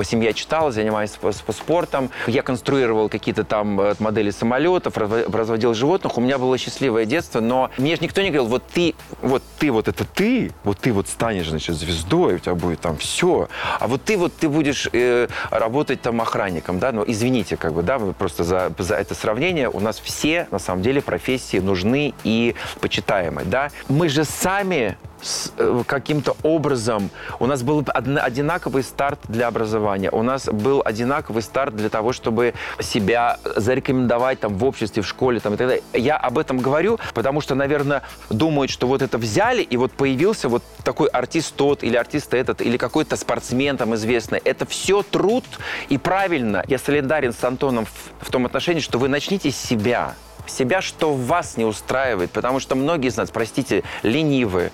семья 0.04 0.32
читала, 0.32 0.70
занималась 0.72 1.10
сп- 1.20 1.32
сп- 1.32 1.52
спортом. 1.52 2.10
Я 2.26 2.42
конструировал 2.42 3.08
какие-то 3.08 3.44
там 3.44 3.80
э, 3.80 3.94
модели 3.98 4.30
самолетов, 4.30 4.96
разво- 4.96 5.30
разводил 5.36 5.74
животных. 5.74 6.16
У 6.18 6.20
меня 6.20 6.38
было 6.38 6.56
счастливое 6.58 7.04
детство, 7.04 7.40
но 7.40 7.70
мне 7.78 7.96
же 7.96 8.02
никто 8.02 8.20
не 8.22 8.28
говорил, 8.30 8.46
вот 8.46 8.62
ты, 8.72 8.94
вот 9.22 9.42
ты, 9.58 9.70
вот 9.70 9.88
это 9.88 10.04
ты, 10.04 10.52
вот 10.64 10.78
ты 10.78 10.92
вот 10.92 11.08
станешь, 11.08 11.48
значит, 11.48 11.76
звездой, 11.76 12.34
у 12.34 12.38
тебя 12.38 12.54
будет 12.54 12.80
там 12.80 12.96
все. 12.96 13.48
А 13.80 13.86
вот 13.86 14.02
ты 14.04 14.16
вот 14.16 14.32
ты 14.34 14.48
будешь 14.48 14.88
э, 14.92 15.28
работать 15.50 16.00
там 16.02 16.20
охранником, 16.20 16.47
да, 16.78 16.92
ну 16.92 17.04
извините, 17.06 17.56
как 17.56 17.72
бы, 17.72 17.82
да, 17.82 17.98
просто 17.98 18.44
за, 18.44 18.72
за 18.78 18.94
это 18.94 19.14
сравнение. 19.14 19.68
У 19.68 19.80
нас 19.80 20.00
все, 20.00 20.48
на 20.50 20.58
самом 20.58 20.82
деле, 20.82 21.02
профессии 21.02 21.58
нужны 21.58 22.14
и 22.24 22.54
почитаемы, 22.80 23.44
да. 23.44 23.70
Мы 23.88 24.08
же 24.08 24.24
сами 24.24 24.96
каким-то 25.86 26.36
образом 26.42 27.10
у 27.38 27.46
нас 27.46 27.62
был 27.62 27.84
одинаковый 27.94 28.82
старт 28.82 29.20
для 29.28 29.48
образования, 29.48 30.10
у 30.10 30.22
нас 30.22 30.46
был 30.46 30.82
одинаковый 30.84 31.42
старт 31.42 31.76
для 31.76 31.88
того, 31.88 32.12
чтобы 32.12 32.54
себя 32.80 33.38
зарекомендовать 33.44 34.40
там 34.40 34.54
в 34.54 34.64
обществе, 34.64 35.02
в 35.02 35.06
школе 35.06 35.40
там 35.40 35.54
и 35.54 35.56
так 35.56 35.68
далее. 35.68 35.84
Я 35.92 36.16
об 36.16 36.38
этом 36.38 36.58
говорю, 36.58 36.98
потому 37.14 37.40
что, 37.40 37.54
наверное, 37.54 38.02
думают, 38.30 38.70
что 38.70 38.86
вот 38.86 39.02
это 39.02 39.18
взяли 39.18 39.62
и 39.62 39.76
вот 39.76 39.92
появился 39.92 40.48
вот 40.48 40.62
такой 40.84 41.08
артист 41.08 41.54
тот 41.56 41.82
или 41.82 41.96
артист 41.96 42.34
этот 42.34 42.60
или 42.60 42.76
какой-то 42.76 43.16
спортсмен 43.16 43.76
там 43.76 43.94
известный. 43.94 44.40
Это 44.44 44.66
все 44.66 45.02
труд 45.02 45.44
и 45.88 45.98
правильно. 45.98 46.64
Я 46.68 46.78
солидарен 46.78 47.32
с 47.32 47.42
Антоном 47.44 47.86
в, 47.86 48.26
в 48.26 48.30
том 48.30 48.46
отношении, 48.46 48.80
что 48.80 48.98
вы 48.98 49.08
начните 49.08 49.50
с 49.50 49.56
себя 49.56 50.14
себя, 50.50 50.80
что 50.80 51.14
вас 51.14 51.56
не 51.56 51.64
устраивает, 51.64 52.30
потому 52.30 52.60
что 52.60 52.74
многие 52.74 53.08
из 53.08 53.16
нас, 53.16 53.30
простите, 53.30 53.82
ленивы, 54.02 54.72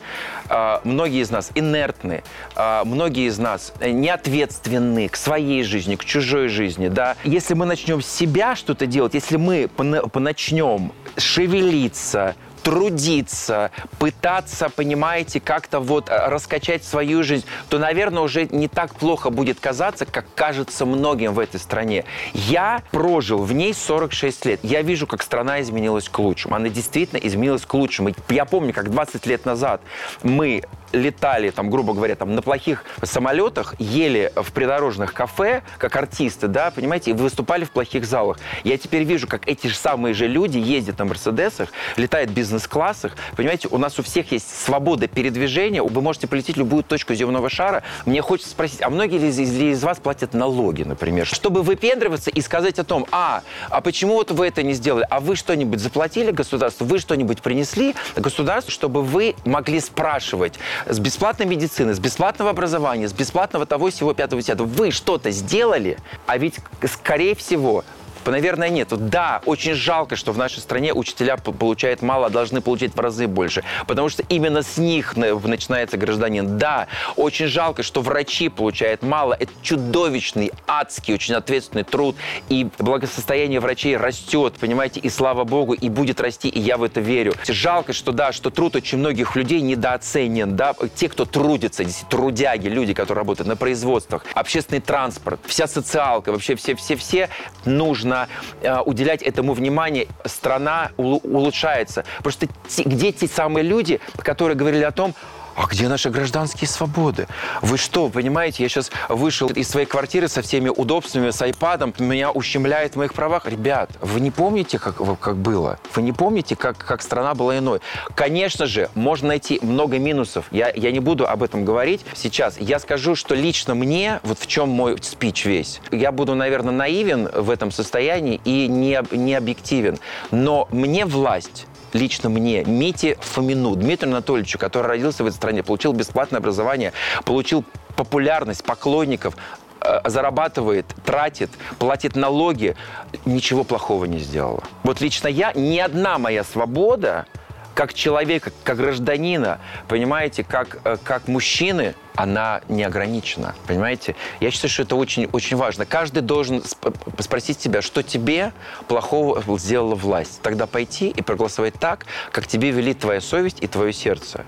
а, 0.49 0.81
многие 0.85 1.23
из 1.23 1.31
нас 1.31 1.51
инертны, 1.55 2.23
а, 2.55 2.85
многие 2.85 3.27
из 3.29 3.39
нас 3.39 3.73
неответственны 3.81 5.09
к 5.09 5.17
своей 5.17 5.63
жизни, 5.63 5.97
к 5.97 6.05
чужой 6.05 6.49
жизни, 6.49 6.89
да. 6.89 7.17
Если 7.25 7.55
мы 7.55 7.67
начнем 7.67 8.03
себя 8.03 8.57
что-то 8.57 8.87
делать, 8.87 9.15
если 9.15 9.37
мы 9.37 9.69
поначнем 9.69 10.93
шевелиться, 11.17 12.35
трудиться, 12.65 13.71
пытаться, 13.99 14.71
понимаете, 14.71 15.39
как-то 15.39 15.81
вот 15.81 16.09
э, 16.09 16.29
раскачать 16.29 16.83
свою 16.83 17.23
жизнь, 17.23 17.45
то, 17.69 17.79
наверное, 17.79 18.23
уже 18.23 18.47
не 18.47 18.69
так 18.69 18.95
плохо 18.95 19.31
будет 19.31 19.61
казаться, 19.61 20.07
как 20.07 20.25
кажется 20.35 20.87
многим 20.87 21.35
в 21.35 21.39
этой 21.39 21.61
стране. 21.61 22.05
Я 22.33 22.83
прожил 22.91 23.43
в 23.43 23.53
ней 23.53 23.75
46 23.75 24.47
лет. 24.47 24.61
Я 24.63 24.81
вижу, 24.81 25.07
как 25.07 25.23
страна 25.23 25.61
изменилась 25.61 26.09
к 26.09 26.19
лучшему. 26.19 26.57
Она 26.57 26.71
действительно 26.71 27.19
изменилась 27.19 27.67
к 27.67 27.75
лучшему. 27.75 28.11
Я 28.31 28.47
помню, 28.47 28.73
как 28.73 28.91
20 28.91 29.27
лет 29.27 29.45
назад 29.45 29.83
мы 30.23 30.63
летали, 30.95 31.51
там, 31.51 31.71
грубо 31.71 31.93
говоря, 31.93 32.15
там, 32.15 32.35
на 32.35 32.43
плохих 32.43 32.85
самолетах, 33.03 33.75
ели 33.79 34.33
в 34.37 34.53
придорожных 34.53 35.13
кафе, 35.13 35.63
как 35.79 35.95
артисты, 35.97 36.49
да, 36.49 36.71
понимаете, 36.71 37.11
и 37.11 37.15
выступали 37.15 37.65
в 37.65 37.71
плохих 37.71 38.07
залах. 38.07 38.39
Я 38.63 38.79
теперь 38.79 39.05
вижу, 39.05 39.27
как 39.27 39.47
эти 39.47 39.67
же 39.67 39.75
самые 39.75 40.15
же 40.15 40.27
люди 40.27 40.59
ездят 40.59 40.99
на 40.99 41.05
Мерседесах, 41.05 41.71
летают 41.97 42.31
в 42.31 42.35
бизнес-классах. 42.55 43.17
Понимаете, 43.37 43.69
у 43.71 43.79
нас 43.79 43.99
у 43.99 44.03
всех 44.03 44.31
есть 44.33 44.47
свобода 44.65 45.09
передвижения. 45.09 45.83
Вы 45.83 46.01
можете 46.01 46.27
полететь 46.27 46.57
в 46.57 46.59
любую 46.59 46.83
точку 46.85 47.15
земного 47.15 47.51
шара. 47.51 47.83
Мне 48.07 48.23
хочется 48.23 48.51
спросить, 48.51 48.81
а 48.83 48.91
многие 48.91 49.29
из, 49.29 49.39
из- 49.39 49.53
из 49.61 49.83
вас 49.83 49.99
платят 49.99 50.35
налоги, 50.35 50.85
например? 50.85 51.27
Чтобы 51.27 51.63
выпендриваться 51.63 52.31
и 52.31 52.41
сказать 52.41 52.79
о 52.79 52.85
том, 52.85 53.07
а, 53.11 53.43
а 53.71 53.81
почему 53.81 54.15
вот 54.15 54.31
вы 54.31 54.47
это 54.47 54.63
не 54.63 54.73
сделали? 54.75 55.07
А 55.11 55.21
вы 55.21 55.37
что-нибудь 55.37 55.81
заплатили 55.81 56.31
государству? 56.31 56.87
Вы 56.87 56.99
что-нибудь 56.99 57.43
принесли 57.43 57.95
государству, 58.17 58.71
чтобы 58.71 59.03
вы 59.03 59.35
могли 59.45 59.81
спрашивать 59.81 60.55
с 60.87 60.99
бесплатной 60.99 61.47
медицины, 61.47 61.95
с 61.95 61.99
бесплатного 61.99 62.51
образования, 62.51 63.09
с 63.09 63.13
бесплатного 63.13 63.67
того, 63.67 63.91
всего, 63.91 64.15
пятого, 64.15 64.41
десятого. 64.41 64.67
Вы 64.67 64.91
что-то 64.91 65.31
сделали? 65.31 65.99
А 66.27 66.39
ведь, 66.39 66.57
скорее 66.87 67.35
всего, 67.35 67.85
Наверное, 68.27 68.69
нет. 68.69 68.89
Да, 68.91 69.41
очень 69.45 69.75
жалко, 69.75 70.17
что 70.17 70.33
в 70.33 70.39
нашей 70.39 70.61
стране 70.61 70.93
учителя 70.93 71.37
получают 71.37 72.03
мало, 72.03 72.27
а 72.27 72.31
должны 72.31 72.61
получать 72.61 72.95
в 72.95 73.01
разы 73.01 73.27
больше. 73.27 73.65
Потому 73.87 74.09
что 74.09 74.23
именно 74.29 74.63
с 74.63 74.77
них 74.77 75.17
на- 75.17 75.35
начинается 75.39 75.97
гражданин. 75.97 76.59
Да, 76.59 76.87
очень 77.17 77.47
жалко, 77.47 77.83
что 77.83 78.01
врачи 78.01 78.49
получают 78.49 79.03
мало. 79.03 79.37
Это 79.39 79.53
чудовищный, 79.63 80.53
адский, 80.67 81.15
очень 81.15 81.35
ответственный 81.35 81.85
труд. 81.85 82.17
И 82.49 82.69
благосостояние 82.79 83.61
врачей 83.61 83.97
растет, 83.97 84.55
понимаете, 84.61 85.01
и 85.01 85.11
слава 85.11 85.45
богу, 85.45 85.75
и 85.75 85.89
будет 85.89 86.21
расти, 86.21 86.49
и 86.49 86.61
я 86.61 86.77
в 86.77 86.83
это 86.83 87.01
верю. 87.01 87.35
Жалко, 87.47 87.93
что 87.93 88.13
да, 88.13 88.33
что 88.33 88.51
труд 88.51 88.77
очень 88.77 88.99
многих 88.99 89.37
людей 89.37 89.61
недооценен. 89.61 90.57
Да, 90.57 90.75
те, 90.95 91.09
кто 91.09 91.25
трудится, 91.25 91.85
здесь 91.85 92.05
трудяги, 92.09 92.69
люди, 92.69 92.95
которые 92.95 93.21
работают 93.21 93.49
на 93.49 93.57
производствах, 93.57 94.25
общественный 94.35 94.81
транспорт, 94.81 95.41
вся 95.47 95.67
социалка, 95.67 96.33
вообще 96.33 96.55
все-все-все 96.55 97.29
нужно 97.65 98.14
э, 98.63 98.81
уделять 98.81 99.23
этому 99.23 99.53
внимание. 99.55 100.07
Страна 100.25 100.91
улу- 100.97 101.21
улучшается. 101.25 102.05
Просто 102.23 102.47
те- 102.69 102.83
где 102.85 103.13
те 103.13 103.27
самые 103.27 103.65
люди, 103.65 104.01
которые 104.19 104.57
говорили 104.57 104.85
о 104.85 104.91
том, 104.93 105.15
а 105.57 105.67
где 105.67 105.89
наши 105.89 106.11
гражданские 106.11 106.69
свободы? 106.69 107.27
Вы 107.63 107.79
что, 107.79 108.09
понимаете, 108.09 108.63
я 108.63 108.69
сейчас 108.69 108.91
вышел 109.09 109.49
из 109.49 109.69
своей 109.69 109.87
квартиры 109.87 110.29
со 110.29 110.43
всеми 110.43 110.69
удобствами, 110.69 111.31
с 111.31 111.41
айпадом, 111.43 111.95
меня 111.99 112.31
ущемляет 112.31 112.95
в 112.95 112.97
моих 112.97 113.15
правах. 113.15 113.47
Ребят, 113.47 113.91
вы 114.01 114.21
не 114.21 114.31
помните, 114.31 114.79
как, 114.79 114.97
как 115.21 115.37
было? 115.37 115.79
Вы 115.95 116.03
не 116.03 116.13
помните, 116.13 116.57
как, 116.57 116.77
как 116.79 117.03
страна 117.03 117.35
была 117.35 117.59
иной? 117.59 117.81
Конечно 118.15 118.67
же, 118.67 118.91
можно 118.95 119.29
найти 119.29 119.59
много 119.63 119.99
минусов. 119.99 120.47
Я, 120.51 120.71
я 120.75 120.91
не 120.93 121.01
буду 121.01 121.27
об 121.27 121.43
этом 121.43 121.65
говорить 121.65 122.05
сейчас. 122.15 122.59
Я 122.59 122.79
скажу, 122.79 123.15
что 123.15 123.35
лично 123.35 123.75
мне, 123.75 124.21
вот 124.23 124.39
в 124.39 124.47
чем 124.47 124.69
мой 124.69 124.97
спич 125.03 125.45
весь, 125.45 125.81
я 125.91 126.13
буду, 126.13 126.35
наверное, 126.35 126.73
наивен 126.73 127.29
в 127.29 127.51
этом 127.51 127.71
состоянии 127.71 128.41
и 128.45 128.67
не, 128.69 129.01
не 129.13 129.35
объективен. 129.35 129.99
Но 130.31 130.69
мне 130.71 131.07
власть 131.07 131.67
лично 131.95 132.29
мне, 132.29 132.65
Мите 132.65 133.17
Фомину, 133.21 133.75
Дмитрию 133.77 134.13
Анатольевичу, 134.13 134.59
который 134.59 134.87
родился 134.87 135.25
в 135.25 135.27
этой 135.27 135.37
стране, 135.37 135.63
получил 135.63 135.93
бесплатное 135.93 136.41
образование, 136.41 136.93
получил 137.25 137.65
популярность 137.97 138.65
поклонников, 138.65 139.37
э, 139.81 140.01
зарабатывает, 140.05 140.87
тратит, 141.07 141.51
платит 141.79 142.17
налоги, 142.17 142.77
ничего 143.25 143.65
плохого 143.65 144.05
не 144.05 144.19
сделала. 144.19 144.63
Вот 144.83 145.01
лично 145.01 145.29
я, 145.29 145.53
ни 145.55 145.79
одна 145.79 146.19
моя 146.19 146.45
свобода, 146.45 147.27
как 147.75 147.93
человека, 147.93 148.53
как 148.63 148.77
гражданина, 148.77 149.59
понимаете, 149.89 150.45
как, 150.45 150.79
э, 150.85 150.97
как 151.03 151.29
мужчины, 151.29 151.95
она 152.15 152.61
не 152.69 152.85
ограничена, 152.85 153.55
понимаете? 153.67 154.15
Я 154.39 154.53
считаю, 154.53 154.71
что 154.71 154.83
это 154.83 154.95
очень, 154.95 155.27
очень 155.33 155.57
важно. 155.57 155.85
Каждый 155.85 156.23
должен 156.23 156.59
сп- 156.59 156.95
спросить 157.21 157.61
себя, 157.61 157.83
что 157.83 158.03
тебе 158.03 158.53
плохого 158.87 159.43
сделала 159.59 159.97
власть. 159.97 160.41
Тогда 160.41 160.67
пойти 160.67 161.09
и 161.09 161.23
проголосовать 161.23 161.75
так, 161.75 162.07
как 162.31 162.47
тебе 162.47 162.71
велит 162.71 163.01
твоя 163.01 163.21
совесть 163.21 163.59
и 163.61 163.67
твое 163.67 163.93
сердце. 163.93 164.45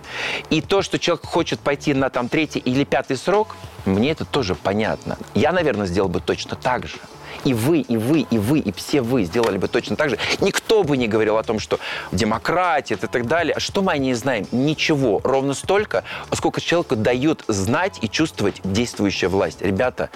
И 0.49 0.61
то, 0.61 0.83
что 0.83 0.99
человек 1.01 1.25
хочет 1.27 1.59
пойти 1.59 1.93
на 1.93 2.09
там 2.09 2.29
третий 2.29 2.61
или 2.61 2.85
пятый 2.85 3.17
срок, 3.17 3.57
мне 3.85 4.13
это 4.13 4.25
тоже 4.25 4.55
понятно. 4.55 5.19
Я, 5.35 5.51
наверное, 5.53 5.87
сделал 5.87 6.09
бы 6.09 6.21
точно 6.21 6.57
так 6.57 6.87
же. 6.87 6.99
И 7.47 7.55
вы, 7.55 7.79
и 7.79 7.97
вы, 7.97 8.27
и 8.29 8.39
вы, 8.39 8.59
и 8.59 8.73
все 8.73 9.01
вы 9.01 9.23
сделали 9.23 9.57
бы 9.57 9.69
точно 9.69 9.95
так 9.95 10.11
же. 10.11 10.19
Никто 10.41 10.83
бы 10.83 10.97
не 10.97 11.07
говорил 11.07 11.39
о 11.39 11.45
том, 11.45 11.61
что 11.61 11.79
демократия 12.11 12.95
и 12.95 13.07
так 13.07 13.29
далее. 13.29 13.55
А 13.55 13.61
Что 13.61 13.83
мы 13.83 13.93
о 13.93 13.99
ней 13.99 14.15
знаем? 14.15 14.49
Ничего. 14.51 15.21
Ровно 15.23 15.55
столько, 15.55 16.03
сколько 16.33 16.61
человеку 16.61 16.97
дает 16.97 17.45
знать 17.47 17.99
и 18.03 18.09
чувствовать 18.09 18.61
действующая 18.65 19.29
власть. 19.29 19.63
Ребята, 19.63 20.11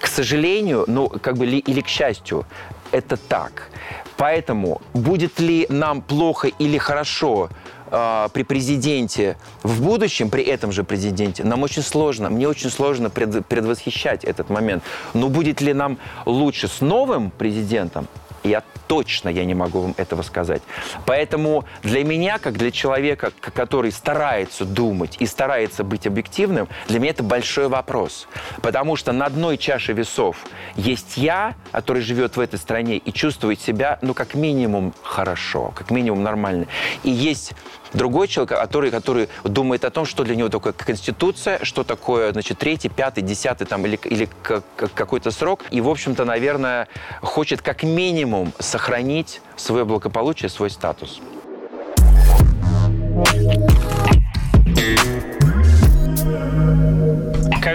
к 0.00 0.08
сожалению, 0.08 0.84
ну, 0.88 1.08
как 1.08 1.36
бы 1.36 1.46
ли, 1.46 1.58
или 1.58 1.80
к 1.80 1.86
счастью, 1.86 2.44
это 2.90 3.16
так. 3.16 3.68
Поэтому 4.16 4.82
будет 4.94 5.38
ли 5.38 5.64
нам 5.68 6.02
плохо 6.02 6.48
или 6.48 6.76
хорошо 6.76 7.50
э, 7.90 8.28
при 8.32 8.42
президенте 8.42 9.36
в 9.62 9.82
будущем, 9.82 10.30
при 10.30 10.42
этом 10.44 10.72
же 10.72 10.84
президенте, 10.84 11.44
нам 11.44 11.62
очень 11.62 11.82
сложно, 11.82 12.30
мне 12.30 12.48
очень 12.48 12.70
сложно 12.70 13.10
пред- 13.10 13.46
предвосхищать 13.46 14.24
этот 14.24 14.50
момент. 14.50 14.82
Но 15.14 15.28
будет 15.28 15.60
ли 15.60 15.74
нам 15.74 15.98
лучше 16.26 16.68
с 16.68 16.80
новым 16.80 17.30
президентом? 17.30 18.06
Я 18.48 18.62
точно 18.86 19.28
я 19.28 19.44
не 19.44 19.54
могу 19.54 19.80
вам 19.80 19.94
этого 19.98 20.22
сказать. 20.22 20.62
Поэтому 21.04 21.64
для 21.82 22.02
меня, 22.02 22.38
как 22.38 22.56
для 22.56 22.70
человека, 22.70 23.32
который 23.40 23.92
старается 23.92 24.64
думать 24.64 25.16
и 25.20 25.26
старается 25.26 25.84
быть 25.84 26.06
объективным, 26.06 26.68
для 26.88 26.98
меня 26.98 27.10
это 27.10 27.22
большой 27.22 27.68
вопрос. 27.68 28.26
Потому 28.62 28.96
что 28.96 29.12
на 29.12 29.26
одной 29.26 29.58
чаше 29.58 29.92
весов 29.92 30.36
есть 30.76 31.16
я, 31.16 31.54
который 31.72 32.02
живет 32.02 32.36
в 32.36 32.40
этой 32.40 32.58
стране 32.58 32.96
и 32.96 33.12
чувствует 33.12 33.60
себя, 33.60 33.98
ну, 34.00 34.14
как 34.14 34.34
минимум, 34.34 34.94
хорошо, 35.02 35.72
как 35.74 35.90
минимум 35.90 36.22
нормально. 36.22 36.66
И 37.04 37.10
есть 37.10 37.52
другой 37.92 38.28
человек, 38.28 38.58
который, 38.58 38.90
который 38.90 39.28
думает 39.44 39.84
о 39.84 39.90
том, 39.90 40.04
что 40.04 40.24
для 40.24 40.36
него 40.36 40.48
такое 40.48 40.72
Конституция, 40.72 41.58
что 41.62 41.84
такое, 41.84 42.32
значит, 42.32 42.58
третий, 42.58 42.88
пятый, 42.88 43.22
десятый 43.22 43.66
там 43.66 43.84
или, 43.86 43.98
или 44.04 44.28
какой-то 44.74 45.30
срок. 45.30 45.64
И, 45.70 45.80
в 45.80 45.88
общем-то, 45.88 46.24
наверное, 46.24 46.88
хочет 47.22 47.62
как 47.62 47.82
минимум 47.82 48.52
сохранить 48.58 49.40
свое 49.56 49.84
благополучие, 49.84 50.48
свой 50.48 50.70
статус. 50.70 51.20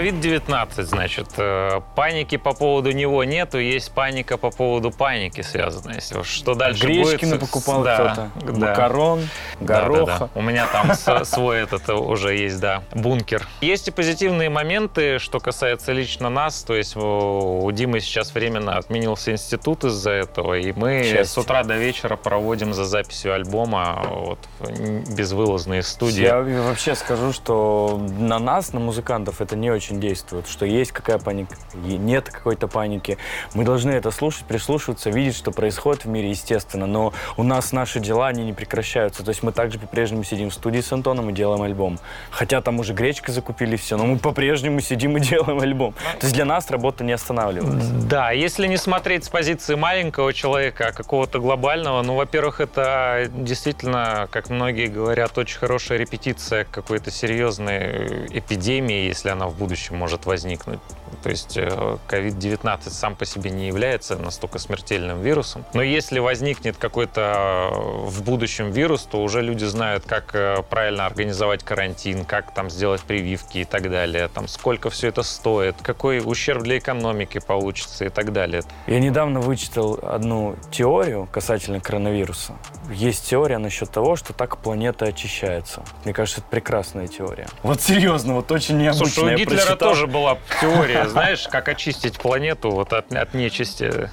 COVID-19, 0.04 0.82
значит, 0.82 1.28
э, 1.38 1.80
паники 1.94 2.36
по 2.36 2.52
поводу 2.52 2.92
него 2.92 3.24
нету, 3.24 3.58
есть 3.58 3.90
паника 3.92 4.36
по 4.36 4.50
поводу 4.50 4.90
паники 4.90 5.40
связанная. 5.40 6.00
Что 6.22 6.54
дальше 6.54 6.84
Гречки 6.86 7.24
будет? 7.24 7.40
напокупал 7.40 7.82
Да, 7.82 7.94
кто-то, 7.96 8.30
да. 8.52 8.52
макарон, 8.68 9.20
Да, 9.60 9.80
да, 9.80 9.88
гороха. 9.88 10.30
да. 10.34 10.40
У 10.40 10.42
меня 10.42 10.66
там 10.66 10.94
свой 11.24 11.60
этот 11.60 11.88
уже 11.88 12.36
есть, 12.36 12.60
да, 12.60 12.82
бункер. 12.92 13.46
Есть 13.60 13.88
и 13.88 13.90
позитивные 13.90 14.50
моменты, 14.50 15.18
что 15.18 15.40
касается 15.40 15.92
лично 15.92 16.28
нас. 16.28 16.62
То 16.64 16.74
есть 16.74 16.96
у 16.96 17.44
у 17.64 17.72
Димы 17.72 18.00
сейчас 18.00 18.34
временно 18.34 18.76
отменился 18.76 19.32
институт 19.32 19.84
из-за 19.84 20.10
этого, 20.10 20.54
и 20.54 20.72
мы 20.72 21.02
Счастье. 21.04 21.24
с 21.24 21.38
утра 21.38 21.62
до 21.64 21.76
вечера 21.76 22.16
проводим 22.16 22.74
за 22.74 22.84
записью 22.84 23.34
альбома 23.34 24.04
вот, 24.10 24.38
в 24.58 25.14
безвылазные 25.14 25.82
студии. 25.82 26.22
Я 26.22 26.40
вообще 26.40 26.94
скажу, 26.94 27.32
что 27.32 28.00
на 28.18 28.38
нас, 28.38 28.72
на 28.72 28.80
музыкантов, 28.80 29.40
это 29.40 29.56
не 29.56 29.70
очень 29.70 29.93
действует. 30.00 30.46
Что 30.48 30.66
есть 30.66 30.92
какая 30.92 31.18
паника, 31.18 31.56
нет 31.74 32.28
какой-то 32.28 32.68
паники. 32.68 33.18
Мы 33.54 33.64
должны 33.64 33.90
это 33.90 34.10
слушать, 34.10 34.44
прислушиваться, 34.44 35.10
видеть, 35.10 35.36
что 35.36 35.50
происходит 35.50 36.04
в 36.04 36.08
мире, 36.08 36.30
естественно. 36.30 36.86
Но 36.86 37.12
у 37.36 37.42
нас 37.42 37.72
наши 37.72 38.00
дела, 38.00 38.28
они 38.28 38.44
не 38.44 38.52
прекращаются. 38.52 39.24
То 39.24 39.30
есть 39.30 39.42
мы 39.42 39.52
также 39.52 39.78
по-прежнему 39.78 40.24
сидим 40.24 40.50
в 40.50 40.54
студии 40.54 40.80
с 40.80 40.92
Антоном 40.92 41.30
и 41.30 41.32
делаем 41.32 41.62
альбом. 41.62 41.98
Хотя 42.30 42.60
там 42.60 42.78
уже 42.78 42.94
гречка 42.94 43.32
закупили, 43.32 43.76
все, 43.76 43.96
но 43.96 44.06
мы 44.06 44.18
по-прежнему 44.18 44.80
сидим 44.80 45.16
и 45.16 45.20
делаем 45.20 45.60
альбом. 45.60 45.94
То 46.20 46.26
есть 46.26 46.34
для 46.34 46.44
нас 46.44 46.70
работа 46.70 47.04
не 47.04 47.12
останавливается. 47.12 47.90
Да, 48.08 48.30
если 48.30 48.66
не 48.66 48.76
смотреть 48.76 49.24
с 49.24 49.28
позиции 49.28 49.74
маленького 49.74 50.32
человека, 50.32 50.88
а 50.88 50.92
какого-то 50.92 51.38
глобального, 51.38 52.02
ну, 52.02 52.14
во-первых, 52.14 52.60
это 52.60 53.28
действительно, 53.32 54.28
как 54.30 54.50
многие 54.50 54.86
говорят, 54.86 55.36
очень 55.38 55.58
хорошая 55.58 55.98
репетиция 55.98 56.66
какой-то 56.70 57.10
серьезной 57.10 58.26
эпидемии, 58.38 59.06
если 59.06 59.28
она 59.28 59.46
в 59.46 59.56
будущем 59.56 59.83
может 59.90 60.26
возникнуть. 60.26 60.80
То 61.22 61.30
есть 61.30 61.56
э, 61.56 61.98
COVID-19 62.08 62.90
сам 62.90 63.16
по 63.16 63.24
себе 63.24 63.50
не 63.50 63.66
является 63.66 64.16
настолько 64.16 64.58
смертельным 64.58 65.22
вирусом. 65.22 65.64
Но 65.72 65.82
если 65.82 66.18
возникнет 66.18 66.76
какой-то 66.76 67.70
э, 67.72 68.08
в 68.08 68.22
будущем 68.22 68.70
вирус, 68.70 69.02
то 69.10 69.22
уже 69.22 69.42
люди 69.42 69.64
знают, 69.64 70.04
как 70.04 70.34
э, 70.34 70.62
правильно 70.68 71.06
организовать 71.06 71.62
карантин, 71.62 72.24
как 72.24 72.52
там 72.54 72.70
сделать 72.70 73.02
прививки 73.02 73.58
и 73.58 73.64
так 73.64 73.90
далее, 73.90 74.28
там 74.28 74.48
сколько 74.48 74.90
все 74.90 75.08
это 75.08 75.22
стоит, 75.22 75.76
какой 75.82 76.20
ущерб 76.24 76.62
для 76.62 76.78
экономики 76.78 77.40
получится 77.40 78.04
и 78.04 78.08
так 78.08 78.32
далее. 78.32 78.62
Я 78.86 79.00
недавно 79.00 79.40
вычитал 79.40 79.98
одну 80.02 80.56
теорию 80.70 81.28
касательно 81.30 81.80
коронавируса. 81.80 82.54
Есть 82.90 83.28
теория 83.28 83.58
насчет 83.58 83.90
того, 83.90 84.16
что 84.16 84.32
так 84.32 84.58
планета 84.58 85.06
очищается. 85.06 85.82
Мне 86.04 86.12
кажется, 86.12 86.40
это 86.40 86.50
прекрасная 86.50 87.06
теория. 87.06 87.46
Вот 87.62 87.80
серьезно, 87.80 88.34
вот 88.34 88.50
очень 88.52 88.78
необычная. 88.78 89.08
Слушай, 89.08 89.34
у 89.34 89.36
Гитлера 89.36 89.66
прочитал. 89.66 89.90
тоже 89.90 90.06
была 90.06 90.38
теория, 90.60 91.08
знаешь, 91.08 91.48
как 91.48 91.68
очистить 91.68 92.18
планету 92.18 92.70
вот 92.70 92.92
от, 92.92 93.12
от 93.12 93.34
нечисти. 93.34 94.10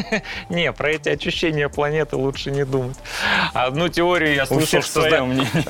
Не, 0.48 0.72
про 0.72 0.92
эти 0.92 1.08
очищения 1.08 1.68
планеты 1.68 2.16
лучше 2.16 2.50
не 2.50 2.64
думать. 2.64 2.96
Одну 3.52 3.88
теорию 3.88 4.34
я 4.34 4.46
слышал, 4.46 4.82
что... 4.82 5.04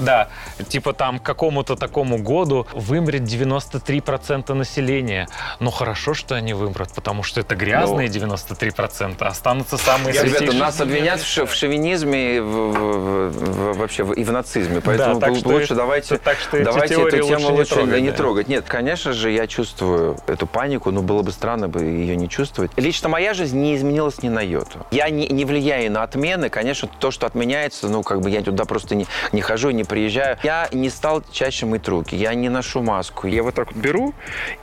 Да, 0.01 0.29
типа 0.69 0.93
там 0.93 1.19
к 1.19 1.23
какому-то 1.23 1.77
такому 1.77 2.19
году 2.19 2.67
вымрет 2.73 3.23
93% 3.23 4.53
населения. 4.55 5.29
Но 5.61 5.71
хорошо, 5.71 6.15
что 6.15 6.35
они 6.35 6.55
вымрут, 6.55 6.93
потому 6.95 7.23
что 7.23 7.41
это 7.41 7.55
грязные 7.57 8.09
93%, 8.09 9.17
а 9.21 9.27
останутся 9.27 9.77
самые 9.77 10.15
Ребята, 10.25 10.53
нас 10.53 10.81
обвинят 10.81 11.21
в, 11.21 11.55
шовинизме 11.55 12.44
в, 12.45 12.73
в- 12.73 13.31
в- 13.31 13.79
вообще 13.79 14.05
в- 14.05 14.13
и 14.13 14.25
в 14.25 14.33
нацизме. 14.33 14.81
Поэтому 14.81 15.21
так 15.21 15.31
л- 15.31 15.37
что 15.37 15.49
лучше 15.49 15.75
давайте, 15.75 16.19
так 16.19 16.39
что 16.39 16.63
давайте 16.63 16.95
эту 16.95 17.27
тему 17.27 17.49
лучше 17.55 17.75
не 17.75 17.81
трогать, 17.81 18.03
не 18.03 18.11
да. 18.11 18.17
трогать. 18.17 18.49
Нет, 18.49 18.65
конечно 18.69 19.13
же, 19.13 19.31
я 19.31 19.47
чувствую 19.47 20.17
эту 20.27 20.47
панику, 20.47 20.91
но 20.91 21.03
было 21.03 21.23
бы 21.23 21.33
странно 21.33 21.69
бы 21.69 21.83
ее 21.83 22.17
не 22.17 22.29
чувствовать. 22.29 22.71
Лично 22.77 23.09
моя 23.09 23.35
жизнь 23.35 23.59
не 23.59 23.75
изменилась 23.77 24.23
ни 24.23 24.29
на 24.29 24.41
йоту. 24.41 24.87
Я 24.91 25.11
не, 25.11 25.27
не 25.29 25.45
влияю 25.45 25.91
на 25.91 26.03
отмены. 26.03 26.49
Конечно, 26.51 26.89
то, 26.99 27.11
что 27.11 27.27
отменяется, 27.27 27.89
ну, 27.89 28.03
как 28.03 28.21
бы 28.21 28.31
я 28.31 28.43
туда 28.43 28.65
просто 28.65 28.95
не, 28.95 29.07
не 29.33 29.41
хожу, 29.41 29.71
не 29.71 29.85
приезжаю. 29.85 30.39
Я 30.43 30.69
не 30.73 30.91
стал 30.91 31.23
чаще 31.33 31.67
мыть 31.67 31.89
руки, 31.89 32.15
я 32.15 32.35
не 32.35 32.49
ношу 32.49 32.83
маску. 32.83 33.27
Я 33.27 33.43
вот 33.43 33.55
так 33.55 33.73
вот 33.73 33.77
беру 33.77 34.15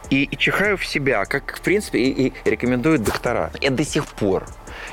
и, 0.09 0.23
и 0.23 0.37
чихаю 0.37 0.77
в 0.77 0.85
себя, 0.85 1.25
как, 1.25 1.57
в 1.57 1.61
принципе, 1.61 1.99
и, 1.99 2.27
и 2.27 2.33
рекомендуют 2.45 3.03
доктора. 3.03 3.51
Я 3.61 3.69
до 3.71 3.83
сих 3.83 4.05
пор 4.07 4.45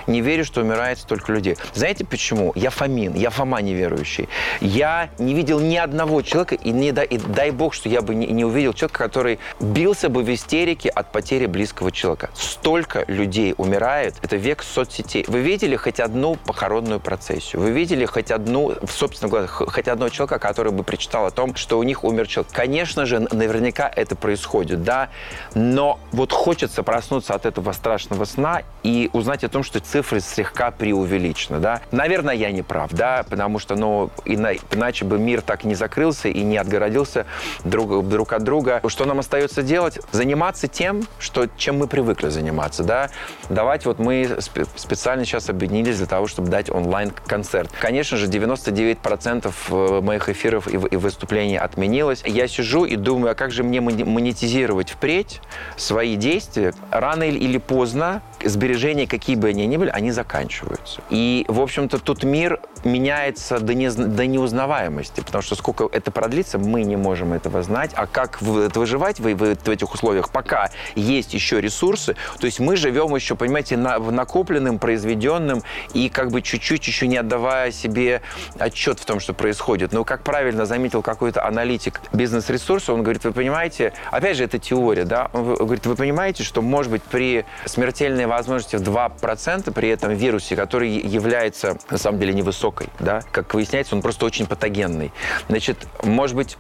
не 0.09 0.20
верю, 0.20 0.44
что 0.44 0.61
умирает 0.61 0.98
столько 0.98 1.32
людей. 1.32 1.56
Знаете 1.74 2.04
почему? 2.04 2.52
Я 2.54 2.70
Фомин, 2.70 3.14
я 3.14 3.30
Фома 3.30 3.61
неверующий. 3.61 4.28
Я 4.61 5.11
не 5.18 5.34
видел 5.34 5.61
ни 5.61 5.76
одного 5.76 6.22
человека, 6.22 6.54
и, 6.54 6.70
не 6.70 6.92
дай, 6.92 7.06
и 7.06 7.18
дай 7.18 7.50
бог, 7.50 7.74
что 7.74 7.88
я 7.88 8.02
бы 8.02 8.14
не, 8.14 8.26
не 8.26 8.44
увидел 8.44 8.72
человека, 8.72 8.98
который 8.98 9.38
бился 9.61 10.09
бы 10.09 10.22
в 10.22 10.32
истерике 10.32 10.88
от 10.88 11.12
потери 11.12 11.46
близкого 11.46 11.92
человека. 11.92 12.30
Столько 12.34 13.04
людей 13.06 13.54
умирает. 13.56 14.14
Это 14.22 14.36
век 14.36 14.62
соцсетей. 14.62 15.24
Вы 15.28 15.40
видели 15.40 15.76
хоть 15.76 16.00
одну 16.00 16.36
похоронную 16.36 17.00
процессию? 17.00 17.62
Вы 17.62 17.70
видели 17.70 18.04
хоть 18.04 18.30
одну, 18.30 18.74
в 18.82 18.90
собственных 18.90 19.30
глазах, 19.30 19.50
хоть 19.50 19.88
одного 19.88 20.09
человека, 20.09 20.38
который 20.38 20.72
бы 20.72 20.82
прочитал 20.82 21.26
о 21.26 21.30
том, 21.30 21.54
что 21.54 21.78
у 21.78 21.82
них 21.82 22.04
умер 22.04 22.26
человек? 22.26 22.52
Конечно 22.52 23.06
же, 23.06 23.20
наверняка 23.20 23.90
это 23.94 24.16
происходит, 24.16 24.82
да, 24.82 25.11
но 25.54 26.00
вот 26.12 26.32
хочется 26.32 26.82
проснуться 26.82 27.34
от 27.34 27.46
этого 27.46 27.72
страшного 27.72 28.24
сна 28.24 28.62
и 28.82 29.11
узнать 29.12 29.44
о 29.44 29.48
том, 29.48 29.62
что 29.62 29.80
цифры 29.99 30.20
слегка 30.20 30.70
преувеличены, 30.70 31.59
да. 31.59 31.80
Наверное, 31.90 32.34
я 32.34 32.53
не 32.53 32.62
прав, 32.62 32.92
да, 32.92 33.24
потому 33.28 33.59
что, 33.59 33.74
ну, 33.74 34.11
ина- 34.24 34.55
иначе 34.70 35.05
бы 35.05 35.18
мир 35.18 35.42
так 35.42 35.64
не 35.64 35.74
закрылся 35.74 36.28
и 36.28 36.40
не 36.42 36.57
отгородился 36.57 37.26
друг, 37.64 38.07
друг 38.07 38.32
от 38.32 38.44
друга. 38.44 38.80
Что 38.86 39.07
нам 39.07 39.18
остается 39.18 39.62
делать? 39.64 39.99
Заниматься 40.12 40.68
тем, 40.68 41.03
что, 41.18 41.49
чем 41.57 41.78
мы 41.78 41.88
привыкли 41.88 42.28
заниматься, 42.28 42.84
да. 42.84 43.11
Давать 43.49 43.86
вот 43.86 43.99
мы 43.99 44.22
спе- 44.38 44.68
специально 44.76 45.24
сейчас 45.24 45.49
объединились 45.51 45.96
для 45.99 46.07
того, 46.07 46.28
чтобы 46.28 46.49
дать 46.49 46.70
онлайн-концерт. 46.70 47.70
Конечно 47.80 48.16
же, 48.16 48.28
99% 48.28 49.53
э, 49.70 50.01
моих 50.01 50.28
эфиров 50.28 50.68
и, 50.68 50.76
и 50.76 50.96
выступлений 50.96 51.57
отменилось. 51.57 52.22
Я 52.24 52.46
сижу 52.46 52.84
и 52.84 52.94
думаю, 52.94 53.32
а 53.32 53.34
как 53.34 53.51
же 53.51 53.64
мне 53.64 53.80
монетизировать 53.80 54.90
впредь 54.90 55.40
свои 55.76 56.14
действия? 56.14 56.72
Рано 56.92 57.24
или 57.24 57.59
поздно 57.59 58.22
сбережения, 58.45 59.07
какие 59.07 59.36
бы 59.36 59.49
они 59.49 59.66
ни 59.66 59.76
были, 59.76 59.91
они 59.91 60.11
заканчиваются. 60.11 61.01
И, 61.11 61.45
в 61.49 61.61
общем-то, 61.61 61.99
тут 61.99 62.24
мир 62.24 62.61
меняется 62.84 63.59
до, 63.59 63.72
незна- 63.74 64.07
до 64.07 64.26
неузнаваемости, 64.26 65.20
потому 65.20 65.43
что 65.43 65.55
сколько 65.55 65.89
это 65.91 66.11
продлится, 66.11 66.59
мы 66.59 66.82
не 66.82 66.97
можем 66.97 67.32
этого 67.32 67.62
знать. 67.62 67.91
А 67.95 68.07
как 68.07 68.41
выживать 68.41 69.20
в, 69.20 69.24
в- 69.34 69.57
в 69.57 69.68
этих 69.68 69.93
условиях, 69.93 70.30
пока 70.30 70.70
есть 70.95 71.34
еще 71.34 71.61
ресурсы, 71.61 72.16
то 72.39 72.47
есть 72.47 72.61
мы 72.61 72.76
живем 72.76 73.14
еще, 73.14 73.34
понимаете, 73.34 73.76
на, 73.76 73.99
в 73.99 74.12
накопленным, 74.12 74.78
произведенным 74.78 75.62
и 75.95 76.09
как 76.09 76.30
бы 76.30 76.43
чуть-чуть 76.43 76.86
еще 76.86 77.07
не 77.07 77.16
отдавая 77.16 77.72
себе 77.72 78.22
отчет 78.59 79.01
в 79.01 79.05
том, 79.05 79.20
что 79.20 79.34
происходит. 79.34 79.93
Но, 79.93 80.05
как 80.05 80.22
правильно 80.22 80.64
заметил 80.66 81.03
какой-то 81.03 81.45
аналитик 81.45 82.01
бизнес-ресурса, 82.12 82.93
он 82.93 83.03
говорит, 83.03 83.24
вы 83.24 83.32
понимаете, 83.32 83.93
опять 84.11 84.36
же, 84.36 84.45
это 84.45 84.59
теория, 84.59 85.05
да, 85.05 85.30
он 85.32 85.55
говорит, 85.55 85.86
вы 85.86 85.97
понимаете, 85.97 86.45
что, 86.45 86.62
может 86.62 86.93
быть, 86.93 87.03
при 87.03 87.45
смертельной 87.64 88.26
возможности 88.28 88.76
в 88.76 88.82
2% 88.82 89.72
при 89.72 89.88
этом 89.88 90.12
вирусе, 90.14 90.56
который 90.56 90.90
является, 90.90 91.78
на 91.90 91.98
самом 91.98 92.20
деле, 92.20 92.34
невысокой, 92.34 92.88
да, 92.98 93.22
как 93.32 93.54
выясняется, 93.54 93.94
он 93.94 94.02
просто 94.02 94.26
очень 94.26 94.46
патогенный. 94.46 95.12
Значит, 95.48 95.86
может 96.02 96.36
быть, 96.36 96.56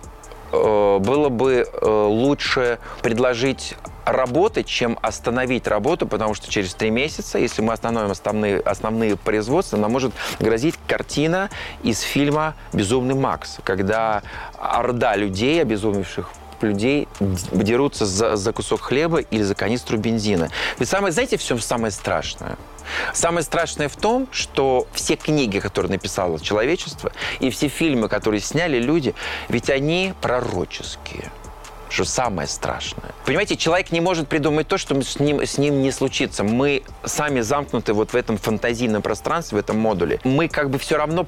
э, 0.52 0.98
было 1.00 1.28
бы 1.28 1.66
э, 1.70 1.86
лучше 1.88 2.78
предложить 3.02 3.76
работать, 4.12 4.66
чем 4.66 4.98
остановить 5.02 5.66
работу, 5.66 6.06
потому 6.06 6.34
что 6.34 6.50
через 6.50 6.74
три 6.74 6.90
месяца, 6.90 7.38
если 7.38 7.62
мы 7.62 7.72
остановим 7.72 8.10
основные, 8.10 8.60
основные 8.60 9.16
производства, 9.16 9.76
нам 9.76 9.92
может 9.92 10.12
грозить 10.40 10.74
картина 10.86 11.50
из 11.82 12.00
фильма 12.00 12.54
«Безумный 12.72 13.14
Макс», 13.14 13.58
когда 13.64 14.22
орда 14.58 15.16
людей, 15.16 15.60
обезумевших 15.60 16.30
людей 16.62 17.08
дерутся 17.52 18.06
за, 18.06 18.36
за 18.36 18.52
кусок 18.52 18.80
хлеба 18.80 19.20
или 19.20 19.42
за 19.42 19.54
канистру 19.54 19.98
бензина. 19.98 20.50
Ведь 20.78 20.88
самое, 20.88 21.12
знаете, 21.12 21.36
в 21.36 21.42
чем 21.42 21.60
самое 21.60 21.90
страшное? 21.90 22.56
Самое 23.12 23.44
страшное 23.44 23.88
в 23.88 23.96
том, 23.96 24.28
что 24.30 24.86
все 24.92 25.16
книги, 25.16 25.58
которые 25.58 25.92
написало 25.92 26.40
человечество, 26.40 27.12
и 27.40 27.50
все 27.50 27.68
фильмы, 27.68 28.08
которые 28.08 28.40
сняли 28.40 28.78
люди, 28.78 29.14
ведь 29.48 29.70
они 29.70 30.14
пророческие 30.20 31.30
что 31.90 32.04
самое 32.04 32.46
страшное. 32.48 33.12
Понимаете, 33.24 33.56
человек 33.56 33.90
не 33.92 34.00
может 34.00 34.28
придумать 34.28 34.68
то, 34.68 34.78
что 34.78 35.00
с 35.02 35.18
ним, 35.18 35.40
с 35.42 35.58
ним 35.58 35.82
не 35.82 35.90
случится. 35.90 36.44
Мы 36.44 36.82
сами 37.04 37.40
замкнуты 37.40 37.92
вот 37.92 38.12
в 38.12 38.16
этом 38.16 38.36
фантазийном 38.38 39.02
пространстве, 39.02 39.56
в 39.56 39.60
этом 39.60 39.78
модуле. 39.78 40.20
Мы 40.24 40.48
как 40.48 40.70
бы 40.70 40.78
все 40.78 40.96
равно 40.96 41.26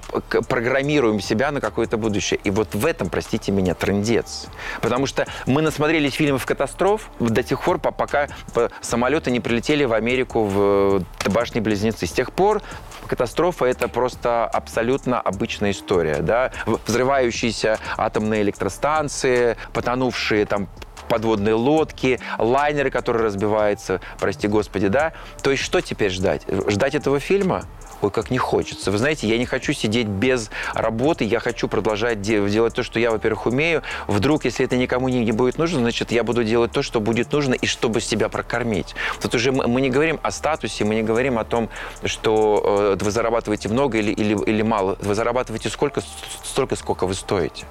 программируем 0.49 1.21
себя 1.21 1.51
на 1.51 1.61
какое-то 1.61 1.97
будущее. 1.97 2.41
И 2.45 2.51
вот 2.51 2.75
в 2.75 2.87
этом, 2.87 3.09
простите 3.11 3.53
меня, 3.53 3.75
трендец. 3.75 4.47
Потому 4.81 5.07
что 5.07 5.27
мы 5.47 5.63
насмотрелись 5.63 6.15
фильмов 6.15 6.47
катастроф 6.47 7.11
до 7.21 7.43
тех 7.43 7.63
пор, 7.63 7.79
по- 7.79 7.91
пока 7.93 8.29
по- 8.55 8.71
самолеты 8.81 9.31
не 9.31 9.41
прилетели 9.41 9.85
в 9.85 9.93
Америку 9.93 10.45
в 10.45 11.03
э, 11.27 11.29
башни-близнецы. 11.31 12.07
С 12.07 12.13
тех 12.13 12.33
пор 12.33 12.63
катастрофа 13.11 13.65
это 13.65 13.89
просто 13.89 14.47
абсолютно 14.47 15.21
обычная 15.21 15.73
история, 15.73 16.23
да, 16.23 16.53
взрывающиеся 16.87 17.79
атомные 17.97 18.43
электростанции, 18.43 19.57
потонувшие 19.73 20.47
там 20.47 20.69
подводные 21.09 21.55
лодки, 21.55 22.21
лайнеры, 22.39 22.91
которые 22.91 23.25
разбиваются, 23.27 24.01
прости 24.21 24.47
господи, 24.47 24.87
да. 24.87 25.13
То 25.43 25.51
есть 25.51 25.65
что 25.65 25.81
теперь 25.81 26.13
ждать? 26.13 26.43
Ждать 26.69 26.95
этого 26.95 27.19
фильма? 27.19 27.65
Ой, 28.03 28.11
как 28.11 28.31
не 28.31 28.39
хочется. 28.39 28.91
Вы 28.91 28.99
знаете, 28.99 29.29
я 29.29 29.37
не 29.39 29.47
хочу 29.47 29.73
сидеть 29.73 30.07
без 30.07 30.51
работы, 30.75 31.25
я 31.25 31.41
хочу 31.41 31.69
продолжать 31.69 32.23
де- 32.23 32.49
делать 32.49 32.75
то, 32.75 32.83
что 32.83 32.99
я, 32.99 33.11
во-первых, 33.11 33.47
умею. 33.47 33.83
Вдруг, 34.07 34.45
если 34.45 34.65
это 34.65 34.77
никому 34.77 35.09
не, 35.09 35.25
не 35.25 35.33
будет 35.33 35.59
нужно, 35.59 35.81
значит, 35.81 36.11
я 36.13 36.25
буду 36.25 36.45
делать 36.45 36.73
то, 36.73 36.83
что 36.83 37.01
будет 37.01 37.33
нужно, 37.33 37.55
и 37.55 37.67
чтобы 37.67 38.01
себя 38.01 38.29
прокормить. 38.29 38.95
Тут 39.21 39.35
уже 39.35 39.53
мы, 39.53 39.67
мы 39.67 39.81
не 39.81 39.91
говорим 39.91 40.19
о 40.23 40.31
статусе, 40.31 40.85
мы 40.85 40.95
не 40.95 41.03
говорим 41.03 41.39
о 41.39 41.45
том, 41.45 41.69
что 42.05 42.97
э, 42.99 43.05
вы 43.05 43.11
зарабатываете 43.11 43.69
много 43.69 43.99
или, 43.99 44.13
или, 44.13 44.35
или 44.45 44.63
мало. 44.63 44.97
Вы 45.01 45.15
зарабатываете 45.15 45.69
сколько, 45.69 46.03
столько, 46.43 46.77
сколько 46.77 47.07
вы 47.07 47.15
стоите. 47.15 47.67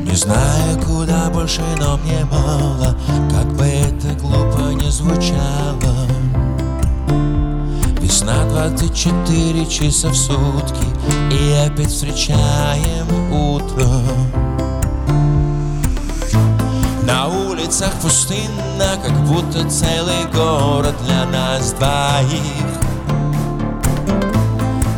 Не 0.00 0.16
знаю, 0.16 0.61
больше, 1.42 1.62
но 1.80 1.96
мне 1.96 2.24
мало 2.30 2.94
Как 3.28 3.52
бы 3.54 3.64
это 3.64 4.14
глупо 4.14 4.72
не 4.74 4.90
звучало. 4.90 6.06
Весна 8.00 8.44
24 8.44 9.66
часа 9.66 10.10
в 10.10 10.14
сутки 10.14 10.86
И 11.32 11.52
опять 11.66 11.90
встречаем 11.90 13.32
утро. 13.32 13.88
На 17.02 17.26
улицах 17.26 17.90
пустынно, 18.00 18.96
как 19.04 19.12
будто 19.26 19.68
целый 19.68 20.24
город 20.32 20.94
для 21.04 21.24
нас 21.24 21.72
двоих. 21.72 22.72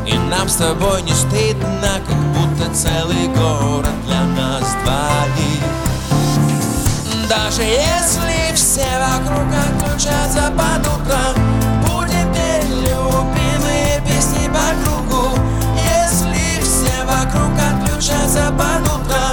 И 0.07 0.19
нам 0.19 0.49
с 0.49 0.57
тобой 0.57 1.03
не 1.03 1.13
стыдно, 1.13 2.03
как 2.07 2.19
будто 2.35 2.75
целый 2.75 3.29
город 3.29 3.95
для 4.07 4.25
нас 4.25 4.77
двоих 4.85 5.74
Даже 7.29 7.63
если 7.63 8.55
все 8.55 8.87
вокруг 8.99 9.49
отключатся 9.55 10.53
под 10.53 10.87
утро 10.87 11.19
Будем 11.87 12.35
петь 12.35 12.69
любимые 12.69 14.03
песни 14.07 14.49
по 14.49 14.75
кругу. 14.85 15.39
Если 15.75 16.61
все 16.61 17.05
вокруг 17.05 17.53
отключатся 17.59 18.53
под 18.53 18.83
утро 18.83 19.24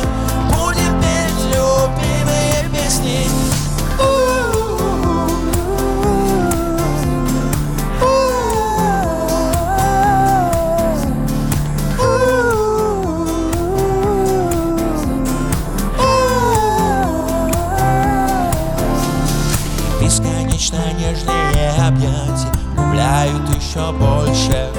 еще 23.72 23.92
больше. 23.94 24.70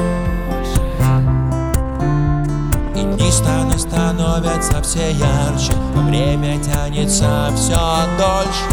И 2.95 3.03
дни 3.03 3.30
стану 3.30 3.78
становятся 3.78 4.82
все 4.82 5.12
ярче 5.12 5.72
а 5.72 6.01
Время 6.01 6.62
тянется 6.62 7.51
все 7.57 7.78
дольше. 8.18 8.70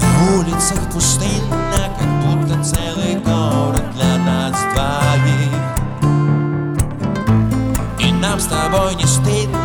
На 0.00 0.38
улицах 0.38 0.78
пустынно 0.92 1.90
Как 1.98 2.08
будто 2.24 2.64
целый 2.64 3.16
город 3.16 3.84
для 3.94 4.16
нас 4.18 4.56
двоих. 4.72 5.52
И 7.98 8.12
нам 8.12 8.40
с 8.40 8.46
тобой 8.46 8.94
не 8.94 9.04
стыдно, 9.04 9.55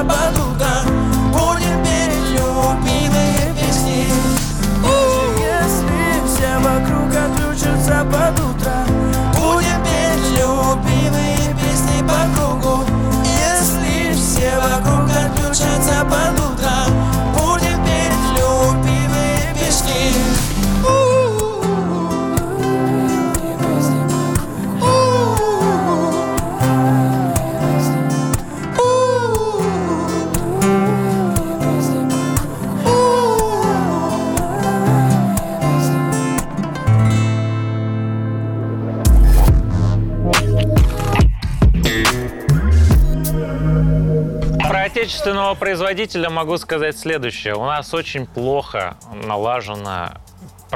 отключатся 0.00 0.45
Про 45.26 45.32
отечественного 45.32 45.54
производителя 45.56 46.30
могу 46.30 46.56
сказать 46.56 46.96
следующее. 46.96 47.56
У 47.56 47.64
нас 47.64 47.92
очень 47.92 48.26
плохо 48.26 48.96
налажена 49.12 50.20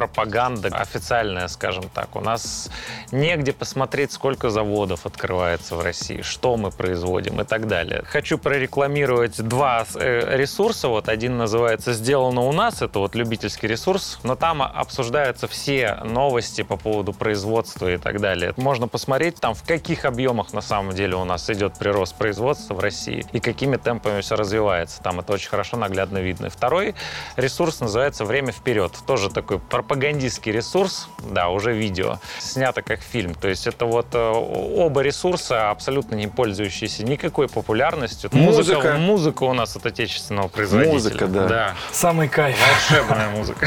пропаганда 0.01 0.68
официальная, 0.68 1.46
скажем 1.48 1.84
так. 1.92 2.16
У 2.16 2.20
нас 2.20 2.70
негде 3.12 3.53
посмотреть, 3.53 4.12
сколько 4.12 4.48
заводов 4.48 5.05
открывается 5.05 5.76
в 5.76 5.82
России, 5.82 6.22
что 6.22 6.57
мы 6.57 6.70
производим 6.70 7.38
и 7.42 7.44
так 7.44 7.68
далее. 7.68 8.03
Хочу 8.07 8.38
прорекламировать 8.38 9.42
два 9.42 9.84
э, 9.94 10.36
ресурса. 10.38 10.88
Вот 10.88 11.11
один 11.11 11.36
называется 11.36 11.92
«Сделано 11.92 12.40
у 12.40 12.53
нас», 12.53 12.80
это 12.80 12.98
вот 12.98 13.14
любительский 13.14 13.66
ресурс, 13.66 14.18
но 14.22 14.36
там 14.36 14.62
обсуждаются 14.62 15.46
все 15.46 15.96
новости 16.03 16.62
по 16.62 16.78
поводу 16.78 17.12
производства 17.12 17.92
и 17.92 17.98
так 17.98 18.20
далее. 18.20 18.55
Можно 18.57 18.88
посмотреть 18.88 19.34
там, 19.36 19.55
в 19.55 19.64
каких 19.64 20.07
объемах 20.07 20.55
на 20.55 20.62
самом 20.62 20.94
деле 20.94 21.16
у 21.16 21.24
нас 21.24 21.51
идет 21.51 21.74
прирост 21.78 22.14
производства 22.14 22.72
в 22.72 22.80
России 22.80 23.26
и 23.32 23.40
какими 23.40 23.76
темпами 23.76 24.22
все 24.22 24.34
развивается. 24.34 25.03
Там 25.03 25.20
это 25.20 25.34
очень 25.34 25.51
хорошо 25.51 25.76
наглядно 25.76 26.18
видно. 26.18 26.46
И 26.46 26.48
второй 26.48 26.94
ресурс 27.36 27.80
называется 27.80 28.24
«Время 28.24 28.53
вперед». 28.53 28.96
Тоже 29.07 29.28
такой 29.28 29.59
пропагандный 29.59 29.89
пропагандистский 29.91 30.53
ресурс, 30.53 31.09
да, 31.18 31.49
уже 31.49 31.72
видео, 31.72 32.20
снято 32.38 32.80
как 32.80 33.01
фильм. 33.01 33.34
То 33.34 33.49
есть 33.49 33.66
это 33.66 33.86
вот 33.86 34.07
э, 34.12 34.18
оба 34.18 35.01
ресурса 35.01 35.70
абсолютно 35.70 36.14
не 36.14 36.28
пользующиеся 36.28 37.03
никакой 37.05 37.49
популярностью. 37.49 38.30
Музыка. 38.32 38.76
Музыка, 38.76 38.97
музыка 38.99 39.43
у 39.43 39.53
нас 39.53 39.74
от 39.74 39.86
отечественного 39.86 40.47
производителя. 40.47 40.93
Музыка, 40.95 41.26
да. 41.26 41.49
Да, 41.49 41.74
Самый 41.91 42.28
кайф. 42.28 42.57
волшебная 42.88 43.30
музыка. 43.30 43.66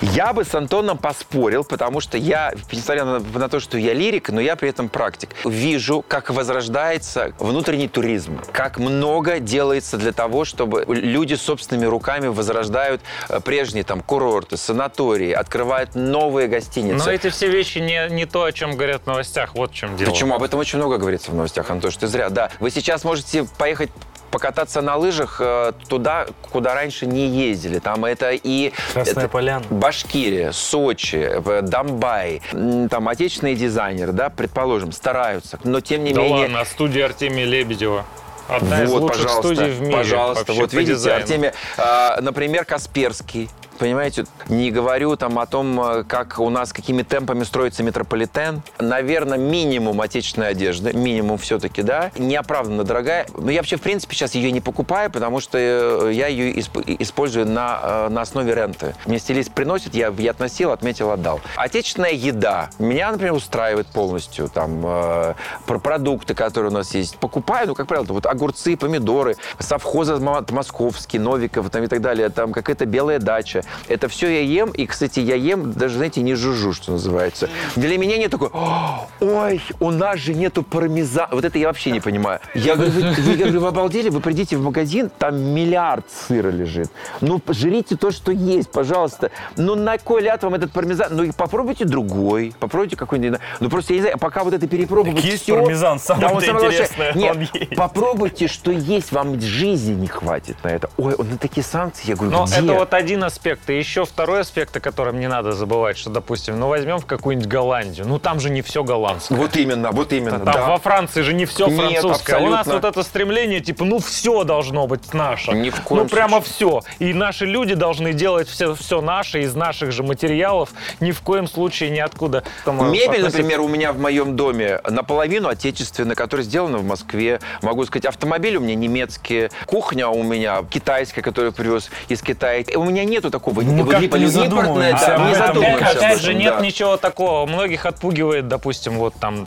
Я 0.00 0.32
бы 0.32 0.44
с 0.44 0.52
Антоном 0.56 0.98
поспорил, 0.98 1.62
потому 1.62 2.00
что 2.00 2.18
я, 2.18 2.52
несмотря 2.72 3.04
на, 3.04 3.20
на 3.20 3.48
то, 3.48 3.60
что 3.60 3.78
я 3.78 3.94
лирик, 3.94 4.30
но 4.30 4.40
я 4.40 4.56
при 4.56 4.70
этом 4.70 4.88
практик, 4.88 5.30
вижу, 5.44 6.04
как 6.06 6.30
возрождается 6.30 7.32
внутренний 7.38 7.86
туризм, 7.86 8.40
как 8.50 8.78
много 8.78 9.38
делается 9.38 9.98
для 9.98 10.10
того, 10.10 10.44
чтобы 10.44 10.84
люди 10.88 11.34
собственными 11.34 11.86
руками 11.86 12.26
возрождают 12.26 13.02
э, 13.28 13.38
прежние 13.38 13.84
там 13.84 14.00
курорты, 14.00 14.56
санатории, 14.56 15.30
открывают 15.34 15.94
новые 15.94 16.48
гостиницы. 16.48 17.04
Но 17.04 17.10
эти 17.10 17.28
все 17.30 17.48
вещи 17.48 17.78
не, 17.78 18.08
не 18.10 18.26
то, 18.26 18.44
о 18.44 18.52
чем 18.52 18.76
говорят 18.76 19.02
в 19.02 19.06
новостях. 19.06 19.54
Вот 19.54 19.72
в 19.72 19.74
чем 19.74 19.96
дело. 19.96 20.10
Почему? 20.10 20.34
Об 20.34 20.42
этом 20.42 20.58
очень 20.60 20.78
много 20.78 20.98
говорится 20.98 21.30
в 21.30 21.34
новостях, 21.34 21.70
Антош, 21.70 21.96
ты 21.96 22.06
зря. 22.06 22.30
Да, 22.30 22.50
вы 22.60 22.70
сейчас 22.70 23.04
можете 23.04 23.46
поехать 23.58 23.90
покататься 24.30 24.80
на 24.80 24.96
лыжах 24.96 25.36
э, 25.38 25.72
туда, 25.88 26.26
куда 26.50 26.74
раньше 26.74 27.06
не 27.06 27.28
ездили. 27.28 27.78
Там 27.78 28.04
это 28.04 28.32
и... 28.32 28.72
Красная 28.92 29.12
это 29.22 29.28
Поляна. 29.28 29.64
Башкирия, 29.70 30.50
Сочи, 30.50 31.30
Донбай, 31.62 32.42
там 32.90 33.08
отечественные 33.08 33.54
дизайнеры, 33.54 34.10
да, 34.10 34.30
предположим, 34.30 34.90
стараются, 34.90 35.60
но 35.62 35.80
тем 35.80 36.02
не 36.02 36.12
Да 36.12 36.22
менее... 36.22 36.42
ладно, 36.42 36.60
а 36.62 36.64
студия 36.64 37.04
Артемия 37.04 37.44
Лебедева. 37.44 38.04
Одна 38.48 38.82
из 38.82 38.90
вот, 38.90 39.02
лучших 39.02 39.22
пожалуйста, 39.22 39.54
студий 39.54 39.72
в 39.72 39.80
мире. 39.80 39.96
пожалуйста, 39.96 40.52
вот 40.52 40.72
видите, 40.72 40.94
дизайну. 40.94 41.22
Артемия, 41.22 41.54
а, 41.78 42.20
например, 42.20 42.64
Касперский. 42.64 43.48
Понимаете, 43.78 44.24
не 44.48 44.70
говорю 44.70 45.16
там 45.16 45.38
о 45.38 45.46
том, 45.46 45.80
э, 45.80 46.04
как 46.04 46.38
у 46.38 46.48
нас 46.50 46.72
какими 46.72 47.02
темпами 47.02 47.44
строится 47.44 47.82
метрополитен. 47.82 48.62
Наверное, 48.78 49.38
минимум 49.38 50.00
отечественной 50.00 50.48
одежды, 50.50 50.92
минимум 50.92 51.38
все-таки, 51.38 51.82
да. 51.82 52.10
Неоправданно 52.16 52.84
дорогая. 52.84 53.26
Но 53.36 53.50
я 53.50 53.58
вообще, 53.60 53.76
в 53.76 53.82
принципе, 53.82 54.14
сейчас 54.14 54.34
ее 54.34 54.52
не 54.52 54.60
покупаю, 54.60 55.10
потому 55.10 55.40
что 55.40 55.58
э, 55.58 56.12
я 56.12 56.28
ее 56.28 56.54
исп- 56.54 56.84
использую 57.00 57.46
на, 57.46 57.80
э, 57.82 58.08
на 58.10 58.20
основе 58.22 58.54
ренты. 58.54 58.94
Мне 59.06 59.18
стилист 59.18 59.52
приносит, 59.52 59.94
я, 59.94 60.12
я 60.18 60.30
относил, 60.30 60.70
отметил, 60.70 61.10
отдал. 61.10 61.40
Отечественная 61.56 62.12
еда 62.12 62.70
меня, 62.78 63.10
например, 63.10 63.34
устраивает 63.34 63.86
полностью. 63.88 64.48
Там 64.48 64.82
э, 64.84 65.34
про 65.66 65.78
продукты, 65.80 66.34
которые 66.34 66.70
у 66.70 66.74
нас 66.74 66.94
есть. 66.94 67.18
Покупаю, 67.18 67.68
ну, 67.68 67.74
как 67.74 67.86
правило, 67.88 68.06
вот 68.08 68.26
огурцы, 68.26 68.76
помидоры, 68.76 69.36
совхоза 69.58 70.16
Мо- 70.18 70.44
московский, 70.50 71.18
Новиков 71.18 71.68
там, 71.70 71.82
и 71.82 71.88
так 71.88 72.00
далее. 72.00 72.28
Там 72.28 72.52
какая-то 72.52 72.86
белая 72.86 73.18
дача. 73.18 73.62
Это 73.88 74.08
все 74.08 74.28
я 74.28 74.40
ем. 74.40 74.70
И, 74.70 74.86
кстати, 74.86 75.20
я 75.20 75.34
ем, 75.34 75.72
даже, 75.72 75.96
знаете, 75.96 76.20
не 76.22 76.34
жужжу, 76.34 76.72
что 76.72 76.92
называется. 76.92 77.48
Для 77.76 77.98
меня 77.98 78.16
нет 78.18 78.30
такой, 78.30 78.48
«О, 78.52 79.08
ой, 79.20 79.60
у 79.80 79.90
нас 79.90 80.18
же 80.18 80.34
нету 80.34 80.62
пармезана. 80.62 81.28
Вот 81.32 81.44
это 81.44 81.58
я 81.58 81.68
вообще 81.68 81.90
не 81.90 82.00
понимаю. 82.00 82.40
Я 82.54 82.76
говорю, 82.76 82.92
вы, 82.92 83.00
вы, 83.12 83.30
я 83.32 83.36
говорю, 83.44 83.60
вы 83.60 83.68
обалдели? 83.68 84.08
Вы 84.08 84.20
придите 84.20 84.56
в 84.56 84.62
магазин, 84.62 85.10
там 85.18 85.36
миллиард 85.38 86.04
сыра 86.10 86.48
лежит. 86.50 86.90
Ну, 87.20 87.40
жрите 87.48 87.96
то, 87.96 88.10
что 88.10 88.32
есть, 88.32 88.70
пожалуйста. 88.70 89.30
Ну, 89.56 89.74
на 89.74 89.98
кой 89.98 90.22
ляд 90.22 90.42
вам 90.42 90.54
этот 90.54 90.72
пармезан? 90.72 91.08
Ну, 91.10 91.22
и 91.24 91.32
попробуйте 91.32 91.84
другой. 91.84 92.52
Попробуйте 92.58 92.96
какой-нибудь. 92.96 93.40
Ну, 93.60 93.68
просто, 93.70 93.92
я 93.92 93.98
не 93.98 94.02
знаю, 94.02 94.18
пока 94.18 94.44
вот 94.44 94.54
это 94.54 94.66
перепробовать 94.66 95.16
Так 95.16 95.24
есть 95.24 95.42
всё- 95.44 95.56
пармезан, 95.60 95.98
самое 95.98 96.36
это 96.36 96.46
самое 96.46 96.66
интересное, 96.66 97.12
Нет, 97.14 97.36
он 97.36 97.40
есть. 97.60 97.76
попробуйте, 97.76 98.48
что 98.48 98.70
есть, 98.70 99.12
вам 99.12 99.40
жизни 99.40 99.94
не 99.94 100.06
хватит 100.06 100.56
на 100.64 100.68
это. 100.68 100.90
Ой, 100.96 101.14
он 101.14 101.30
на 101.30 101.38
такие 101.38 101.64
санкции, 101.64 102.08
я 102.08 102.16
говорю, 102.16 102.32
Но 102.32 102.44
где? 102.44 102.54
это 102.56 102.74
вот 102.74 102.94
один 102.94 103.24
аспект. 103.24 103.53
И 103.68 103.76
еще 103.78 104.04
второй 104.04 104.40
аспект, 104.40 104.76
о 104.76 104.80
котором 104.80 105.18
не 105.20 105.28
надо 105.28 105.52
забывать, 105.52 105.96
что, 105.96 106.10
допустим, 106.10 106.58
ну 106.58 106.68
возьмем 106.68 106.98
в 106.98 107.06
какую-нибудь 107.06 107.48
Голландию. 107.48 108.06
Ну 108.06 108.18
там 108.18 108.40
же 108.40 108.50
не 108.50 108.62
все 108.62 108.84
голландское. 108.84 109.36
Вот 109.38 109.56
именно, 109.56 109.90
вот 109.92 110.12
именно, 110.12 110.38
Там 110.40 110.54
да. 110.54 110.66
во 110.68 110.78
Франции 110.78 111.22
же 111.22 111.32
не 111.34 111.46
все 111.46 111.66
Нет, 111.66 112.00
французское. 112.00 112.38
У 112.40 112.48
нас 112.48 112.60
абсолютно. 112.60 112.88
вот 112.88 112.96
это 112.96 113.02
стремление, 113.02 113.60
типа, 113.60 113.84
ну 113.84 113.98
все 113.98 114.44
должно 114.44 114.86
быть 114.86 115.12
наше. 115.14 115.52
Ни 115.52 115.70
в 115.70 115.80
коем 115.82 116.04
ну 116.04 116.08
прямо 116.08 116.40
все. 116.40 116.82
И 116.98 117.12
наши 117.12 117.44
люди 117.46 117.74
должны 117.74 118.12
делать 118.12 118.48
все, 118.48 118.74
все 118.74 119.00
наше 119.00 119.42
из 119.42 119.54
наших 119.54 119.92
же 119.92 120.02
материалов. 120.02 120.70
Ни 121.00 121.12
в 121.12 121.20
коем 121.20 121.46
случае 121.46 121.90
ниоткуда. 121.90 122.42
Там, 122.64 122.90
Мебель, 122.90 123.20
относиться- 123.20 123.24
например, 123.38 123.60
у 123.60 123.68
меня 123.68 123.92
в 123.92 123.98
моем 123.98 124.36
доме 124.36 124.80
наполовину 124.88 125.48
отечественная, 125.48 126.16
которая 126.16 126.44
сделана 126.44 126.78
в 126.78 126.84
Москве. 126.84 127.40
Могу 127.62 127.84
сказать, 127.84 128.06
автомобили 128.06 128.56
у 128.56 128.60
меня 128.60 128.74
немецкие, 128.74 129.50
кухня 129.66 130.08
у 130.08 130.22
меня 130.22 130.62
китайская, 130.70 131.22
которую 131.22 131.52
привез 131.52 131.90
из 132.08 132.22
Китая. 132.22 132.60
И 132.60 132.76
У 132.76 132.84
меня 132.84 133.04
нету 133.04 133.30
такого. 133.30 133.43
Мы 133.52 133.82
вот 133.82 133.90
как-то 133.90 134.00
либо 134.00 134.18
не 134.18 134.24
импортное, 134.26 134.96
задумываемся 134.96 135.06
да, 135.06 135.14
об 135.14 135.20
не 135.22 135.32
этом. 135.32 135.46
задумываемся 135.46 135.98
Опять, 135.98 136.20
же, 136.20 136.34
нет 136.34 136.54
да. 136.58 136.64
ничего 136.64 136.96
такого. 136.96 137.46
Многих 137.46 137.86
отпугивает, 137.86 138.48
допустим, 138.48 138.98
вот 138.98 139.14
там 139.14 139.46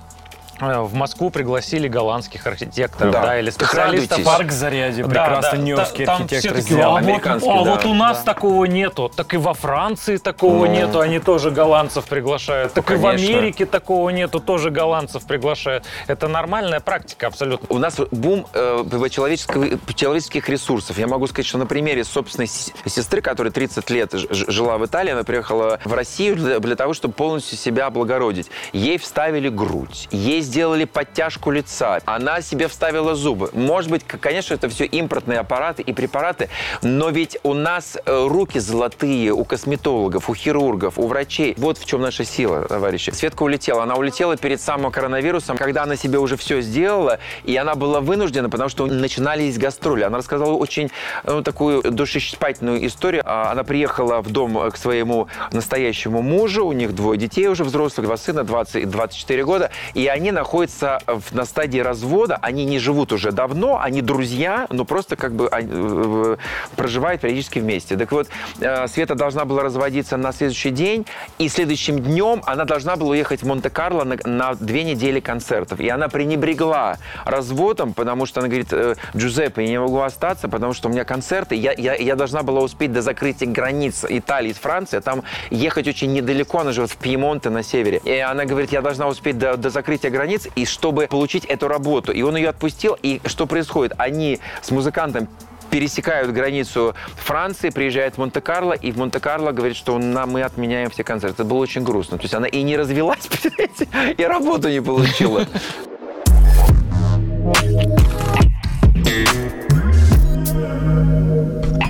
в 0.59 0.93
Москву 0.93 1.29
пригласили 1.29 1.87
голландских 1.87 2.45
архитекторов, 2.47 3.13
Да. 3.13 3.21
да, 3.21 3.39
или 3.39 3.49
специалистов. 3.49 4.11
Радуйтесь. 4.17 4.25
Парк 4.25 4.51
Зарядье, 4.51 5.03
Да, 5.05 5.09
прекрасный 5.09 5.57
да, 5.59 5.63
нью-йоркский 5.63 6.05
та- 6.05 6.15
архитектор 6.15 6.39
все 6.39 6.61
такие, 6.61 6.75
сделал. 6.77 6.97
а, 6.97 7.01
вот, 7.01 7.25
а 7.25 7.39
да. 7.39 7.71
вот 7.71 7.85
у 7.85 7.93
нас 7.93 8.23
такого 8.23 8.65
нету. 8.65 9.11
Так 9.15 9.33
и 9.33 9.37
во 9.37 9.53
Франции 9.53 10.17
такого 10.17 10.65
нету, 10.65 10.99
они 10.99 11.19
тоже 11.19 11.51
голландцев 11.51 12.05
приглашают. 12.05 12.73
Так 12.73 12.89
и 12.91 12.95
в. 12.95 13.05
Америке 13.07 13.65
такого 13.65 14.09
нету, 14.09 14.39
тоже 14.39 14.69
голландцев 14.69 15.23
приглашают. 15.25 15.85
Это 16.07 16.27
нормальная 16.27 16.79
практика 16.79 17.27
абсолютно. 17.27 17.67
У 17.69 17.77
нас 17.79 17.95
бум 18.11 18.45
э, 18.53 18.83
человеческого- 19.09 19.67
человеческих 19.95 20.49
ресурсов. 20.49 20.97
Я 20.97 21.07
могу 21.07 21.27
сказать, 21.27 21.45
что 21.45 21.57
на 21.57 21.65
примере 21.65 22.03
собственной 22.03 22.47
сестры, 22.47 23.21
которая 23.21 23.51
30 23.51 23.89
лет 23.89 24.11
жила 24.13 24.77
в 24.77 24.85
Италии, 24.85 25.11
она 25.11 25.23
приехала 25.23 25.79
в 25.83 25.93
Россию 25.93 26.35
для, 26.35 26.59
для 26.59 26.75
того, 26.75 26.93
чтобы 26.93 27.13
полностью 27.13 27.57
себя 27.57 27.85
облагородить. 27.87 28.49
Ей 28.73 28.97
вставили 28.97 29.49
грудь, 29.49 30.07
ей 30.11 30.41
сделали 30.47 30.85
подтяжку 30.85 31.51
лица, 31.51 31.99
она 32.05 32.41
себе 32.41 32.67
вставила 32.67 33.15
зубы. 33.15 33.49
Может 33.53 33.91
быть, 33.91 34.03
конечно, 34.03 34.53
это 34.53 34.69
все 34.69 34.85
импортные 34.85 35.39
аппараты 35.39 35.83
и 35.83 35.93
препараты, 35.93 36.49
но 36.81 37.09
ведь 37.09 37.37
у 37.43 37.53
нас 37.53 37.97
э, 38.05 38.27
руки 38.27 38.59
золотые 38.59 39.31
у 39.33 39.43
косметологов, 39.43 40.29
у 40.29 40.33
хирургов, 40.33 40.97
у 40.97 41.07
врачей. 41.07 41.53
Вот 41.57 41.77
в 41.77 41.85
чем 41.85 42.01
наша 42.01 42.23
сила, 42.23 42.63
товарищи. 42.63 43.11
Светка 43.11 43.43
улетела. 43.43 43.83
Она 43.83 43.95
улетела 43.95 44.37
перед 44.37 44.61
самым 44.61 44.91
коронавирусом, 44.91 45.57
когда 45.57 45.83
она 45.83 45.95
себе 45.95 46.17
уже 46.17 46.37
все 46.37 46.61
сделала, 46.61 47.19
и 47.43 47.55
она 47.55 47.75
была 47.75 47.99
вынуждена, 47.99 48.49
потому 48.49 48.69
что 48.69 48.85
начинались 48.85 49.57
гастроли. 49.57 50.03
Она 50.03 50.17
рассказала 50.17 50.53
очень 50.53 50.89
ну, 51.23 51.43
такую 51.43 51.81
душещипательную 51.83 52.85
историю. 52.85 53.23
А, 53.25 53.51
Она 53.51 53.63
приехала 53.63 54.21
в 54.21 54.29
дом 54.31 54.57
э, 54.57 54.71
к 54.71 54.77
своему 54.77 55.27
настоящему 55.51 56.21
мужу, 56.21 56.65
у 56.65 56.71
них 56.71 56.95
двое 56.95 57.19
детей 57.19 57.47
уже 57.47 57.63
взрослых, 57.63 58.07
два 58.07 58.17
сына, 58.17 58.43
20 58.43 58.75
и 58.75 58.85
24 58.85 59.43
года, 59.43 59.71
и 59.93 60.07
они 60.07 60.31
находятся 60.37 60.99
в- 61.07 61.33
на 61.33 61.45
стадии 61.45 61.79
развода, 61.79 62.37
они 62.41 62.65
не 62.65 62.79
живут 62.79 63.11
уже 63.11 63.31
давно, 63.31 63.79
они 63.81 64.01
друзья, 64.01 64.67
но 64.69 64.85
просто 64.85 65.15
как 65.15 65.33
бы 65.33 65.47
они, 65.49 65.69
э, 65.71 66.37
проживают 66.75 67.21
периодически 67.21 67.59
вместе. 67.59 67.97
Так 67.97 68.11
вот, 68.11 68.27
э, 68.59 68.87
Света 68.87 69.15
должна 69.15 69.45
была 69.45 69.63
разводиться 69.63 70.17
на 70.17 70.31
следующий 70.31 70.69
день, 70.69 71.05
и 71.39 71.49
следующим 71.49 71.99
днем 71.99 72.41
она 72.45 72.65
должна 72.65 72.95
была 72.95 73.11
уехать 73.11 73.41
в 73.41 73.47
Монте-Карло 73.47 74.03
на, 74.03 74.17
на 74.25 74.53
две 74.55 74.83
недели 74.83 75.19
концертов. 75.19 75.79
И 75.79 75.89
она 75.89 76.07
пренебрегла 76.07 76.97
разводом, 77.25 77.93
потому 77.93 78.25
что 78.25 78.39
она 78.39 78.47
говорит, 78.49 78.71
«Э, 78.71 78.95
Джузеппе, 79.15 79.63
я 79.63 79.69
не 79.69 79.79
могу 79.79 79.99
остаться, 79.99 80.47
потому 80.47 80.73
что 80.73 80.89
у 80.89 80.91
меня 80.91 81.03
концерты, 81.03 81.55
я, 81.55 81.73
я, 81.77 81.95
я 81.95 82.15
должна 82.15 82.43
была 82.43 82.61
успеть 82.61 82.93
до 82.93 83.01
закрытия 83.01 83.47
границ 83.47 84.05
Италии 84.07 84.53
с 84.53 84.57
Францией, 84.57 84.99
а 84.99 85.01
там 85.01 85.23
ехать 85.49 85.87
очень 85.87 86.13
недалеко, 86.13 86.59
она 86.59 86.71
живет 86.71 86.91
в 86.91 86.97
Пьемонте 86.97 87.49
на 87.49 87.63
севере. 87.63 87.99
И 88.03 88.17
она 88.19 88.45
говорит, 88.45 88.71
я 88.71 88.81
должна 88.81 89.07
успеть 89.07 89.37
до, 89.37 89.57
до 89.57 89.69
закрытия 89.69 90.11
границ, 90.11 90.26
и 90.55 90.65
чтобы 90.65 91.07
получить 91.07 91.45
эту 91.45 91.67
работу. 91.67 92.11
И 92.11 92.21
он 92.21 92.35
ее 92.35 92.49
отпустил, 92.49 92.97
и 93.01 93.21
что 93.25 93.45
происходит? 93.47 93.93
Они 93.97 94.39
с 94.61 94.71
музыкантом 94.71 95.27
пересекают 95.69 96.31
границу 96.31 96.95
Франции, 97.15 97.69
приезжают 97.69 98.15
в 98.15 98.17
Монте-Карло, 98.19 98.73
и 98.73 98.91
в 98.91 98.97
Монте-Карло 98.97 99.51
говорит, 99.51 99.77
что 99.77 99.97
на, 99.97 100.25
мы 100.25 100.43
отменяем 100.43 100.89
все 100.89 101.03
концерты. 101.03 101.41
Это 101.41 101.43
было 101.43 101.59
очень 101.59 101.83
грустно. 101.83 102.17
То 102.17 102.23
есть 102.23 102.33
она 102.33 102.47
и 102.47 102.61
не 102.63 102.77
развелась, 102.77 103.27
и 104.17 104.23
работу 104.23 104.69
не 104.69 104.81
получила. 104.81 105.45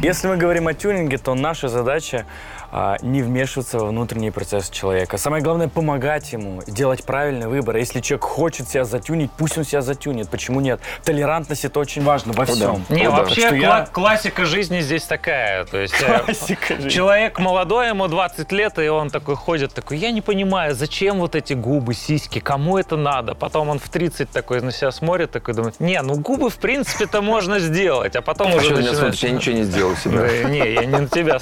Если 0.03 0.27
мы 0.27 0.37
говорим 0.37 0.67
о 0.67 0.73
тюнинге, 0.73 1.17
то 1.17 1.33
наша 1.33 1.67
задача 1.67 2.25
а, 2.71 2.97
не 3.01 3.21
вмешиваться 3.21 3.79
во 3.79 3.87
внутренний 3.87 4.31
процесс 4.31 4.69
человека. 4.69 5.17
Самое 5.17 5.41
главное 5.43 5.67
помогать 5.67 6.31
ему 6.33 6.61
делать 6.67 7.03
правильный 7.03 7.47
выбор. 7.47 7.77
Если 7.77 8.01
человек 8.01 8.23
хочет 8.25 8.69
себя 8.69 8.83
затюнить, 8.85 9.31
пусть 9.37 9.57
он 9.57 9.63
себя 9.63 9.81
затюнит. 9.81 10.29
Почему 10.29 10.59
нет? 10.59 10.79
Толерантность 11.03 11.65
это 11.65 11.79
очень 11.79 12.03
важно 12.03 12.33
во 12.33 12.45
всем. 12.45 12.85
Не, 12.89 13.03
Ну 13.03 13.11
да. 13.11 13.17
вообще 13.17 13.41
Так 13.41 13.49
что 13.49 13.55
кла- 13.57 13.79
я- 13.79 13.85
классика 13.85 14.45
жизни 14.45 14.81
здесь 14.81 15.03
такая. 15.03 15.65
То 15.65 15.77
есть 15.77 15.95
э, 16.01 16.19
Классика 16.23 16.75
жизни. 16.75 16.89
человек 16.89 17.39
молодой, 17.39 17.87
ему 17.89 18.07
20 18.07 18.51
лет, 18.51 18.77
и 18.79 18.87
он 18.89 19.09
такой 19.09 19.35
ходит, 19.35 19.73
такой, 19.73 19.97
я 19.97 20.11
не 20.11 20.21
понимаю, 20.21 20.75
зачем 20.75 21.19
вот 21.19 21.35
эти 21.35 21.53
губы, 21.53 21.93
сиськи, 21.93 22.39
кому 22.39 22.77
это 22.77 22.97
надо? 22.97 23.33
Потом 23.35 23.69
он 23.69 23.79
в 23.79 23.89
30 23.89 24.29
такой 24.31 24.61
на 24.61 24.71
себя 24.71 24.91
смотрит, 24.91 25.31
такой 25.31 25.53
думает, 25.53 25.79
не, 25.79 26.01
ну 26.01 26.15
губы 26.15 26.49
в 26.49 26.57
принципе-то 26.57 27.21
можно 27.21 27.59
сделать, 27.59 28.15
а 28.15 28.21
потом 28.21 28.51
А 28.51 28.55
уже 28.55 28.65
что 28.65 28.75
ты 28.75 28.81
меня 28.81 28.91
начинает-? 28.91 29.23
Я 29.23 29.31
ничего 29.31 29.55
не 29.55 29.63
сделал 29.63 29.95
себе. 29.95 30.45
Не, 30.49 30.73
я 30.73 30.85
не 30.85 30.97
на 30.97 31.07
тебя. 31.07 31.39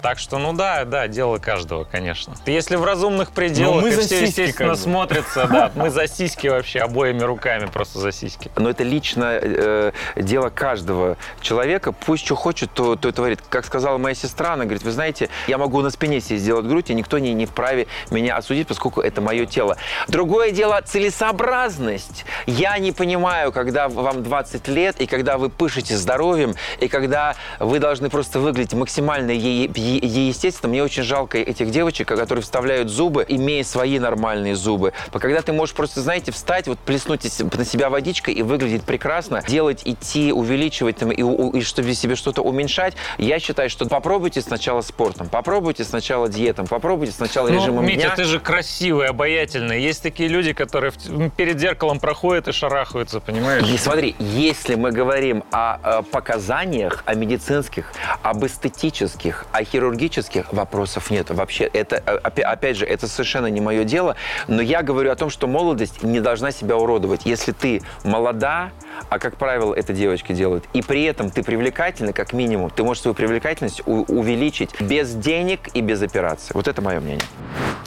Так 0.00 0.18
что, 0.18 0.38
ну 0.38 0.52
да, 0.52 0.63
да, 0.64 0.84
да, 0.86 1.08
дело 1.08 1.36
каждого, 1.38 1.84
конечно. 1.84 2.34
Если 2.46 2.76
в 2.76 2.84
разумных 2.84 3.32
пределах, 3.32 3.76
Но 3.76 3.80
мы 3.82 3.88
и 3.90 3.92
за 3.92 4.00
все, 4.00 4.08
сиськи, 4.26 4.40
естественно, 4.40 4.70
как 4.70 4.76
бы. 4.78 4.82
смотрятся, 4.82 5.46
да, 5.46 5.70
мы 5.74 5.90
за 5.90 6.06
сиськи 6.08 6.46
вообще 6.48 6.80
обоими 6.80 7.20
руками 7.22 7.66
просто 7.66 7.98
за 7.98 8.12
сиськи. 8.12 8.50
Но 8.56 8.70
это 8.70 8.82
лично 8.82 9.38
э, 9.42 9.92
дело 10.16 10.48
каждого 10.48 11.16
человека. 11.42 11.92
Пусть 11.92 12.24
что 12.24 12.34
хочет, 12.34 12.70
то, 12.72 12.96
то 12.96 13.08
и 13.10 13.12
творит. 13.12 13.40
Как 13.50 13.66
сказала 13.66 13.98
моя 13.98 14.14
сестра, 14.14 14.54
она 14.54 14.64
говорит, 14.64 14.82
вы 14.82 14.90
знаете, 14.90 15.28
я 15.48 15.58
могу 15.58 15.82
на 15.82 15.90
спине 15.90 16.20
себе 16.20 16.38
сделать 16.38 16.64
грудь, 16.64 16.88
и 16.90 16.94
никто 16.94 17.18
не, 17.18 17.34
не 17.34 17.44
вправе 17.46 17.86
меня 18.10 18.36
осудить, 18.36 18.66
поскольку 18.68 19.02
это 19.02 19.20
мое 19.20 19.44
тело. 19.46 19.76
Другое 20.08 20.50
дело 20.50 20.80
целесообразность. 20.80 22.24
Я 22.46 22.78
не 22.78 22.92
понимаю, 22.92 23.52
когда 23.52 23.88
вам 23.88 24.22
20 24.22 24.68
лет, 24.68 25.00
и 25.00 25.06
когда 25.06 25.36
вы 25.36 25.50
пышете 25.50 25.96
здоровьем, 25.96 26.54
и 26.80 26.88
когда 26.88 27.34
вы 27.58 27.78
должны 27.78 28.08
просто 28.08 28.38
выглядеть 28.40 28.72
максимально 28.74 29.30
е- 29.30 29.70
е- 29.74 29.98
естественно. 30.44 30.70
Мне 30.70 30.82
очень 30.82 31.02
жалко 31.02 31.38
этих 31.38 31.70
девочек, 31.70 32.08
которые 32.08 32.42
вставляют 32.42 32.88
зубы, 32.88 33.24
имея 33.26 33.64
свои 33.64 33.98
нормальные 33.98 34.56
зубы. 34.56 34.92
Когда 35.12 35.40
ты 35.42 35.52
можешь 35.52 35.74
просто, 35.74 36.00
знаете, 36.00 36.32
встать, 36.32 36.68
вот 36.68 36.78
плеснуть 36.78 37.22
на 37.40 37.64
себя 37.64 37.88
водичкой 37.88 38.34
и 38.34 38.42
выглядеть 38.42 38.82
прекрасно, 38.82 39.42
делать, 39.46 39.82
идти, 39.84 40.32
увеличивать 40.32 40.96
там, 40.96 41.10
и, 41.10 41.58
и 41.58 41.62
чтобы 41.62 41.94
себе 41.94 42.16
что-то 42.16 42.42
уменьшать, 42.42 42.94
я 43.18 43.38
считаю, 43.38 43.70
что 43.70 43.86
попробуйте 43.86 44.40
сначала 44.42 44.82
спортом, 44.82 45.28
попробуйте 45.28 45.84
сначала 45.84 46.28
диетом, 46.28 46.66
попробуйте 46.66 47.12
сначала 47.12 47.48
Ну, 47.48 47.54
режимом 47.54 47.86
Митя, 47.86 48.00
дня. 48.00 48.16
ты 48.16 48.24
же 48.24 48.40
красивый, 48.40 49.08
обаятельный. 49.08 49.82
Есть 49.82 50.02
такие 50.02 50.28
люди, 50.28 50.52
которые 50.52 50.92
перед 51.36 51.58
зеркалом 51.58 52.00
проходят 52.00 52.48
и 52.48 52.52
шарахаются, 52.52 53.20
понимаешь? 53.20 53.66
И 53.68 53.78
смотри, 53.78 54.14
если 54.18 54.74
мы 54.74 54.90
говорим 54.90 55.44
о, 55.52 56.00
э, 56.00 56.02
показаниях, 56.02 57.02
о 57.06 57.14
медицинских, 57.14 57.92
об 58.22 58.44
эстетических, 58.44 59.46
о 59.52 59.64
хирургических, 59.64 60.33
вопросов 60.52 61.10
нет. 61.10 61.30
Вообще, 61.30 61.64
это, 61.64 61.96
опя- 62.22 62.42
опять 62.44 62.76
же, 62.76 62.86
это 62.86 63.06
совершенно 63.08 63.46
не 63.46 63.60
мое 63.60 63.84
дело, 63.84 64.16
но 64.48 64.62
я 64.62 64.82
говорю 64.82 65.10
о 65.10 65.16
том, 65.16 65.30
что 65.30 65.46
молодость 65.46 66.02
не 66.02 66.20
должна 66.20 66.50
себя 66.50 66.76
уродовать. 66.76 67.26
Если 67.26 67.52
ты 67.52 67.82
молода, 68.04 68.70
а 69.08 69.18
как 69.18 69.36
правило 69.36 69.74
это 69.74 69.92
девочки 69.92 70.32
делают, 70.32 70.64
и 70.72 70.82
при 70.82 71.04
этом 71.04 71.30
ты 71.30 71.42
привлекательна, 71.42 72.12
как 72.12 72.32
минимум, 72.32 72.70
ты 72.70 72.82
можешь 72.82 73.02
свою 73.02 73.14
привлекательность 73.14 73.82
увеличить 73.86 74.80
без 74.80 75.12
денег 75.14 75.68
и 75.74 75.80
без 75.80 76.02
операции. 76.02 76.52
Вот 76.54 76.68
это 76.68 76.82
мое 76.82 77.00
мнение. 77.00 77.24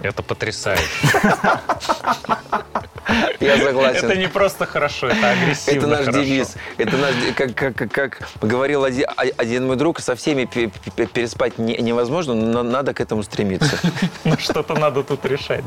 Это 0.01 0.21
потрясающе. 0.23 0.83
Я 3.39 3.57
согласен. 3.57 4.05
Это 4.05 4.17
не 4.17 4.27
просто 4.27 4.65
хорошо, 4.65 5.07
это 5.07 5.31
агрессивно 5.31 5.77
Это 5.77 5.87
наш 5.87 5.99
хорошо. 6.05 6.19
девиз. 6.23 6.55
Это 6.77 6.97
наш, 6.97 7.13
как, 7.35 7.55
как, 7.55 7.91
как, 7.91 8.21
говорил 8.41 8.83
один, 8.83 9.05
один 9.37 9.65
мой 9.67 9.75
друг, 9.77 9.99
со 10.01 10.15
всеми 10.15 10.45
пе- 10.45 10.69
пе- 10.95 11.05
переспать 11.07 11.57
не- 11.57 11.77
невозможно, 11.77 12.33
но 12.33 12.63
надо 12.63 12.93
к 12.93 12.99
этому 12.99 13.23
стремиться. 13.23 13.77
Ну, 14.25 14.37
что-то 14.37 14.75
надо 14.75 15.03
тут 15.03 15.25
решать. 15.25 15.63